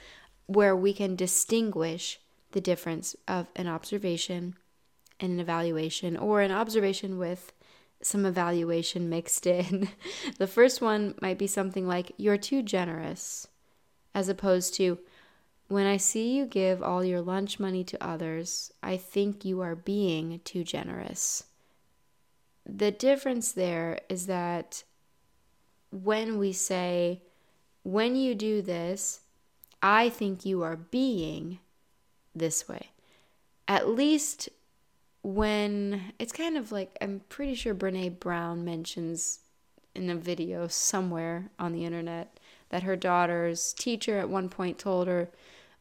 where 0.47 0.75
we 0.75 0.93
can 0.93 1.14
distinguish 1.14 2.19
the 2.53 2.61
difference 2.61 3.14
of 3.26 3.49
an 3.57 3.66
observation 3.66 4.55
and 5.20 5.32
an 5.32 5.40
evaluation, 5.40 6.16
or 6.16 6.40
an 6.40 6.53
observation 6.53 7.18
with 7.18 7.53
some 8.01 8.24
evaluation 8.24 9.09
mixed 9.09 9.46
in. 9.46 9.88
the 10.38 10.46
first 10.46 10.80
one 10.80 11.14
might 11.20 11.38
be 11.38 11.46
something 11.46 11.86
like, 11.86 12.12
You're 12.16 12.38
too 12.38 12.62
generous, 12.62 13.49
as 14.14 14.28
opposed 14.28 14.74
to, 14.74 14.99
when 15.68 15.86
I 15.86 15.99
see 15.99 16.34
you 16.34 16.46
give 16.46 16.82
all 16.82 17.05
your 17.05 17.20
lunch 17.20 17.61
money 17.61 17.84
to 17.84 18.03
others, 18.05 18.72
I 18.82 18.96
think 18.96 19.44
you 19.44 19.61
are 19.61 19.76
being 19.76 20.40
too 20.44 20.64
generous. 20.64 21.44
The 22.64 22.90
difference 22.90 23.53
there 23.53 24.01
is 24.09 24.26
that 24.26 24.84
when 25.90 26.38
we 26.38 26.53
say, 26.53 27.22
when 27.82 28.16
you 28.16 28.34
do 28.34 28.62
this, 28.62 29.20
I 29.82 30.09
think 30.09 30.44
you 30.44 30.62
are 30.62 30.76
being 30.76 31.61
this 32.39 32.68
way. 32.68 32.91
At 33.66 33.89
least 33.89 34.49
when 35.22 36.12
it's 36.18 36.32
kind 36.32 36.57
of 36.57 36.72
like, 36.72 36.97
I'm 37.01 37.20
pretty 37.28 37.55
sure 37.55 37.74
Brene 37.74 38.18
Brown 38.18 38.64
mentions 38.64 39.41
in 39.95 40.09
a 40.09 40.14
video 40.14 40.68
somewhere 40.68 41.51
on 41.59 41.72
the 41.72 41.84
internet 41.84 42.39
that 42.70 42.84
her 42.84 42.97
daughter's 42.97 43.72
teacher 43.72 44.18
at 44.18 44.28
one 44.28 44.49
point 44.49 44.78
told 44.78 45.09
her, 45.09 45.28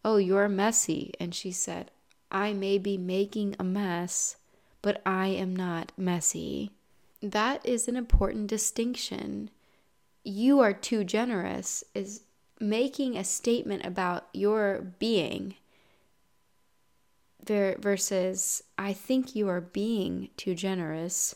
Oh, 0.03 0.17
you're 0.17 0.47
messy. 0.47 1.13
And 1.19 1.33
she 1.35 1.51
said, 1.51 1.91
I 2.31 2.53
may 2.53 2.77
be 2.77 2.97
making 2.97 3.55
a 3.59 3.63
mess, 3.63 4.37
but 4.81 5.01
I 5.05 5.27
am 5.27 5.55
not 5.55 5.91
messy. 5.97 6.71
That 7.21 7.65
is 7.65 7.87
an 7.87 7.95
important 7.95 8.47
distinction. 8.47 9.49
You 10.23 10.59
are 10.59 10.73
too 10.73 11.03
generous 11.03 11.83
is 11.93 12.21
making 12.59 13.17
a 13.17 13.23
statement 13.23 13.85
about 13.85 14.27
your 14.33 14.93
being 14.99 15.55
versus 17.47 18.63
I 18.77 18.93
think 18.93 19.35
you 19.35 19.47
are 19.49 19.61
being 19.61 20.29
too 20.37 20.55
generous 20.55 21.35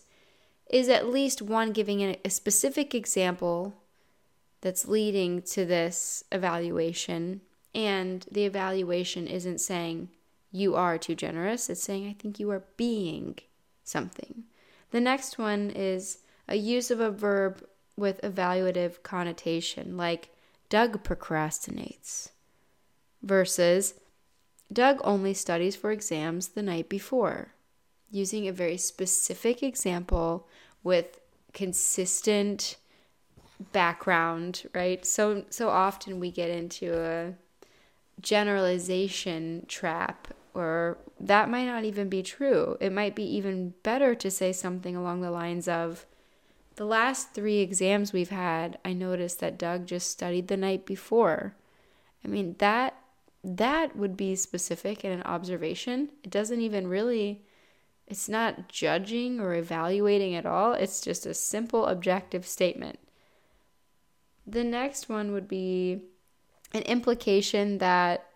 is 0.70 0.88
at 0.88 1.07
least 1.07 1.41
one 1.41 1.72
giving 1.72 2.01
a 2.01 2.30
specific 2.30 2.95
example 2.95 3.74
that's 4.62 4.88
leading 4.88 5.41
to 5.41 5.66
this 5.66 6.24
evaluation 6.32 7.41
and 7.74 8.26
the 8.32 8.45
evaluation 8.45 9.28
isn't 9.28 9.59
saying 9.59 10.09
you 10.51 10.76
are 10.76 10.97
too 10.97 11.16
generous, 11.16 11.70
it's 11.70 11.82
saying 11.82 12.07
I 12.07 12.14
think 12.14 12.39
you 12.39 12.49
are 12.51 12.64
being 12.76 13.38
something. 13.84 14.43
The 14.91 14.99
next 14.99 15.38
one 15.38 15.70
is 15.70 16.20
a 16.47 16.55
use 16.55 16.91
of 16.91 16.99
a 16.99 17.12
verb 17.12 17.66
with 17.95 18.22
evaluative 18.22 19.03
connotation, 19.03 19.95
like 19.95 20.30
Doug 20.70 21.03
procrastinates, 21.03 22.32
versus 23.22 23.93
Doug 24.72 24.99
only 25.03 25.34
studies 25.34 25.76
for 25.76 25.91
exams 25.91 26.49
the 26.49 26.61
night 26.61 26.88
before, 26.88 27.53
using 28.09 28.47
a 28.47 28.53
very 28.53 28.78
specific 28.78 29.61
example 29.61 30.47
with 30.84 31.19
consistent 31.53 32.78
background, 33.74 34.63
right? 34.74 35.05
So 35.05 35.43
so 35.49 35.69
often 35.69 36.19
we 36.19 36.32
get 36.32 36.49
into 36.49 36.97
a 36.97 37.34
generalization 38.22 39.65
trap, 39.67 40.30
or 40.53 40.97
that 41.19 41.49
might 41.49 41.65
not 41.65 41.84
even 41.84 42.09
be 42.09 42.24
true. 42.24 42.78
It 42.80 42.91
might 42.91 43.15
be 43.15 43.24
even 43.24 43.74
better 43.84 44.15
to 44.15 44.32
say 44.32 44.53
something 44.53 44.95
along 44.95 45.22
the 45.22 45.32
lines 45.32 45.67
of 45.67 46.05
The 46.76 46.86
last 46.86 47.34
three 47.34 47.59
exams 47.59 48.13
we've 48.13 48.30
had, 48.30 48.80
I 48.84 48.93
noticed 48.93 49.39
that 49.39 49.57
Doug 49.59 49.86
just 49.86 50.09
studied 50.09 50.47
the 50.47 50.57
night 50.57 50.86
before. 50.86 51.55
I 52.24 52.28
mean, 52.28 52.55
that 52.59 52.95
that 53.43 53.95
would 53.95 54.15
be 54.15 54.35
specific 54.35 55.03
in 55.03 55.11
an 55.11 55.23
observation. 55.23 56.09
It 56.23 56.29
doesn't 56.29 56.61
even 56.61 56.87
really 56.87 57.43
it's 58.11 58.27
not 58.27 58.67
judging 58.67 59.39
or 59.39 59.55
evaluating 59.55 60.35
at 60.35 60.45
all. 60.45 60.73
It's 60.73 60.99
just 60.99 61.25
a 61.25 61.33
simple 61.33 61.85
objective 61.85 62.45
statement. 62.45 62.99
The 64.45 64.65
next 64.65 65.07
one 65.07 65.31
would 65.31 65.47
be 65.47 66.01
an 66.73 66.81
implication 66.81 67.77
that 67.77 68.27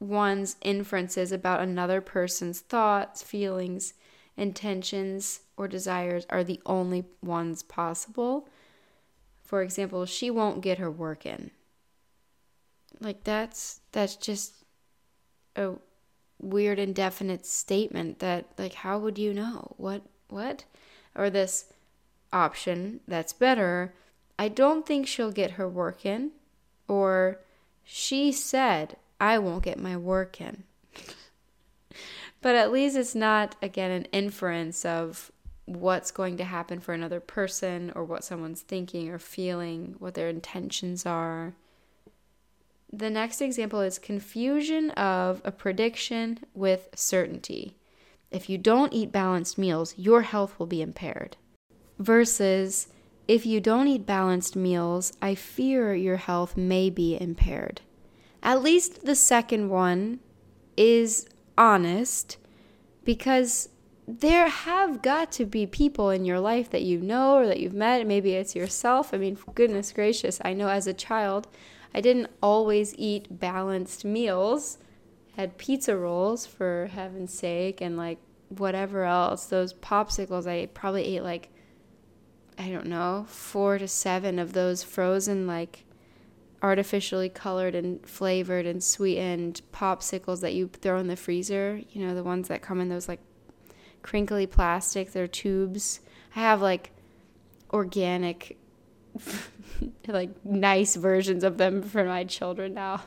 one's 0.00 0.56
inferences 0.60 1.30
about 1.30 1.60
another 1.60 2.00
person's 2.00 2.60
thoughts, 2.60 3.22
feelings, 3.22 3.94
intentions, 4.36 5.40
or 5.56 5.68
desires 5.68 6.26
are 6.28 6.42
the 6.42 6.60
only 6.66 7.04
ones 7.22 7.62
possible. 7.62 8.48
For 9.44 9.62
example, 9.62 10.04
she 10.04 10.30
won't 10.30 10.62
get 10.62 10.78
her 10.78 10.90
work 10.90 11.24
in. 11.24 11.52
Like 13.00 13.24
that's 13.24 13.80
that's 13.92 14.16
just 14.16 14.64
a 15.54 15.72
weird 16.40 16.78
indefinite 16.78 17.46
statement 17.46 18.18
that 18.20 18.46
like 18.58 18.74
how 18.74 18.98
would 18.98 19.18
you 19.18 19.32
know? 19.34 19.74
What 19.76 20.02
what? 20.28 20.64
Or 21.14 21.30
this 21.30 21.72
option 22.32 23.00
that's 23.08 23.32
better, 23.32 23.94
I 24.38 24.48
don't 24.48 24.86
think 24.86 25.06
she'll 25.06 25.32
get 25.32 25.52
her 25.52 25.68
work 25.68 26.04
in 26.04 26.32
or 26.88 27.40
she 27.84 28.32
said, 28.32 28.96
I 29.20 29.38
won't 29.38 29.62
get 29.62 29.78
my 29.78 29.96
work 29.96 30.40
in. 30.40 30.64
but 32.42 32.54
at 32.54 32.72
least 32.72 32.96
it's 32.96 33.14
not, 33.14 33.56
again, 33.62 33.90
an 33.90 34.04
inference 34.06 34.84
of 34.84 35.30
what's 35.64 36.10
going 36.10 36.36
to 36.36 36.44
happen 36.44 36.80
for 36.80 36.92
another 36.92 37.20
person 37.20 37.92
or 37.94 38.04
what 38.04 38.24
someone's 38.24 38.62
thinking 38.62 39.08
or 39.08 39.18
feeling, 39.18 39.94
what 39.98 40.14
their 40.14 40.28
intentions 40.28 41.06
are. 41.06 41.54
The 42.92 43.10
next 43.10 43.40
example 43.40 43.80
is 43.80 43.98
confusion 43.98 44.90
of 44.92 45.42
a 45.44 45.52
prediction 45.52 46.40
with 46.54 46.88
certainty. 46.94 47.76
If 48.30 48.48
you 48.48 48.58
don't 48.58 48.92
eat 48.92 49.12
balanced 49.12 49.58
meals, 49.58 49.94
your 49.96 50.22
health 50.22 50.58
will 50.58 50.66
be 50.66 50.82
impaired. 50.82 51.36
Versus 51.98 52.88
if 53.28 53.44
you 53.44 53.60
don't 53.60 53.88
eat 53.88 54.06
balanced 54.06 54.54
meals, 54.54 55.12
I 55.20 55.34
fear 55.34 55.94
your 55.94 56.16
health 56.16 56.56
may 56.56 56.90
be 56.90 57.20
impaired. 57.20 57.80
At 58.42 58.62
least 58.62 59.04
the 59.04 59.16
second 59.16 59.68
one 59.68 60.20
is 60.76 61.26
honest 61.58 62.36
because 63.04 63.70
there 64.06 64.48
have 64.48 65.02
got 65.02 65.32
to 65.32 65.44
be 65.44 65.66
people 65.66 66.10
in 66.10 66.24
your 66.24 66.38
life 66.38 66.70
that 66.70 66.82
you 66.82 67.00
know 67.00 67.36
or 67.36 67.46
that 67.46 67.58
you've 67.58 67.74
met. 67.74 68.06
Maybe 68.06 68.34
it's 68.34 68.54
yourself. 68.54 69.12
I 69.12 69.18
mean, 69.18 69.36
goodness 69.54 69.92
gracious, 69.92 70.40
I 70.44 70.52
know 70.52 70.68
as 70.68 70.86
a 70.86 70.94
child, 70.94 71.48
I 71.96 72.02
didn't 72.02 72.28
always 72.42 72.94
eat 72.98 73.40
balanced 73.40 74.04
meals. 74.04 74.76
I 75.36 75.40
Had 75.40 75.56
pizza 75.56 75.96
rolls 75.96 76.44
for 76.44 76.90
heaven's 76.92 77.32
sake, 77.32 77.80
and 77.80 77.96
like 77.96 78.18
whatever 78.50 79.04
else. 79.04 79.46
Those 79.46 79.72
popsicles, 79.72 80.46
I 80.46 80.66
probably 80.66 81.04
ate 81.16 81.22
like, 81.22 81.48
I 82.58 82.68
don't 82.68 82.86
know, 82.86 83.24
four 83.28 83.78
to 83.78 83.88
seven 83.88 84.38
of 84.38 84.52
those 84.52 84.82
frozen, 84.82 85.46
like 85.46 85.84
artificially 86.62 87.30
colored 87.30 87.74
and 87.74 88.06
flavored 88.06 88.66
and 88.66 88.84
sweetened 88.84 89.62
popsicles 89.72 90.42
that 90.42 90.52
you 90.52 90.68
throw 90.68 90.98
in 90.98 91.06
the 91.06 91.16
freezer. 91.16 91.80
You 91.88 92.06
know, 92.06 92.14
the 92.14 92.22
ones 92.22 92.48
that 92.48 92.60
come 92.60 92.78
in 92.82 92.90
those 92.90 93.08
like 93.08 93.20
crinkly 94.02 94.46
plastic, 94.46 95.12
they're 95.12 95.26
tubes. 95.26 96.00
I 96.34 96.40
have 96.40 96.60
like 96.60 96.92
organic 97.72 98.58
like 100.06 100.44
nice 100.44 100.96
versions 100.96 101.44
of 101.44 101.58
them 101.58 101.82
for 101.82 102.04
my 102.04 102.24
children 102.24 102.74
now. 102.74 103.02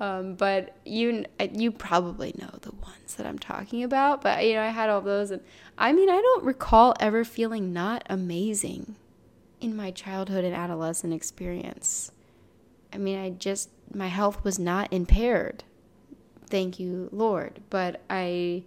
Um, 0.00 0.34
but 0.34 0.76
you 0.84 1.24
you 1.52 1.70
probably 1.70 2.34
know 2.38 2.50
the 2.62 2.72
ones 2.72 3.14
that 3.16 3.26
I'm 3.26 3.38
talking 3.38 3.84
about. 3.84 4.22
But 4.22 4.44
you 4.44 4.54
know, 4.54 4.62
I 4.62 4.68
had 4.68 4.90
all 4.90 5.00
those, 5.00 5.30
and 5.30 5.42
I 5.78 5.92
mean, 5.92 6.10
I 6.10 6.20
don't 6.20 6.44
recall 6.44 6.94
ever 7.00 7.24
feeling 7.24 7.72
not 7.72 8.04
amazing 8.08 8.96
in 9.60 9.76
my 9.76 9.90
childhood 9.90 10.44
and 10.44 10.54
adolescent 10.54 11.12
experience. 11.12 12.10
I 12.92 12.98
mean, 12.98 13.18
I 13.18 13.30
just 13.30 13.70
my 13.92 14.08
health 14.08 14.44
was 14.44 14.58
not 14.58 14.92
impaired. 14.92 15.64
Thank 16.48 16.78
you, 16.78 17.08
Lord. 17.12 17.60
But 17.70 18.02
I 18.10 18.64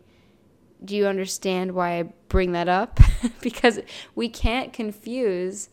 do 0.83 0.95
you 0.95 1.07
understand 1.07 1.73
why 1.73 1.99
I 1.99 2.03
bring 2.29 2.51
that 2.51 2.69
up? 2.69 2.99
because 3.41 3.79
we 4.15 4.29
can't 4.29 4.73
confuse 4.73 5.69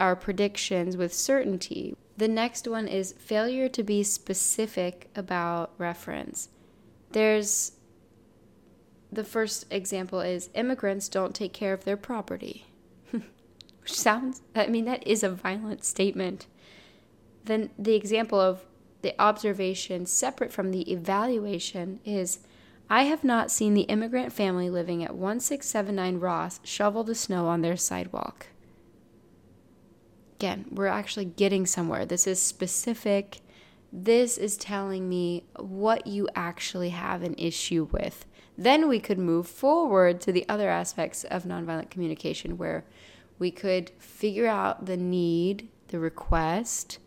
our 0.00 0.16
predictions 0.16 0.96
with 0.96 1.14
certainty. 1.14 1.94
The 2.16 2.28
next 2.28 2.66
one 2.66 2.88
is 2.88 3.14
failure 3.18 3.68
to 3.68 3.82
be 3.82 4.02
specific 4.02 5.10
about 5.14 5.72
reference. 5.78 6.48
There's 7.12 7.72
the 9.12 9.24
first 9.24 9.66
example 9.70 10.20
is 10.20 10.50
immigrants 10.54 11.08
don't 11.08 11.34
take 11.34 11.52
care 11.52 11.72
of 11.72 11.84
their 11.84 11.96
property. 11.96 12.66
Which 13.10 13.98
sounds, 13.98 14.42
I 14.54 14.68
mean, 14.68 14.84
that 14.84 15.06
is 15.06 15.22
a 15.22 15.30
violent 15.30 15.84
statement. 15.84 16.46
Then 17.44 17.70
the 17.78 17.94
example 17.94 18.40
of 18.40 18.60
the 19.02 19.20
observation 19.20 20.06
separate 20.06 20.52
from 20.52 20.70
the 20.70 20.90
evaluation 20.92 22.00
is 22.04 22.40
I 22.88 23.04
have 23.04 23.24
not 23.24 23.50
seen 23.50 23.74
the 23.74 23.82
immigrant 23.82 24.32
family 24.32 24.68
living 24.68 25.02
at 25.02 25.14
1679 25.14 26.18
Ross 26.18 26.60
shovel 26.64 27.04
the 27.04 27.14
snow 27.14 27.46
on 27.46 27.62
their 27.62 27.76
sidewalk. 27.76 28.48
Again, 30.40 30.64
we're 30.70 30.86
actually 30.86 31.26
getting 31.26 31.66
somewhere. 31.66 32.06
This 32.06 32.26
is 32.26 32.40
specific. 32.40 33.42
This 33.92 34.38
is 34.38 34.56
telling 34.56 35.06
me 35.06 35.44
what 35.56 36.06
you 36.06 36.30
actually 36.34 36.88
have 36.88 37.22
an 37.22 37.34
issue 37.36 37.88
with. 37.92 38.24
Then 38.56 38.88
we 38.88 39.00
could 39.00 39.18
move 39.18 39.46
forward 39.46 40.18
to 40.22 40.32
the 40.32 40.48
other 40.48 40.70
aspects 40.70 41.24
of 41.24 41.42
nonviolent 41.42 41.90
communication 41.90 42.56
where 42.56 42.86
we 43.38 43.50
could 43.50 43.90
figure 43.98 44.46
out 44.46 44.86
the 44.86 44.96
need, 44.96 45.68
the 45.88 45.98
request, 45.98 47.00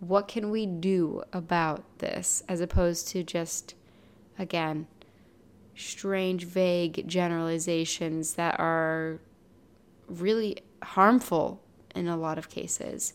what 0.00 0.26
can 0.26 0.50
we 0.50 0.66
do 0.66 1.22
about 1.32 1.84
this 1.98 2.42
as 2.48 2.60
opposed 2.60 3.06
to 3.10 3.22
just 3.22 3.76
again 4.36 4.88
strange, 5.76 6.44
vague 6.44 7.06
generalizations 7.06 8.34
that 8.34 8.58
are 8.58 9.20
really 10.08 10.56
harmful 10.82 11.62
in 11.94 12.08
a 12.08 12.16
lot 12.16 12.38
of 12.38 12.48
cases. 12.48 13.14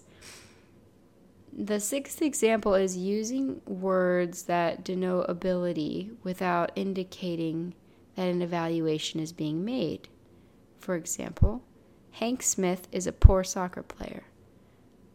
The 1.58 1.80
sixth 1.80 2.22
example 2.22 2.74
is 2.74 2.98
using 2.98 3.62
words 3.66 4.44
that 4.44 4.84
denote 4.84 5.26
ability 5.30 6.12
without 6.24 6.72
indicating 6.76 7.74
that 8.16 8.28
an 8.28 8.42
evaluation 8.42 9.20
is 9.20 9.32
being 9.32 9.64
made. 9.64 10.10
For 10.80 10.96
example, 10.96 11.64
Hank 12.12 12.44
Smith 12.44 12.88
is 12.92 13.08
a 13.08 13.14
poor 13.14 13.44
soccer 13.44 13.84
player 13.84 14.24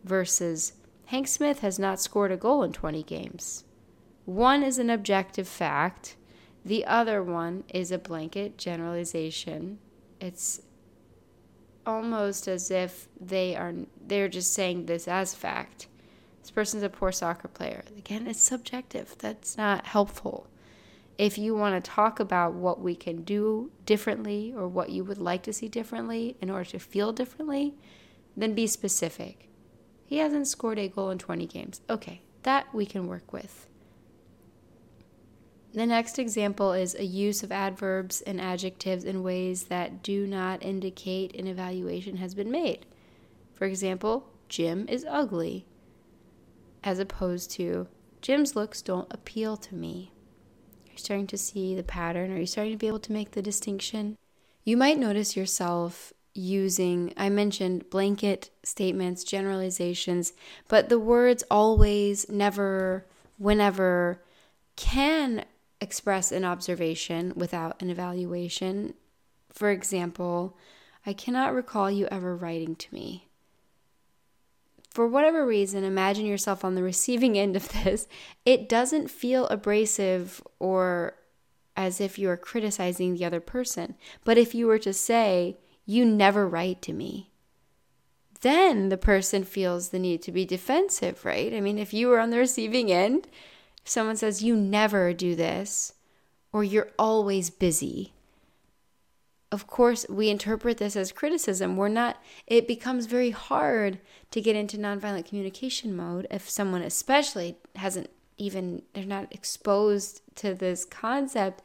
versus 0.04 0.74
Hank 1.06 1.28
Smith 1.28 1.60
has 1.60 1.78
not 1.78 2.00
scored 2.00 2.32
a 2.32 2.36
goal 2.36 2.62
in 2.62 2.72
20 2.72 3.02
games. 3.02 3.64
One 4.24 4.62
is 4.62 4.78
an 4.78 4.90
objective 4.90 5.48
fact, 5.48 6.16
the 6.64 6.84
other 6.84 7.22
one 7.22 7.64
is 7.72 7.90
a 7.90 7.98
blanket 7.98 8.58
generalization. 8.58 9.78
It's 10.20 10.60
almost 11.86 12.48
as 12.48 12.70
if 12.70 13.08
they 13.20 13.56
are 13.56 13.74
they're 14.06 14.28
just 14.28 14.52
saying 14.52 14.86
this 14.86 15.08
as 15.08 15.34
fact. 15.34 15.86
This 16.42 16.50
person's 16.50 16.82
a 16.82 16.88
poor 16.88 17.12
soccer 17.12 17.48
player. 17.48 17.84
Again, 17.96 18.26
it's 18.26 18.40
subjective. 18.40 19.14
That's 19.18 19.56
not 19.56 19.86
helpful. 19.86 20.46
If 21.18 21.36
you 21.36 21.54
want 21.54 21.82
to 21.82 21.90
talk 21.90 22.18
about 22.18 22.54
what 22.54 22.80
we 22.80 22.94
can 22.94 23.22
do 23.24 23.70
differently 23.84 24.54
or 24.56 24.66
what 24.66 24.90
you 24.90 25.04
would 25.04 25.18
like 25.18 25.42
to 25.42 25.52
see 25.52 25.68
differently 25.68 26.36
in 26.40 26.50
order 26.50 26.70
to 26.70 26.78
feel 26.78 27.12
differently, 27.12 27.74
then 28.36 28.54
be 28.54 28.66
specific. 28.66 29.48
He 30.06 30.18
hasn't 30.18 30.48
scored 30.48 30.78
a 30.78 30.88
goal 30.88 31.10
in 31.10 31.18
20 31.18 31.46
games. 31.46 31.82
Okay, 31.90 32.22
that 32.42 32.74
we 32.74 32.86
can 32.86 33.06
work 33.06 33.32
with. 33.32 33.68
The 35.72 35.86
next 35.86 36.18
example 36.18 36.72
is 36.72 36.96
a 36.96 37.04
use 37.04 37.44
of 37.44 37.52
adverbs 37.52 38.22
and 38.22 38.40
adjectives 38.40 39.04
in 39.04 39.22
ways 39.22 39.64
that 39.64 40.02
do 40.02 40.26
not 40.26 40.64
indicate 40.64 41.36
an 41.36 41.46
evaluation 41.46 42.16
has 42.16 42.34
been 42.34 42.50
made. 42.50 42.86
For 43.54 43.66
example, 43.66 44.28
Jim 44.48 44.86
is 44.88 45.06
ugly, 45.08 45.66
as 46.82 46.98
opposed 46.98 47.52
to 47.52 47.86
Jim's 48.20 48.56
looks 48.56 48.82
don't 48.82 49.12
appeal 49.12 49.56
to 49.58 49.74
me. 49.76 50.10
Are 50.88 50.92
you 50.92 50.98
starting 50.98 51.28
to 51.28 51.38
see 51.38 51.76
the 51.76 51.84
pattern? 51.84 52.32
Are 52.32 52.40
you 52.40 52.46
starting 52.46 52.72
to 52.72 52.78
be 52.78 52.88
able 52.88 52.98
to 53.00 53.12
make 53.12 53.30
the 53.30 53.42
distinction? 53.42 54.16
You 54.64 54.76
might 54.76 54.98
notice 54.98 55.36
yourself 55.36 56.12
using, 56.34 57.12
I 57.16 57.28
mentioned 57.28 57.90
blanket 57.90 58.50
statements, 58.64 59.22
generalizations, 59.22 60.32
but 60.66 60.88
the 60.88 60.98
words 60.98 61.44
always, 61.48 62.28
never, 62.28 63.06
whenever 63.38 64.20
can 64.76 65.44
express 65.80 66.32
an 66.32 66.44
observation 66.44 67.32
without 67.36 67.80
an 67.82 67.90
evaluation. 67.90 68.94
For 69.52 69.70
example, 69.70 70.56
I 71.06 71.12
cannot 71.12 71.54
recall 71.54 71.90
you 71.90 72.06
ever 72.10 72.36
writing 72.36 72.76
to 72.76 72.94
me. 72.94 73.28
For 74.90 75.06
whatever 75.06 75.46
reason, 75.46 75.84
imagine 75.84 76.26
yourself 76.26 76.64
on 76.64 76.74
the 76.74 76.82
receiving 76.82 77.38
end 77.38 77.56
of 77.56 77.68
this. 77.68 78.06
It 78.44 78.68
doesn't 78.68 79.10
feel 79.10 79.46
abrasive 79.46 80.42
or 80.58 81.14
as 81.76 82.00
if 82.00 82.18
you 82.18 82.28
are 82.28 82.36
criticizing 82.36 83.14
the 83.14 83.24
other 83.24 83.40
person. 83.40 83.94
But 84.24 84.36
if 84.36 84.54
you 84.54 84.66
were 84.66 84.78
to 84.80 84.92
say, 84.92 85.56
You 85.86 86.04
never 86.04 86.46
write 86.46 86.82
to 86.82 86.92
me, 86.92 87.30
then 88.40 88.88
the 88.88 88.96
person 88.96 89.44
feels 89.44 89.88
the 89.88 89.98
need 89.98 90.22
to 90.22 90.32
be 90.32 90.44
defensive, 90.44 91.24
right? 91.24 91.52
I 91.54 91.60
mean, 91.60 91.78
if 91.78 91.94
you 91.94 92.08
were 92.08 92.18
on 92.18 92.30
the 92.30 92.38
receiving 92.38 92.90
end, 92.90 93.28
someone 93.84 94.16
says, 94.16 94.42
You 94.42 94.56
never 94.56 95.12
do 95.12 95.34
this, 95.34 95.94
or 96.52 96.64
you're 96.64 96.90
always 96.98 97.50
busy, 97.50 98.12
of 99.52 99.66
course, 99.66 100.06
we 100.08 100.30
interpret 100.30 100.78
this 100.78 100.94
as 100.94 101.10
criticism. 101.10 101.76
We're 101.76 101.88
not, 101.88 102.22
it 102.46 102.68
becomes 102.68 103.06
very 103.06 103.30
hard 103.30 103.98
to 104.30 104.40
get 104.40 104.54
into 104.54 104.78
nonviolent 104.78 105.26
communication 105.26 105.96
mode 105.96 106.28
if 106.30 106.48
someone, 106.48 106.82
especially, 106.82 107.56
hasn't 107.74 108.10
even, 108.38 108.82
they're 108.92 109.04
not 109.04 109.32
exposed 109.32 110.22
to 110.36 110.54
this 110.54 110.84
concept 110.84 111.62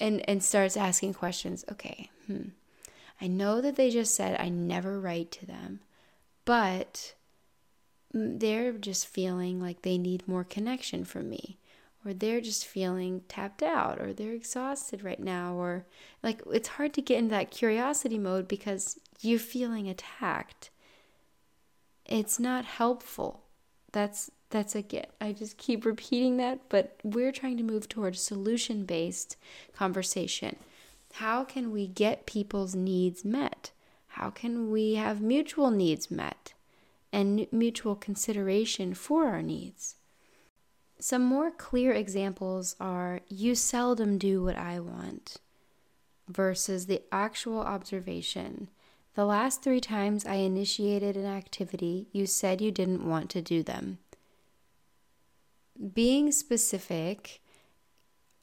and, 0.00 0.26
and 0.28 0.42
starts 0.42 0.76
asking 0.76 1.14
questions. 1.14 1.66
Okay, 1.70 2.08
hmm. 2.26 2.48
I 3.20 3.26
know 3.26 3.60
that 3.60 3.76
they 3.76 3.90
just 3.90 4.14
said 4.14 4.40
I 4.40 4.48
never 4.48 4.98
write 4.98 5.30
to 5.32 5.46
them, 5.46 5.80
but 6.44 7.14
they're 8.12 8.72
just 8.72 9.06
feeling 9.06 9.60
like 9.60 9.82
they 9.82 9.98
need 9.98 10.26
more 10.26 10.44
connection 10.44 11.04
from 11.04 11.28
me. 11.28 11.58
Or 12.04 12.14
they're 12.14 12.40
just 12.40 12.64
feeling 12.64 13.22
tapped 13.28 13.62
out 13.62 14.00
or 14.00 14.12
they're 14.12 14.32
exhausted 14.32 15.02
right 15.02 15.20
now 15.20 15.54
or 15.54 15.84
like 16.22 16.40
it's 16.50 16.68
hard 16.68 16.94
to 16.94 17.02
get 17.02 17.18
into 17.18 17.30
that 17.30 17.50
curiosity 17.50 18.18
mode 18.18 18.48
because 18.48 18.98
you're 19.20 19.38
feeling 19.38 19.88
attacked 19.88 20.70
it's 22.08 22.40
not 22.40 22.64
helpful. 22.64 23.42
That's 23.92 24.30
that's 24.50 24.74
again 24.74 25.04
i 25.20 25.30
just 25.30 25.58
keep 25.58 25.84
repeating 25.84 26.38
that 26.38 26.58
but 26.70 26.96
we're 27.02 27.32
trying 27.32 27.58
to 27.58 27.62
move 27.62 27.86
towards 27.86 28.20
solution 28.20 28.84
based 28.84 29.36
conversation. 29.74 30.56
How 31.14 31.44
can 31.44 31.70
we 31.70 31.86
get 31.86 32.26
people's 32.26 32.74
needs 32.74 33.24
met? 33.24 33.72
How 34.08 34.30
can 34.30 34.70
we 34.70 34.94
have 34.94 35.20
mutual 35.20 35.70
needs 35.70 36.10
met 36.10 36.54
and 37.12 37.46
mutual 37.52 37.96
consideration 37.96 38.94
for 38.94 39.26
our 39.26 39.42
needs. 39.42 39.96
some 41.00 41.22
more 41.22 41.50
clear 41.50 41.92
examples 41.92 42.74
are 42.80 43.20
you 43.28 43.54
seldom 43.54 44.18
do 44.18 44.42
what 44.42 44.56
I 44.56 44.80
want 44.80 45.36
versus 46.28 46.86
the 46.86 47.02
actual 47.12 47.60
observation. 47.60 48.68
The 49.14 49.24
last 49.24 49.62
three 49.62 49.80
times 49.80 50.26
I 50.26 50.34
initiated 50.36 51.16
an 51.16 51.26
activity, 51.26 52.08
you 52.12 52.26
said 52.26 52.60
you 52.60 52.70
didn't 52.70 53.08
want 53.08 53.30
to 53.30 53.42
do 53.42 53.62
them. 53.62 53.98
Being 55.94 56.32
specific, 56.32 57.40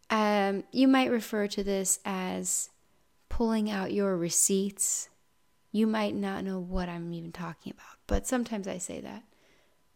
um, 0.10 0.64
you 0.72 0.88
might 0.88 1.12
refer 1.12 1.48
to 1.48 1.64
this 1.64 2.00
as 2.06 2.70
pulling 3.30 3.70
out 3.70 3.94
your 3.94 4.16
receipts. 4.18 5.10
You 5.76 5.88
might 5.88 6.16
not 6.16 6.46
know 6.46 6.58
what 6.58 6.88
I'm 6.88 7.14
even 7.14 7.34
talking 7.34 7.74
about, 7.74 7.98
but 8.08 8.26
sometimes 8.26 8.66
I 8.66 8.78
say 8.78 9.02
that 9.02 9.24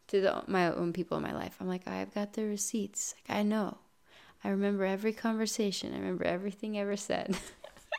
to 0.07 0.19
the, 0.19 0.43
my 0.45 0.73
own 0.73 0.91
people 0.91 1.15
in 1.15 1.23
my 1.23 1.31
life. 1.31 1.55
I'm 1.57 1.69
like, 1.69 1.87
I've 1.87 2.13
got 2.13 2.33
the 2.33 2.43
receipts. 2.43 3.15
Like, 3.15 3.37
I 3.37 3.43
know. 3.43 3.77
I 4.43 4.49
remember 4.49 4.83
every 4.83 5.13
conversation. 5.13 5.93
I 5.93 5.99
remember 5.99 6.25
everything 6.25 6.77
ever 6.77 6.97
said. 6.97 7.37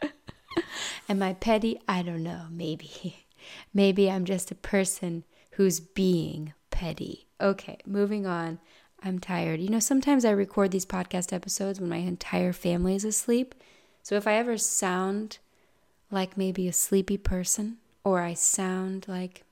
Am 1.08 1.22
I 1.22 1.32
petty? 1.32 1.80
I 1.88 2.02
don't 2.02 2.22
know. 2.22 2.48
Maybe. 2.50 3.24
Maybe 3.72 4.10
I'm 4.10 4.26
just 4.26 4.50
a 4.50 4.56
person 4.56 5.24
who's 5.52 5.80
being 5.80 6.52
petty. 6.70 7.28
Okay, 7.40 7.78
moving 7.86 8.26
on. 8.26 8.58
I'm 9.02 9.18
tired. 9.18 9.58
You 9.58 9.70
know, 9.70 9.80
sometimes 9.80 10.26
I 10.26 10.32
record 10.32 10.70
these 10.70 10.84
podcast 10.84 11.32
episodes 11.32 11.80
when 11.80 11.88
my 11.88 11.96
entire 11.96 12.52
family 12.52 12.94
is 12.94 13.06
asleep. 13.06 13.54
So 14.02 14.16
if 14.16 14.26
I 14.26 14.34
ever 14.34 14.58
sound 14.58 15.38
like 16.10 16.36
maybe 16.36 16.68
a 16.68 16.72
sleepy 16.72 17.16
person, 17.16 17.78
or 18.04 18.20
I 18.20 18.34
sound 18.34 19.06
like 19.08 19.44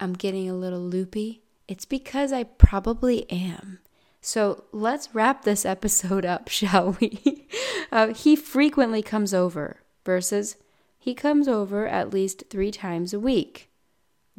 I'm 0.00 0.14
getting 0.14 0.48
a 0.48 0.54
little 0.54 0.80
loopy, 0.80 1.42
it's 1.68 1.84
because 1.84 2.32
I 2.32 2.44
probably 2.44 3.30
am. 3.30 3.78
So 4.20 4.64
let's 4.72 5.14
wrap 5.14 5.42
this 5.44 5.64
episode 5.64 6.24
up, 6.24 6.48
shall 6.50 6.96
we? 7.00 7.46
uh, 7.90 8.14
he 8.14 8.36
frequently 8.36 9.02
comes 9.02 9.32
over 9.34 9.78
versus 10.04 10.56
he 10.98 11.14
comes 11.14 11.48
over 11.48 11.86
at 11.86 12.12
least 12.12 12.44
three 12.48 12.70
times 12.70 13.12
a 13.12 13.20
week. 13.20 13.68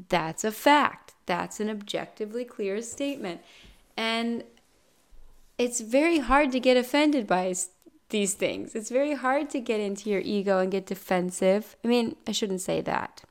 That's 0.10 0.44
a 0.44 0.52
fact. 0.52 1.14
That's 1.26 1.60
an 1.60 1.70
objectively 1.70 2.46
clear 2.46 2.82
statement. 2.82 3.42
And 3.96 4.44
it's 5.58 5.82
very 5.82 6.20
hard 6.20 6.52
to 6.54 6.60
get 6.60 6.78
offended 6.78 7.28
by 7.28 7.54
these 8.14 8.36
things. 8.36 8.76
It's 8.76 8.90
very 8.90 9.16
hard 9.16 9.50
to 9.50 9.60
get 9.60 9.82
into 9.82 10.10
your 10.10 10.22
ego 10.22 10.60
and 10.60 10.72
get 10.72 10.86
defensive. 10.86 11.76
I 11.84 11.90
mean, 11.90 12.16
I 12.26 12.32
shouldn't 12.32 12.62
say 12.62 12.80
that. 12.80 13.24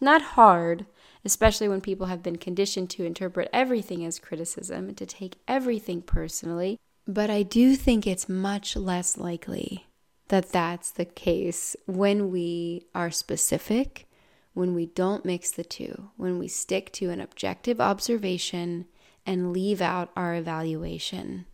Not 0.00 0.22
hard, 0.22 0.86
especially 1.24 1.68
when 1.68 1.80
people 1.80 2.06
have 2.06 2.22
been 2.22 2.36
conditioned 2.36 2.90
to 2.90 3.04
interpret 3.04 3.48
everything 3.52 4.04
as 4.04 4.20
criticism 4.20 4.88
and 4.88 4.96
to 4.98 5.06
take 5.06 5.38
everything 5.48 6.02
personally. 6.02 6.78
But 7.08 7.30
I 7.30 7.42
do 7.42 7.74
think 7.74 8.06
it's 8.06 8.28
much 8.28 8.76
less 8.76 9.16
likely 9.18 9.86
that 10.28 10.50
that's 10.50 10.90
the 10.90 11.04
case 11.04 11.74
when 11.86 12.30
we 12.30 12.86
are 12.94 13.10
specific, 13.10 14.06
when 14.54 14.74
we 14.74 14.86
don't 14.86 15.24
mix 15.24 15.50
the 15.50 15.64
two, 15.64 16.10
when 16.16 16.38
we 16.38 16.48
stick 16.48 16.92
to 16.92 17.10
an 17.10 17.20
objective 17.20 17.80
observation 17.80 18.86
and 19.26 19.52
leave 19.52 19.80
out 19.80 20.10
our 20.16 20.34
evaluation. 20.34 21.46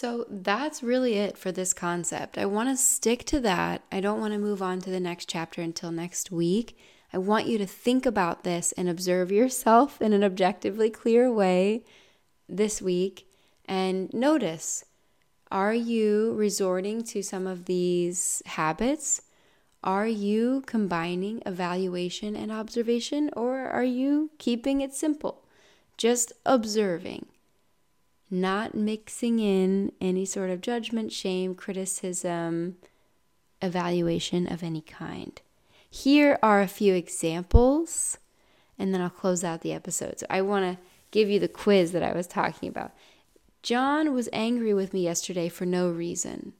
So 0.00 0.26
that's 0.30 0.80
really 0.80 1.14
it 1.14 1.36
for 1.36 1.50
this 1.50 1.72
concept. 1.72 2.38
I 2.38 2.46
want 2.46 2.68
to 2.68 2.76
stick 2.76 3.24
to 3.24 3.40
that. 3.40 3.82
I 3.90 3.98
don't 3.98 4.20
want 4.20 4.32
to 4.32 4.38
move 4.38 4.62
on 4.62 4.80
to 4.82 4.90
the 4.90 5.00
next 5.00 5.28
chapter 5.28 5.60
until 5.60 5.90
next 5.90 6.30
week 6.30 6.78
I 7.12 7.18
want 7.18 7.48
you 7.48 7.58
to 7.58 7.66
think 7.66 8.06
about 8.06 8.44
this 8.44 8.70
and 8.78 8.88
observe 8.88 9.32
yourself 9.32 10.00
in 10.00 10.12
an 10.12 10.22
objectively 10.22 10.88
clear 10.88 11.32
way 11.32 11.82
this 12.48 12.80
week 12.80 13.28
and 13.64 14.08
notice 14.14 14.84
are 15.50 15.74
you 15.74 16.32
resorting 16.34 17.02
to 17.02 17.20
some 17.20 17.48
of 17.48 17.64
these 17.64 18.40
habits? 18.46 19.22
Are 19.82 20.06
you 20.06 20.62
combining 20.64 21.42
evaluation 21.44 22.36
and 22.36 22.52
observation, 22.52 23.30
or 23.34 23.66
are 23.66 23.82
you 23.82 24.30
keeping 24.38 24.80
it 24.80 24.94
simple? 24.94 25.42
Just 25.96 26.32
observing, 26.46 27.26
not 28.30 28.74
mixing 28.74 29.38
in 29.38 29.92
any 30.00 30.24
sort 30.24 30.50
of 30.50 30.60
judgment, 30.60 31.12
shame, 31.12 31.54
criticism, 31.54 32.76
evaluation 33.62 34.50
of 34.50 34.62
any 34.62 34.80
kind. 34.82 35.40
Here 35.90 36.38
are 36.42 36.60
a 36.60 36.68
few 36.68 36.94
examples, 36.94 38.18
and 38.78 38.92
then 38.92 39.00
I'll 39.00 39.10
close 39.10 39.42
out 39.42 39.62
the 39.62 39.72
episode. 39.72 40.20
So 40.20 40.26
I 40.28 40.42
want 40.42 40.64
to 40.64 40.82
give 41.10 41.30
you 41.30 41.40
the 41.40 41.48
quiz 41.48 41.92
that 41.92 42.02
I 42.02 42.12
was 42.12 42.26
talking 42.26 42.68
about. 42.68 42.92
John 43.62 44.12
was 44.12 44.28
angry 44.32 44.74
with 44.74 44.92
me 44.92 45.02
yesterday 45.02 45.48
for 45.48 45.64
no 45.64 45.88
reason. 45.88 46.52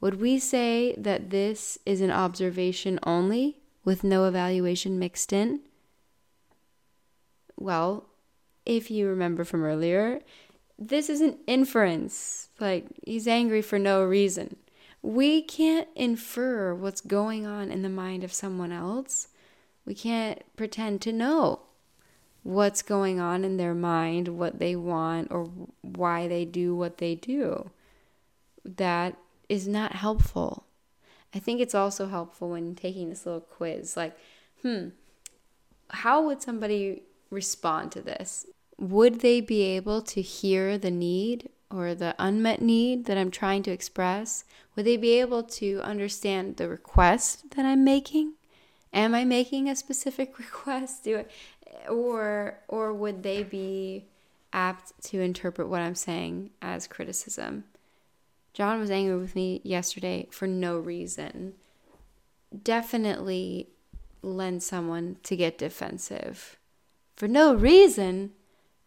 Would 0.00 0.20
we 0.20 0.38
say 0.38 0.94
that 0.98 1.30
this 1.30 1.78
is 1.86 2.00
an 2.00 2.10
observation 2.10 2.98
only 3.04 3.58
with 3.84 4.02
no 4.02 4.24
evaluation 4.24 4.98
mixed 4.98 5.32
in? 5.32 5.60
Well, 7.56 8.06
if 8.66 8.90
you 8.90 9.06
remember 9.06 9.44
from 9.44 9.62
earlier, 9.62 10.20
this 10.78 11.08
is 11.08 11.20
an 11.20 11.38
inference. 11.46 12.48
Like, 12.58 12.86
he's 13.04 13.28
angry 13.28 13.62
for 13.62 13.78
no 13.78 14.04
reason. 14.04 14.56
We 15.02 15.42
can't 15.42 15.88
infer 15.96 16.74
what's 16.74 17.00
going 17.00 17.46
on 17.46 17.70
in 17.70 17.82
the 17.82 17.88
mind 17.88 18.22
of 18.24 18.32
someone 18.32 18.72
else. 18.72 19.28
We 19.84 19.94
can't 19.94 20.42
pretend 20.56 21.00
to 21.02 21.12
know 21.12 21.60
what's 22.42 22.82
going 22.82 23.20
on 23.20 23.44
in 23.44 23.56
their 23.56 23.74
mind, 23.74 24.28
what 24.28 24.58
they 24.58 24.76
want, 24.76 25.30
or 25.30 25.50
why 25.80 26.28
they 26.28 26.44
do 26.44 26.74
what 26.74 26.98
they 26.98 27.14
do. 27.14 27.70
That 28.64 29.16
is 29.48 29.66
not 29.66 29.92
helpful. 29.92 30.66
I 31.34 31.38
think 31.38 31.60
it's 31.60 31.74
also 31.74 32.06
helpful 32.06 32.50
when 32.50 32.74
taking 32.74 33.08
this 33.08 33.26
little 33.26 33.40
quiz 33.40 33.96
like, 33.96 34.16
hmm, 34.62 34.88
how 35.90 36.24
would 36.26 36.42
somebody 36.42 37.02
respond 37.30 37.92
to 37.92 38.00
this? 38.00 38.46
Would 38.78 39.20
they 39.20 39.40
be 39.40 39.62
able 39.62 40.02
to 40.02 40.22
hear 40.22 40.78
the 40.78 40.90
need 40.90 41.50
or 41.70 41.94
the 41.94 42.14
unmet 42.18 42.60
need 42.60 43.06
that 43.06 43.16
I'm 43.16 43.30
trying 43.30 43.62
to 43.64 43.70
express? 43.70 44.44
Would 44.74 44.86
they 44.86 44.96
be 44.96 45.20
able 45.20 45.42
to 45.44 45.80
understand 45.82 46.56
the 46.56 46.68
request 46.68 47.50
that 47.56 47.64
I'm 47.64 47.84
making? 47.84 48.34
Am 48.92 49.14
I 49.14 49.24
making 49.24 49.68
a 49.68 49.76
specific 49.76 50.38
request? 50.38 51.04
Do 51.04 51.18
I, 51.18 51.88
or 51.88 52.58
or 52.68 52.92
would 52.92 53.22
they 53.22 53.42
be 53.42 54.04
apt 54.52 54.92
to 55.04 55.20
interpret 55.20 55.68
what 55.68 55.80
I'm 55.80 55.94
saying 55.94 56.50
as 56.60 56.86
criticism? 56.86 57.64
John 58.52 58.78
was 58.78 58.90
angry 58.90 59.16
with 59.16 59.34
me 59.34 59.62
yesterday 59.64 60.28
for 60.30 60.46
no 60.46 60.78
reason. 60.78 61.54
Definitely 62.62 63.68
lend 64.20 64.62
someone 64.62 65.16
to 65.22 65.36
get 65.36 65.56
defensive. 65.56 66.58
For 67.16 67.26
no 67.26 67.54
reason? 67.54 68.32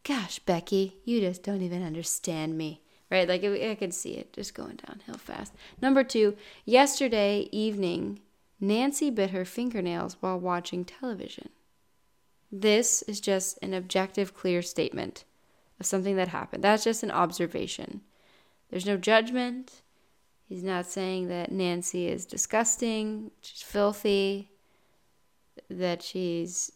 Gosh, 0.06 0.40
Becky, 0.40 0.96
you 1.04 1.20
just 1.20 1.44
don't 1.44 1.62
even 1.62 1.84
understand 1.84 2.58
me. 2.58 2.82
Right? 3.12 3.28
Like, 3.28 3.44
I 3.44 3.76
could 3.76 3.94
see 3.94 4.14
it 4.14 4.34
just 4.34 4.56
going 4.56 4.78
downhill 4.88 5.18
fast. 5.18 5.54
Number 5.82 6.04
two, 6.04 6.36
yesterday 6.64 7.50
evening, 7.52 8.22
Nancy 8.60 9.10
bit 9.10 9.32
her 9.32 9.46
fingernails 9.46 10.18
while 10.22 10.40
watching 10.40 10.86
television. 10.86 11.50
This 12.52 13.02
is 13.04 13.20
just 13.20 13.60
an 13.62 13.74
objective, 13.74 14.34
clear 14.34 14.62
statement 14.62 15.24
of 15.80 15.86
something 15.86 16.16
that 16.16 16.30
happened. 16.30 16.64
That's 16.64 16.84
just 16.84 17.04
an 17.04 17.12
observation. 17.12 18.02
There's 18.70 18.86
no 18.86 18.98
judgment. 18.98 19.82
He's 20.48 20.64
not 20.64 20.86
saying 20.86 21.28
that 21.28 21.52
Nancy 21.52 22.08
is 22.08 22.26
disgusting, 22.26 23.32
she's 23.42 23.64
filthy, 23.64 24.52
that 25.70 26.04
she's 26.04 26.72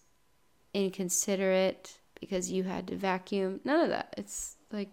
inconsiderate, 0.74 1.99
because 2.20 2.52
you 2.52 2.64
had 2.64 2.88
to 2.88 2.96
vacuum. 2.96 3.60
None 3.64 3.82
of 3.82 3.90
that. 3.90 4.14
It's 4.18 4.58
like 4.72 4.90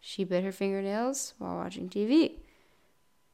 she 0.00 0.24
bit 0.24 0.44
her 0.44 0.52
fingernails 0.52 1.34
while 1.38 1.56
watching 1.56 1.88
TV. 1.88 2.32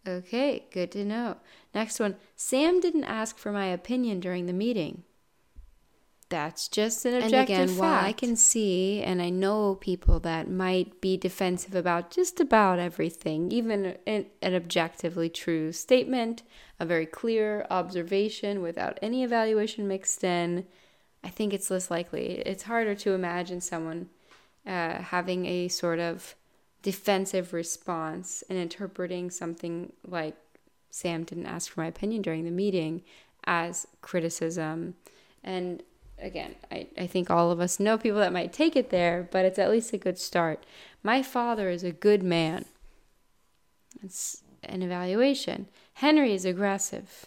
Okay, 0.07 0.67
good 0.71 0.93
to 0.93 1.05
know. 1.05 1.37
Next 1.75 2.01
one 2.01 2.17
Sam 2.37 2.81
didn't 2.81 3.05
ask 3.05 3.37
for 3.37 3.53
my 3.53 3.67
opinion 3.67 4.21
during 4.21 4.47
the 4.47 4.53
meeting. 4.53 5.05
That's 6.31 6.69
just 6.69 7.07
an 7.07 7.15
objective 7.15 7.39
and 7.39 7.49
again, 7.49 7.69
fact. 7.69 7.81
While 7.81 8.05
I 8.05 8.13
can 8.13 8.37
see 8.37 9.03
and 9.03 9.23
I 9.23 9.31
know 9.31 9.77
people 9.77 10.21
that 10.21 10.51
might 10.51 11.01
be 11.01 11.17
defensive 11.17 11.75
about 11.75 12.11
just 12.11 12.39
about 12.39 12.79
everything, 12.79 13.51
even 13.51 13.97
an, 14.07 14.27
an 14.43 14.55
objectively 14.55 15.31
true 15.31 15.73
statement, 15.73 16.43
a 16.79 16.85
very 16.85 17.07
clear 17.07 17.67
observation 17.71 18.61
without 18.61 18.99
any 19.01 19.25
evaluation 19.25 19.89
mixed 19.89 20.23
in, 20.23 20.67
I 21.29 21.31
think 21.31 21.53
it's 21.53 21.71
less 21.71 21.91
likely. 21.91 22.41
It's 22.47 22.63
harder 22.63 22.95
to 22.95 23.13
imagine 23.13 23.61
someone 23.61 24.09
uh, 24.67 25.03
having 25.03 25.45
a 25.45 25.69
sort 25.69 25.99
of 25.99 26.35
defensive 26.81 27.53
response 27.53 28.43
and 28.49 28.59
interpreting 28.59 29.31
something 29.31 29.93
like 30.07 30.37
Sam 30.91 31.25
didn't 31.25 31.45
ask 31.45 31.71
for 31.71 31.83
my 31.83 31.87
opinion 31.87 32.23
during 32.23 32.47
the 32.47 32.51
meeting 32.51 33.03
as 33.45 33.87
criticism. 34.01 34.95
And 35.45 35.83
again, 36.19 36.55
I, 36.73 36.87
I 36.97 37.07
think 37.07 37.31
all 37.31 37.51
of 37.51 37.61
us 37.61 37.79
know 37.79 37.99
people 37.99 38.21
that 38.21 38.33
might 38.33 38.55
take 38.55 38.75
it 38.75 38.89
there, 38.89 39.29
but 39.31 39.45
it's 39.45 39.59
at 39.59 39.71
least 39.71 39.93
a 39.93 39.99
good 39.99 40.19
start. 40.19 40.65
My 41.03 41.23
father 41.23 41.69
is 41.69 41.85
a 41.85 41.93
good 41.93 42.23
man. 42.23 42.65
It's 44.03 44.43
an 44.63 44.81
evaluation. 44.81 45.69
Henry 45.93 46.33
is 46.33 46.47
aggressive. 46.47 47.27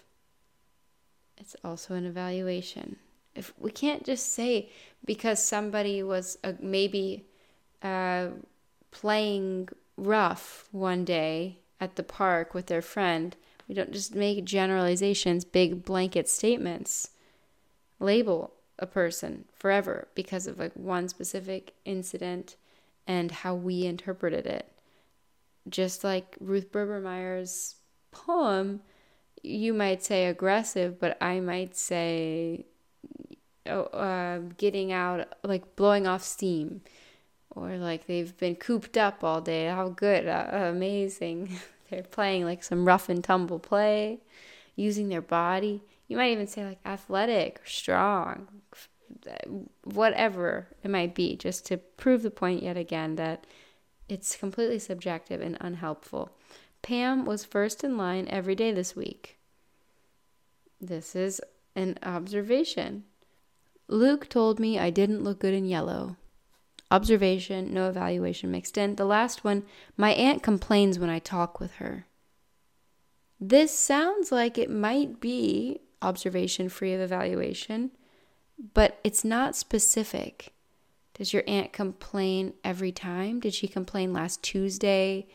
It's 1.38 1.56
also 1.64 1.94
an 1.94 2.08
evaluation. 2.08 2.96
If 3.36 3.54
we 3.58 3.72
can't 3.72 4.04
just 4.04 4.34
say 4.34 4.70
because 5.06 5.44
somebody 5.44 6.04
was 6.04 6.38
uh, 6.44 6.54
maybe 6.60 7.26
uh, 7.82 8.28
playing 8.92 9.70
rough 9.98 10.68
one 10.72 11.06
day 11.06 11.60
at 11.80 11.96
the 11.96 12.04
park 12.04 12.54
with 12.54 12.68
their 12.68 12.82
friend, 12.82 13.36
we 13.68 13.76
don't 13.76 13.92
just 13.92 14.14
make 14.14 14.44
generalizations, 14.44 15.46
big 15.46 15.86
blanket 15.86 16.28
statements, 16.28 17.12
label 18.00 18.54
a 18.78 18.86
person 18.86 19.46
forever 19.54 20.08
because 20.16 20.48
of 20.48 20.60
like 20.60 20.74
one 20.74 21.08
specific 21.08 21.74
incident 21.86 22.56
and 23.08 23.32
how 23.32 23.56
we 23.56 23.86
interpreted 23.86 24.46
it. 24.46 24.68
Just 25.70 26.04
like 26.04 26.36
Ruth 26.40 26.72
Bebermeyer's 26.72 27.76
poem, 28.12 28.82
you 29.44 29.74
might 29.74 30.04
say 30.04 30.26
aggressive, 30.26 31.00
but 31.00 31.18
I 31.22 31.40
might 31.40 31.76
say 31.76 32.66
uh, 33.66 34.40
getting 34.58 34.92
out, 34.92 35.28
like 35.44 35.76
blowing 35.76 36.08
off 36.08 36.24
steam, 36.24 36.82
or 37.52 37.78
like 37.78 38.08
they've 38.08 38.36
been 38.38 38.56
cooped 38.56 38.98
up 38.98 39.24
all 39.24 39.42
day. 39.42 39.68
How 39.68 39.90
good, 39.90 40.28
uh, 40.28 40.48
amazing. 40.52 41.60
They're 41.90 42.04
playing 42.04 42.46
like 42.46 42.64
some 42.64 42.86
rough 42.86 43.10
and 43.10 43.24
tumble 43.24 43.60
play, 43.60 44.20
using 44.76 45.10
their 45.10 45.22
body. 45.22 45.84
You 46.08 46.18
might 46.18 46.32
even 46.32 46.48
say 46.48 46.66
like 46.66 46.80
athletic 46.86 47.62
or 47.62 47.68
strong, 47.68 48.48
whatever 49.84 50.68
it 50.84 50.90
might 50.90 51.14
be, 51.14 51.36
just 51.36 51.66
to 51.68 51.78
prove 51.78 52.24
the 52.24 52.32
point 52.32 52.64
yet 52.64 52.78
again 52.78 53.16
that 53.16 53.46
it's 54.08 54.36
completely 54.36 54.80
subjective 54.80 55.42
and 55.42 55.58
unhelpful. 55.62 56.32
Pam 56.82 57.26
was 57.26 57.46
first 57.46 57.84
in 57.84 57.98
line 57.98 58.28
every 58.30 58.56
day 58.56 58.72
this 58.72 58.96
week. 58.96 59.38
This 60.80 61.16
is 61.16 61.40
an 61.76 61.98
observation. 62.04 63.04
Luke 63.92 64.30
told 64.30 64.58
me 64.58 64.80
I 64.80 64.90
didn't 64.90 65.24
look 65.24 65.40
good 65.40 65.54
in 65.54 65.66
yellow. 65.66 66.16
Observation, 66.90 67.74
no 67.74 67.90
evaluation 67.90 68.50
mixed 68.50 68.78
in. 68.78 68.96
The 68.96 69.06
last 69.06 69.44
one, 69.44 69.64
my 69.98 70.12
aunt 70.12 70.42
complains 70.42 70.98
when 70.98 71.10
I 71.10 71.20
talk 71.20 71.60
with 71.60 71.74
her. 71.74 72.06
This 73.38 73.78
sounds 73.78 74.32
like 74.32 74.58
it 74.58 74.70
might 74.70 75.20
be 75.20 75.82
observation 76.02 76.70
free 76.70 76.94
of 76.94 77.02
evaluation, 77.02 77.92
but 78.74 78.98
it's 79.04 79.26
not 79.26 79.58
specific. 79.58 80.54
Does 81.14 81.34
your 81.34 81.44
aunt 81.46 81.74
complain 81.74 82.54
every 82.64 82.94
time? 82.94 83.42
Did 83.42 83.54
she 83.54 83.68
complain 83.68 84.14
last 84.14 84.42
Tuesday? 84.42 85.28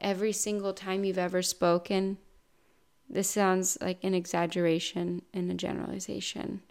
Every 0.00 0.32
single 0.32 0.72
time 0.72 1.04
you've 1.04 1.16
ever 1.16 1.42
spoken? 1.42 2.18
This 3.08 3.30
sounds 3.30 3.78
like 3.80 4.02
an 4.02 4.14
exaggeration 4.14 5.22
and 5.32 5.48
a 5.48 5.54
generalization. 5.54 6.62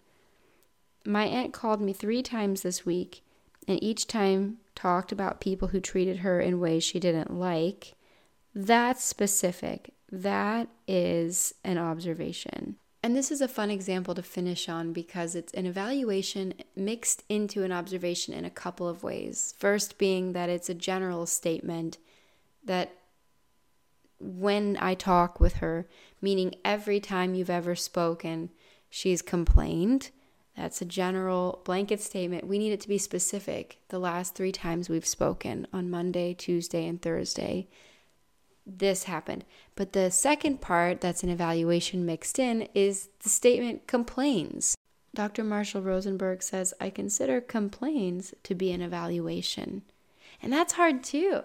My 1.04 1.24
aunt 1.26 1.52
called 1.52 1.80
me 1.80 1.92
three 1.92 2.22
times 2.22 2.62
this 2.62 2.86
week, 2.86 3.22
and 3.68 3.82
each 3.82 4.06
time 4.06 4.58
talked 4.74 5.12
about 5.12 5.40
people 5.40 5.68
who 5.68 5.80
treated 5.80 6.18
her 6.18 6.40
in 6.40 6.60
ways 6.60 6.82
she 6.82 6.98
didn't 6.98 7.32
like. 7.32 7.94
That's 8.54 9.04
specific. 9.04 9.92
That 10.10 10.68
is 10.86 11.54
an 11.64 11.78
observation. 11.78 12.76
And 13.02 13.14
this 13.14 13.30
is 13.30 13.42
a 13.42 13.48
fun 13.48 13.70
example 13.70 14.14
to 14.14 14.22
finish 14.22 14.66
on 14.66 14.94
because 14.94 15.34
it's 15.34 15.52
an 15.52 15.66
evaluation 15.66 16.54
mixed 16.74 17.22
into 17.28 17.62
an 17.62 17.70
observation 17.70 18.32
in 18.32 18.46
a 18.46 18.50
couple 18.50 18.88
of 18.88 19.02
ways. 19.02 19.54
First, 19.58 19.98
being 19.98 20.32
that 20.32 20.48
it's 20.48 20.70
a 20.70 20.74
general 20.74 21.26
statement 21.26 21.98
that 22.64 22.96
when 24.18 24.78
I 24.80 24.94
talk 24.94 25.38
with 25.38 25.56
her, 25.56 25.86
meaning 26.22 26.54
every 26.64 26.98
time 26.98 27.34
you've 27.34 27.50
ever 27.50 27.74
spoken, 27.74 28.50
she's 28.88 29.20
complained. 29.20 30.10
That's 30.56 30.80
a 30.80 30.86
general 30.86 31.62
blanket 31.64 32.00
statement. 32.00 32.46
We 32.46 32.58
need 32.58 32.72
it 32.72 32.80
to 32.82 32.88
be 32.88 32.98
specific. 32.98 33.78
The 33.88 33.98
last 33.98 34.34
three 34.34 34.52
times 34.52 34.88
we've 34.88 35.06
spoken 35.06 35.66
on 35.72 35.90
Monday, 35.90 36.32
Tuesday, 36.34 36.86
and 36.86 37.02
Thursday 37.02 37.68
this 38.66 39.04
happened. 39.04 39.44
But 39.74 39.92
the 39.92 40.10
second 40.10 40.60
part 40.60 41.00
that's 41.00 41.22
an 41.22 41.28
evaluation 41.28 42.06
mixed 42.06 42.38
in 42.38 42.68
is 42.74 43.08
the 43.22 43.28
statement 43.28 43.86
complains. 43.86 44.74
Dr. 45.14 45.44
Marshall 45.44 45.82
Rosenberg 45.82 46.42
says, 46.42 46.74
I 46.80 46.90
consider 46.90 47.40
complains 47.40 48.34
to 48.42 48.54
be 48.54 48.72
an 48.72 48.82
evaluation. 48.82 49.82
And 50.42 50.52
that's 50.52 50.74
hard 50.74 51.04
too. 51.04 51.42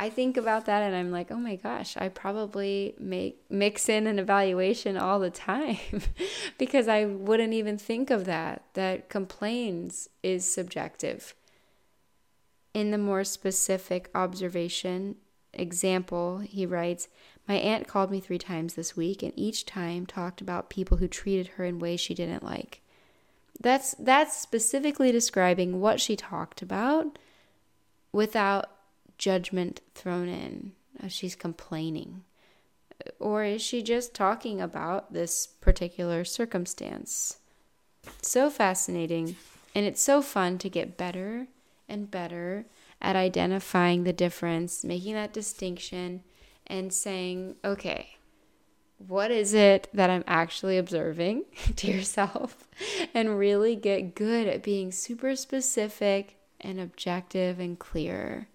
I 0.00 0.08
think 0.08 0.38
about 0.38 0.64
that 0.64 0.82
and 0.82 0.96
I'm 0.96 1.10
like, 1.10 1.30
oh 1.30 1.36
my 1.36 1.56
gosh, 1.56 1.94
I 1.98 2.08
probably 2.08 2.94
make 2.98 3.38
mix 3.50 3.86
in 3.86 4.06
an 4.06 4.18
evaluation 4.18 4.96
all 4.96 5.20
the 5.20 5.28
time 5.28 5.76
because 6.58 6.88
I 6.88 7.04
wouldn't 7.04 7.52
even 7.52 7.76
think 7.76 8.08
of 8.08 8.24
that. 8.24 8.64
That 8.72 9.10
complains 9.10 10.08
is 10.22 10.50
subjective. 10.50 11.34
In 12.72 12.92
the 12.92 12.96
more 12.96 13.24
specific 13.24 14.08
observation, 14.14 15.16
example, 15.52 16.38
he 16.38 16.64
writes, 16.64 17.08
My 17.46 17.56
aunt 17.56 17.86
called 17.86 18.10
me 18.10 18.20
three 18.20 18.38
times 18.38 18.72
this 18.72 18.96
week 18.96 19.22
and 19.22 19.34
each 19.36 19.66
time 19.66 20.06
talked 20.06 20.40
about 20.40 20.70
people 20.70 20.96
who 20.96 21.08
treated 21.08 21.48
her 21.48 21.64
in 21.66 21.78
ways 21.78 22.00
she 22.00 22.14
didn't 22.14 22.42
like. 22.42 22.80
That's 23.60 23.94
that's 23.98 24.40
specifically 24.40 25.12
describing 25.12 25.78
what 25.78 26.00
she 26.00 26.16
talked 26.16 26.62
about 26.62 27.18
without 28.12 28.79
judgment 29.20 29.82
thrown 29.94 30.28
in. 30.28 30.72
She's 31.08 31.36
complaining. 31.36 32.24
Or 33.20 33.44
is 33.44 33.62
she 33.62 33.82
just 33.82 34.14
talking 34.14 34.60
about 34.60 35.12
this 35.12 35.46
particular 35.46 36.24
circumstance? 36.24 37.38
So 38.22 38.50
fascinating. 38.50 39.36
And 39.74 39.86
it's 39.86 40.02
so 40.02 40.22
fun 40.22 40.58
to 40.58 40.68
get 40.68 40.96
better 40.96 41.46
and 41.88 42.10
better 42.10 42.66
at 43.00 43.16
identifying 43.16 44.04
the 44.04 44.12
difference, 44.12 44.84
making 44.84 45.14
that 45.14 45.32
distinction, 45.32 46.22
and 46.66 46.92
saying, 46.92 47.56
okay, 47.64 48.16
what 49.06 49.30
is 49.30 49.54
it 49.54 49.88
that 49.94 50.10
I'm 50.10 50.24
actually 50.26 50.78
observing 50.78 51.44
to 51.76 51.90
yourself? 51.90 52.68
And 53.14 53.38
really 53.38 53.76
get 53.76 54.14
good 54.14 54.48
at 54.48 54.62
being 54.62 54.92
super 54.92 55.36
specific 55.36 56.36
and 56.60 56.80
objective 56.80 57.58
and 57.60 57.78
clear. 57.78 58.48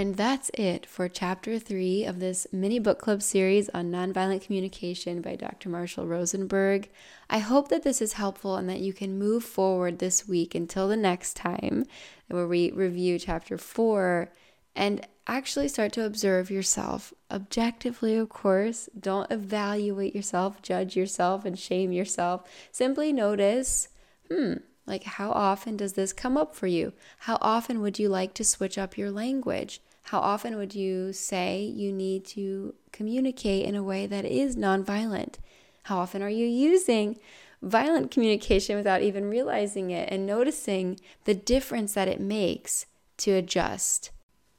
And 0.00 0.16
that's 0.16 0.50
it 0.54 0.86
for 0.86 1.10
chapter 1.10 1.58
three 1.58 2.06
of 2.06 2.20
this 2.20 2.46
mini 2.50 2.78
book 2.78 2.98
club 2.98 3.20
series 3.20 3.68
on 3.74 3.92
nonviolent 3.92 4.40
communication 4.40 5.20
by 5.20 5.36
Dr. 5.36 5.68
Marshall 5.68 6.06
Rosenberg. 6.06 6.88
I 7.28 7.40
hope 7.40 7.68
that 7.68 7.82
this 7.82 8.00
is 8.00 8.14
helpful 8.14 8.56
and 8.56 8.66
that 8.70 8.80
you 8.80 8.94
can 8.94 9.18
move 9.18 9.44
forward 9.44 9.98
this 9.98 10.26
week 10.26 10.54
until 10.54 10.88
the 10.88 10.96
next 10.96 11.36
time 11.36 11.84
where 12.28 12.46
we 12.46 12.70
review 12.70 13.18
chapter 13.18 13.58
four 13.58 14.32
and 14.74 15.06
actually 15.26 15.68
start 15.68 15.92
to 15.92 16.06
observe 16.06 16.50
yourself 16.50 17.12
objectively, 17.30 18.16
of 18.16 18.30
course. 18.30 18.88
Don't 18.98 19.30
evaluate 19.30 20.14
yourself, 20.14 20.62
judge 20.62 20.96
yourself, 20.96 21.44
and 21.44 21.58
shame 21.58 21.92
yourself. 21.92 22.48
Simply 22.72 23.12
notice, 23.12 23.88
hmm, 24.32 24.54
like, 24.86 25.04
how 25.04 25.30
often 25.30 25.76
does 25.76 25.92
this 25.92 26.14
come 26.14 26.38
up 26.38 26.56
for 26.56 26.66
you? 26.66 26.94
How 27.18 27.36
often 27.42 27.82
would 27.82 27.98
you 27.98 28.08
like 28.08 28.32
to 28.32 28.44
switch 28.44 28.78
up 28.78 28.96
your 28.96 29.10
language? 29.10 29.82
How 30.10 30.18
often 30.18 30.56
would 30.56 30.74
you 30.74 31.12
say 31.12 31.62
you 31.62 31.92
need 31.92 32.24
to 32.34 32.74
communicate 32.90 33.64
in 33.64 33.76
a 33.76 33.82
way 33.84 34.06
that 34.06 34.24
is 34.24 34.56
nonviolent? 34.56 35.36
How 35.84 35.98
often 35.98 36.20
are 36.20 36.28
you 36.28 36.46
using 36.46 37.20
violent 37.62 38.10
communication 38.10 38.74
without 38.74 39.02
even 39.02 39.30
realizing 39.30 39.92
it 39.92 40.08
and 40.10 40.26
noticing 40.26 40.98
the 41.26 41.34
difference 41.34 41.94
that 41.94 42.08
it 42.08 42.20
makes 42.20 42.86
to 43.18 43.34
adjust? 43.34 44.10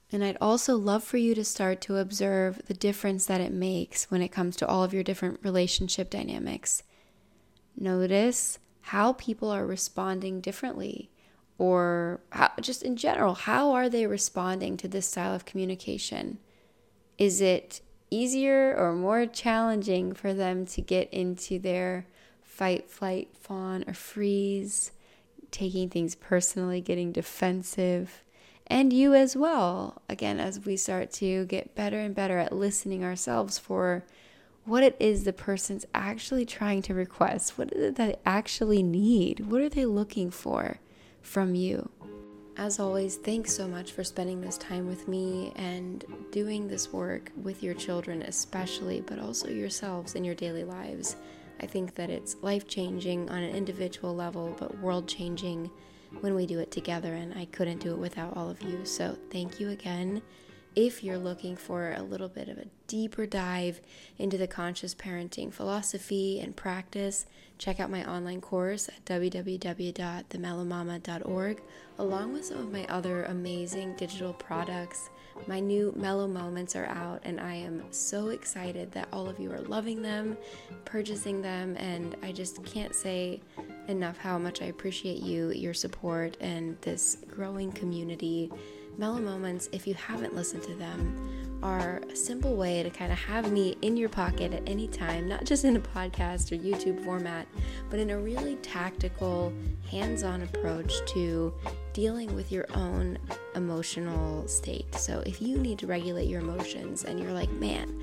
And 0.09 0.23
I'd 0.23 0.37
also 0.39 0.77
love 0.77 1.03
for 1.03 1.17
you 1.17 1.35
to 1.35 1.43
start 1.43 1.81
to 1.81 1.97
observe 1.97 2.61
the 2.67 2.73
difference 2.73 3.25
that 3.25 3.41
it 3.41 3.51
makes 3.51 4.09
when 4.09 4.21
it 4.21 4.31
comes 4.31 4.55
to 4.55 4.67
all 4.67 4.85
of 4.85 4.93
your 4.93 5.03
different 5.03 5.41
relationship 5.43 6.09
dynamics. 6.09 6.83
Notice 7.75 8.57
how 8.83 9.11
people 9.11 9.49
are 9.49 9.65
responding 9.65 10.39
differently 10.39 11.11
or 11.61 12.19
how, 12.31 12.49
just 12.59 12.81
in 12.81 12.95
general 12.95 13.35
how 13.35 13.71
are 13.71 13.87
they 13.87 14.07
responding 14.07 14.75
to 14.75 14.87
this 14.87 15.07
style 15.07 15.35
of 15.35 15.45
communication 15.45 16.39
is 17.19 17.39
it 17.39 17.81
easier 18.09 18.75
or 18.75 18.93
more 18.93 19.27
challenging 19.27 20.11
for 20.11 20.33
them 20.33 20.65
to 20.65 20.81
get 20.81 21.07
into 21.13 21.59
their 21.59 22.07
fight 22.41 22.89
flight 22.89 23.29
fawn 23.39 23.83
or 23.87 23.93
freeze 23.93 24.91
taking 25.51 25.87
things 25.87 26.15
personally 26.15 26.81
getting 26.81 27.11
defensive 27.11 28.23
and 28.65 28.91
you 28.91 29.13
as 29.13 29.37
well 29.37 30.01
again 30.09 30.39
as 30.39 30.65
we 30.65 30.75
start 30.75 31.11
to 31.11 31.45
get 31.45 31.75
better 31.75 31.99
and 31.99 32.15
better 32.15 32.39
at 32.39 32.51
listening 32.51 33.03
ourselves 33.03 33.59
for 33.59 34.03
what 34.65 34.81
it 34.81 34.95
is 34.99 35.25
the 35.25 35.33
person's 35.33 35.87
actually 35.91 36.45
trying 36.45 36.83
to 36.83 36.93
request. 36.93 37.57
What 37.57 37.73
is 37.73 37.83
it 37.83 37.95
that 37.95 38.05
they 38.05 38.15
actually 38.27 38.83
need? 38.83 39.47
What 39.51 39.59
are 39.59 39.69
they 39.69 39.87
looking 39.87 40.29
for 40.29 40.79
from 41.21 41.55
you? 41.55 41.89
As 42.57 42.79
always, 42.79 43.15
thanks 43.15 43.55
so 43.55 43.67
much 43.67 43.93
for 43.93 44.03
spending 44.03 44.41
this 44.41 44.57
time 44.57 44.87
with 44.87 45.07
me 45.07 45.53
and 45.55 46.03
doing 46.31 46.67
this 46.67 46.91
work 46.91 47.31
with 47.41 47.63
your 47.63 47.73
children, 47.73 48.21
especially, 48.23 49.01
but 49.01 49.19
also 49.19 49.47
yourselves 49.47 50.15
in 50.15 50.23
your 50.23 50.35
daily 50.35 50.63
lives. 50.63 51.15
I 51.61 51.65
think 51.65 51.95
that 51.95 52.09
it's 52.09 52.35
life 52.41 52.67
changing 52.67 53.29
on 53.29 53.41
an 53.41 53.55
individual 53.55 54.15
level, 54.15 54.55
but 54.59 54.77
world 54.79 55.07
changing 55.07 55.71
when 56.19 56.35
we 56.35 56.45
do 56.45 56.59
it 56.59 56.71
together, 56.71 57.13
and 57.13 57.33
I 57.33 57.45
couldn't 57.45 57.79
do 57.79 57.93
it 57.93 57.99
without 57.99 58.35
all 58.35 58.49
of 58.49 58.61
you. 58.61 58.85
So, 58.85 59.17
thank 59.31 59.59
you 59.59 59.69
again. 59.69 60.21
If 60.75 61.03
you're 61.03 61.17
looking 61.17 61.55
for 61.55 61.93
a 61.93 62.01
little 62.01 62.29
bit 62.29 62.47
of 62.47 62.57
a 62.57 62.67
deeper 62.87 63.25
dive 63.25 63.81
into 64.17 64.37
the 64.37 64.47
conscious 64.47 64.95
parenting 64.95 65.51
philosophy 65.51 66.39
and 66.39 66.55
practice, 66.55 67.25
check 67.61 67.79
out 67.79 67.89
my 67.91 68.03
online 68.11 68.41
course 68.41 68.89
at 68.89 69.05
www.themellowmama.org, 69.05 71.61
along 71.99 72.33
with 72.33 72.43
some 72.43 72.57
of 72.57 72.71
my 72.71 72.87
other 72.87 73.25
amazing 73.25 73.95
digital 73.97 74.33
products. 74.33 75.11
My 75.45 75.59
new 75.59 75.93
Mellow 75.95 76.27
Moments 76.27 76.75
are 76.75 76.87
out, 76.87 77.21
and 77.23 77.39
I 77.39 77.53
am 77.53 77.83
so 77.91 78.29
excited 78.29 78.91
that 78.93 79.09
all 79.13 79.29
of 79.29 79.39
you 79.39 79.51
are 79.51 79.61
loving 79.61 80.01
them, 80.01 80.35
purchasing 80.85 81.43
them, 81.43 81.77
and 81.77 82.15
I 82.23 82.31
just 82.31 82.65
can't 82.65 82.95
say 82.95 83.41
enough 83.87 84.17
how 84.17 84.39
much 84.39 84.63
I 84.63 84.65
appreciate 84.65 85.21
you, 85.21 85.51
your 85.51 85.75
support, 85.75 86.37
and 86.41 86.75
this 86.81 87.17
growing 87.29 87.71
community 87.71 88.51
Mellow 89.01 89.19
Moments, 89.19 89.67
if 89.71 89.87
you 89.87 89.95
haven't 89.95 90.35
listened 90.35 90.61
to 90.61 90.75
them, 90.75 91.59
are 91.63 92.03
a 92.07 92.15
simple 92.15 92.55
way 92.55 92.83
to 92.83 92.91
kind 92.91 93.11
of 93.11 93.17
have 93.17 93.51
me 93.51 93.75
in 93.81 93.97
your 93.97 94.09
pocket 94.09 94.53
at 94.53 94.61
any 94.67 94.87
time, 94.87 95.27
not 95.27 95.43
just 95.43 95.65
in 95.65 95.75
a 95.75 95.79
podcast 95.79 96.51
or 96.51 96.61
YouTube 96.61 97.03
format, 97.03 97.47
but 97.89 97.97
in 97.97 98.11
a 98.11 98.19
really 98.19 98.57
tactical, 98.57 99.51
hands 99.89 100.21
on 100.21 100.43
approach 100.43 100.93
to 101.07 101.51
dealing 101.93 102.35
with 102.35 102.51
your 102.51 102.67
own 102.75 103.17
emotional 103.55 104.47
state. 104.47 104.93
So 104.93 105.23
if 105.25 105.41
you 105.41 105.57
need 105.57 105.79
to 105.79 105.87
regulate 105.87 106.27
your 106.27 106.41
emotions 106.41 107.03
and 107.03 107.19
you're 107.19 107.33
like, 107.33 107.51
man, 107.53 107.99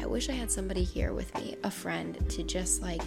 I 0.00 0.06
wish 0.06 0.30
I 0.30 0.32
had 0.32 0.50
somebody 0.50 0.82
here 0.82 1.12
with 1.12 1.34
me, 1.34 1.56
a 1.62 1.70
friend, 1.70 2.26
to 2.30 2.42
just 2.42 2.80
like 2.80 3.02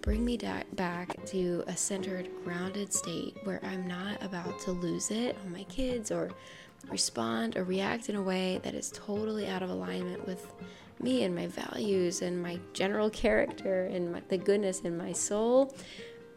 bring 0.00 0.22
me 0.24 0.36
da- 0.36 0.62
back 0.74 1.16
to 1.24 1.64
a 1.66 1.74
centered, 1.76 2.28
grounded 2.44 2.92
state 2.92 3.38
where 3.44 3.58
I'm 3.64 3.88
not 3.88 4.22
about 4.22 4.60
to 4.60 4.72
lose 4.72 5.10
it 5.10 5.34
on 5.44 5.50
my 5.50 5.64
kids 5.64 6.10
or 6.10 6.30
respond 6.90 7.56
or 7.56 7.64
react 7.64 8.08
in 8.08 8.16
a 8.16 8.22
way 8.22 8.60
that 8.62 8.74
is 8.74 8.90
totally 8.94 9.48
out 9.48 9.62
of 9.62 9.70
alignment 9.70 10.26
with 10.26 10.46
me 11.00 11.24
and 11.24 11.34
my 11.34 11.46
values 11.46 12.22
and 12.22 12.42
my 12.42 12.58
general 12.72 13.10
character 13.10 13.86
and 13.86 14.12
my, 14.12 14.22
the 14.28 14.38
goodness 14.38 14.80
in 14.80 14.96
my 14.96 15.12
soul, 15.12 15.74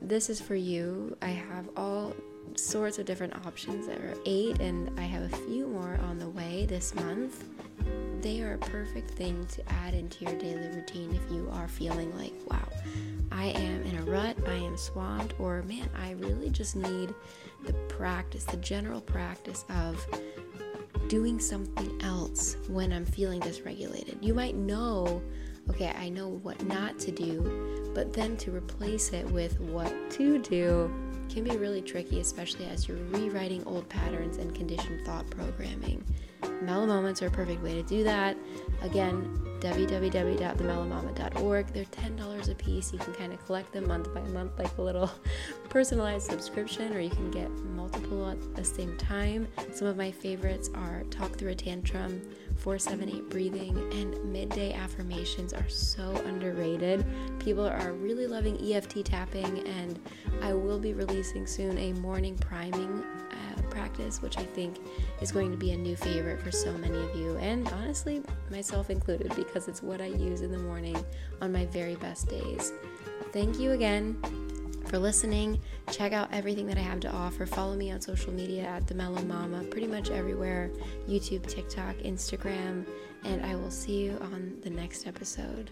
this 0.02 0.30
is 0.30 0.42
for 0.42 0.56
you. 0.56 1.16
I 1.22 1.30
have 1.30 1.70
all 1.76 2.14
sorts 2.56 2.98
of 3.00 3.06
different 3.06 3.36
options. 3.46 3.88
There 3.88 3.98
are 3.98 4.18
eight, 4.26 4.60
and 4.60 4.98
I 5.00 5.04
have 5.04 5.32
a 5.32 5.36
few 5.38 5.68
more 5.68 6.00
on 6.04 6.20
the 6.20 6.30
way 6.30 6.66
this 6.68 6.96
month. 6.96 7.46
They 8.22 8.42
are 8.42 8.54
a 8.54 8.58
perfect 8.58 9.12
thing 9.12 9.46
to 9.48 9.72
add 9.72 9.94
into 9.94 10.26
your 10.26 10.36
daily 10.36 10.68
routine 10.70 11.14
if 11.14 11.32
you 11.32 11.50
are 11.54 11.68
feeling 11.68 12.16
like, 12.18 12.34
wow, 12.50 12.68
I 13.32 13.48
am 13.48 13.84
in 13.84 13.98
a 13.98 14.04
rut, 14.04 14.38
I 14.48 14.56
am 14.56 14.78
swamped, 14.78 15.40
or 15.40 15.62
man, 15.64 15.90
I 15.96 16.12
really 16.12 16.50
just 16.50 16.76
need 16.76 17.14
the 17.66 17.74
practice, 17.90 18.46
the 18.46 18.58
general 18.58 19.02
practice 19.02 19.66
of 19.70 20.06
doing 21.08 21.40
something 21.40 22.02
else 22.02 22.58
when 22.68 22.92
I'm 22.92 23.06
feeling 23.06 23.42
dysregulated. 23.42 24.22
You 24.22 24.34
might 24.34 24.56
know, 24.56 25.22
okay, 25.70 25.94
I 25.98 26.10
know 26.10 26.28
what 26.28 26.64
not 26.66 27.00
to 27.00 27.12
do, 27.12 27.92
but 27.94 28.14
then 28.14 28.38
to 28.38 28.52
replace 28.52 29.14
it 29.14 29.26
with 29.32 29.60
what 29.60 29.94
to 30.12 30.38
do 30.40 30.94
can 31.30 31.44
be 31.44 31.56
really 31.58 31.82
tricky, 31.82 32.20
especially 32.20 32.66
as 32.66 32.88
you're 32.88 32.98
rewriting 32.98 33.64
old 33.66 33.88
patterns 33.90 34.38
and 34.38 34.54
conditioned 34.54 35.06
thought 35.06 35.30
programming. 35.30 36.04
Mellow 36.62 36.86
Moments 36.86 37.22
are 37.22 37.28
a 37.28 37.32
perfect 37.32 37.64
way 37.64 37.76
to 37.76 37.84
do 37.84 38.04
that. 38.04 38.36
Again, 38.82 39.40
www.themellowmama.org. 39.60 41.68
They're 41.68 41.86
$10 41.86 42.52
a 42.52 42.56
piece. 42.56 42.92
You 42.94 43.00
can 43.00 43.14
kind 43.14 43.34
of 43.34 43.46
collect 43.46 43.74
them 43.74 43.88
month 43.88 44.14
by 44.14 44.22
month, 44.22 44.58
like 44.60 44.78
a 44.78 44.82
little 44.82 45.10
personalized 45.70 46.30
subscription, 46.30 46.94
or 46.94 47.00
you 47.00 47.10
can 47.10 47.32
get 47.32 47.50
multiple 47.50 48.28
at 48.28 48.56
the 48.56 48.64
same 48.64 48.96
time. 48.98 49.48
Some 49.72 49.88
of 49.88 49.98
my 49.98 50.12
favorites 50.12 50.70
are 50.76 51.04
Talk 51.10 51.36
Through 51.38 51.52
a 51.52 51.56
Tantrum, 51.56 52.22
478 52.58 53.30
Breathing, 53.30 53.78
and 53.94 54.24
Midday 54.32 54.74
Affirmations 54.74 55.54
are 55.54 55.70
so 55.70 56.10
underrated. 56.26 57.06
People 57.40 57.68
are 57.68 57.94
really 57.94 58.28
loving 58.28 58.58
EFT 58.74 59.06
tapping, 59.06 59.68
and 59.68 60.00
I 60.42 60.54
will 60.54 60.80
be 60.80 60.94
releasing 60.94 61.48
soon 61.48 61.78
a 61.78 61.94
morning 61.94 62.38
priming 62.38 63.04
uh, 63.32 63.62
practice, 63.70 64.22
which 64.22 64.38
I 64.38 64.44
think 64.44 64.80
is 65.22 65.32
going 65.32 65.52
to 65.52 65.58
be 65.58 65.72
a 65.72 65.78
new 65.78 65.96
favorite 65.96 66.42
for 66.42 66.52
so 66.52 66.72
many 66.74 66.98
of 66.98 67.16
you, 67.16 67.38
and 67.38 67.68
honestly, 67.70 68.22
myself 68.50 68.90
included, 68.90 69.36
because 69.36 69.68
it's 69.68 69.84
what 69.84 70.02
I 70.02 70.08
use 70.08 70.42
in 70.42 70.52
the 70.52 70.60
morning 70.60 70.98
on 71.42 71.52
my 71.52 71.66
very 71.68 71.96
best 71.96 72.28
days. 72.28 72.74
Thank 73.32 73.60
you 73.60 73.72
again 73.72 74.22
for 74.88 74.98
listening. 74.98 75.60
Check 75.92 76.14
out 76.14 76.30
everything 76.32 76.66
that 76.68 76.78
I 76.78 76.82
have 76.82 77.00
to 77.02 77.12
offer. 77.12 77.46
Follow 77.46 77.76
me 77.76 77.92
on 77.92 78.02
social 78.02 78.34
media 78.34 78.64
at 78.64 78.88
The 78.88 78.96
Mellow 78.96 79.22
Mama, 79.24 79.64
pretty 79.66 79.88
much 79.88 80.10
everywhere 80.10 80.72
YouTube, 81.08 81.46
TikTok, 81.46 81.98
Instagram, 81.98 82.88
and 83.24 83.46
I 83.46 83.56
will 83.56 83.72
see 83.72 84.04
you 84.06 84.18
on 84.22 84.58
the 84.62 84.70
next 84.70 85.06
episode. 85.06 85.72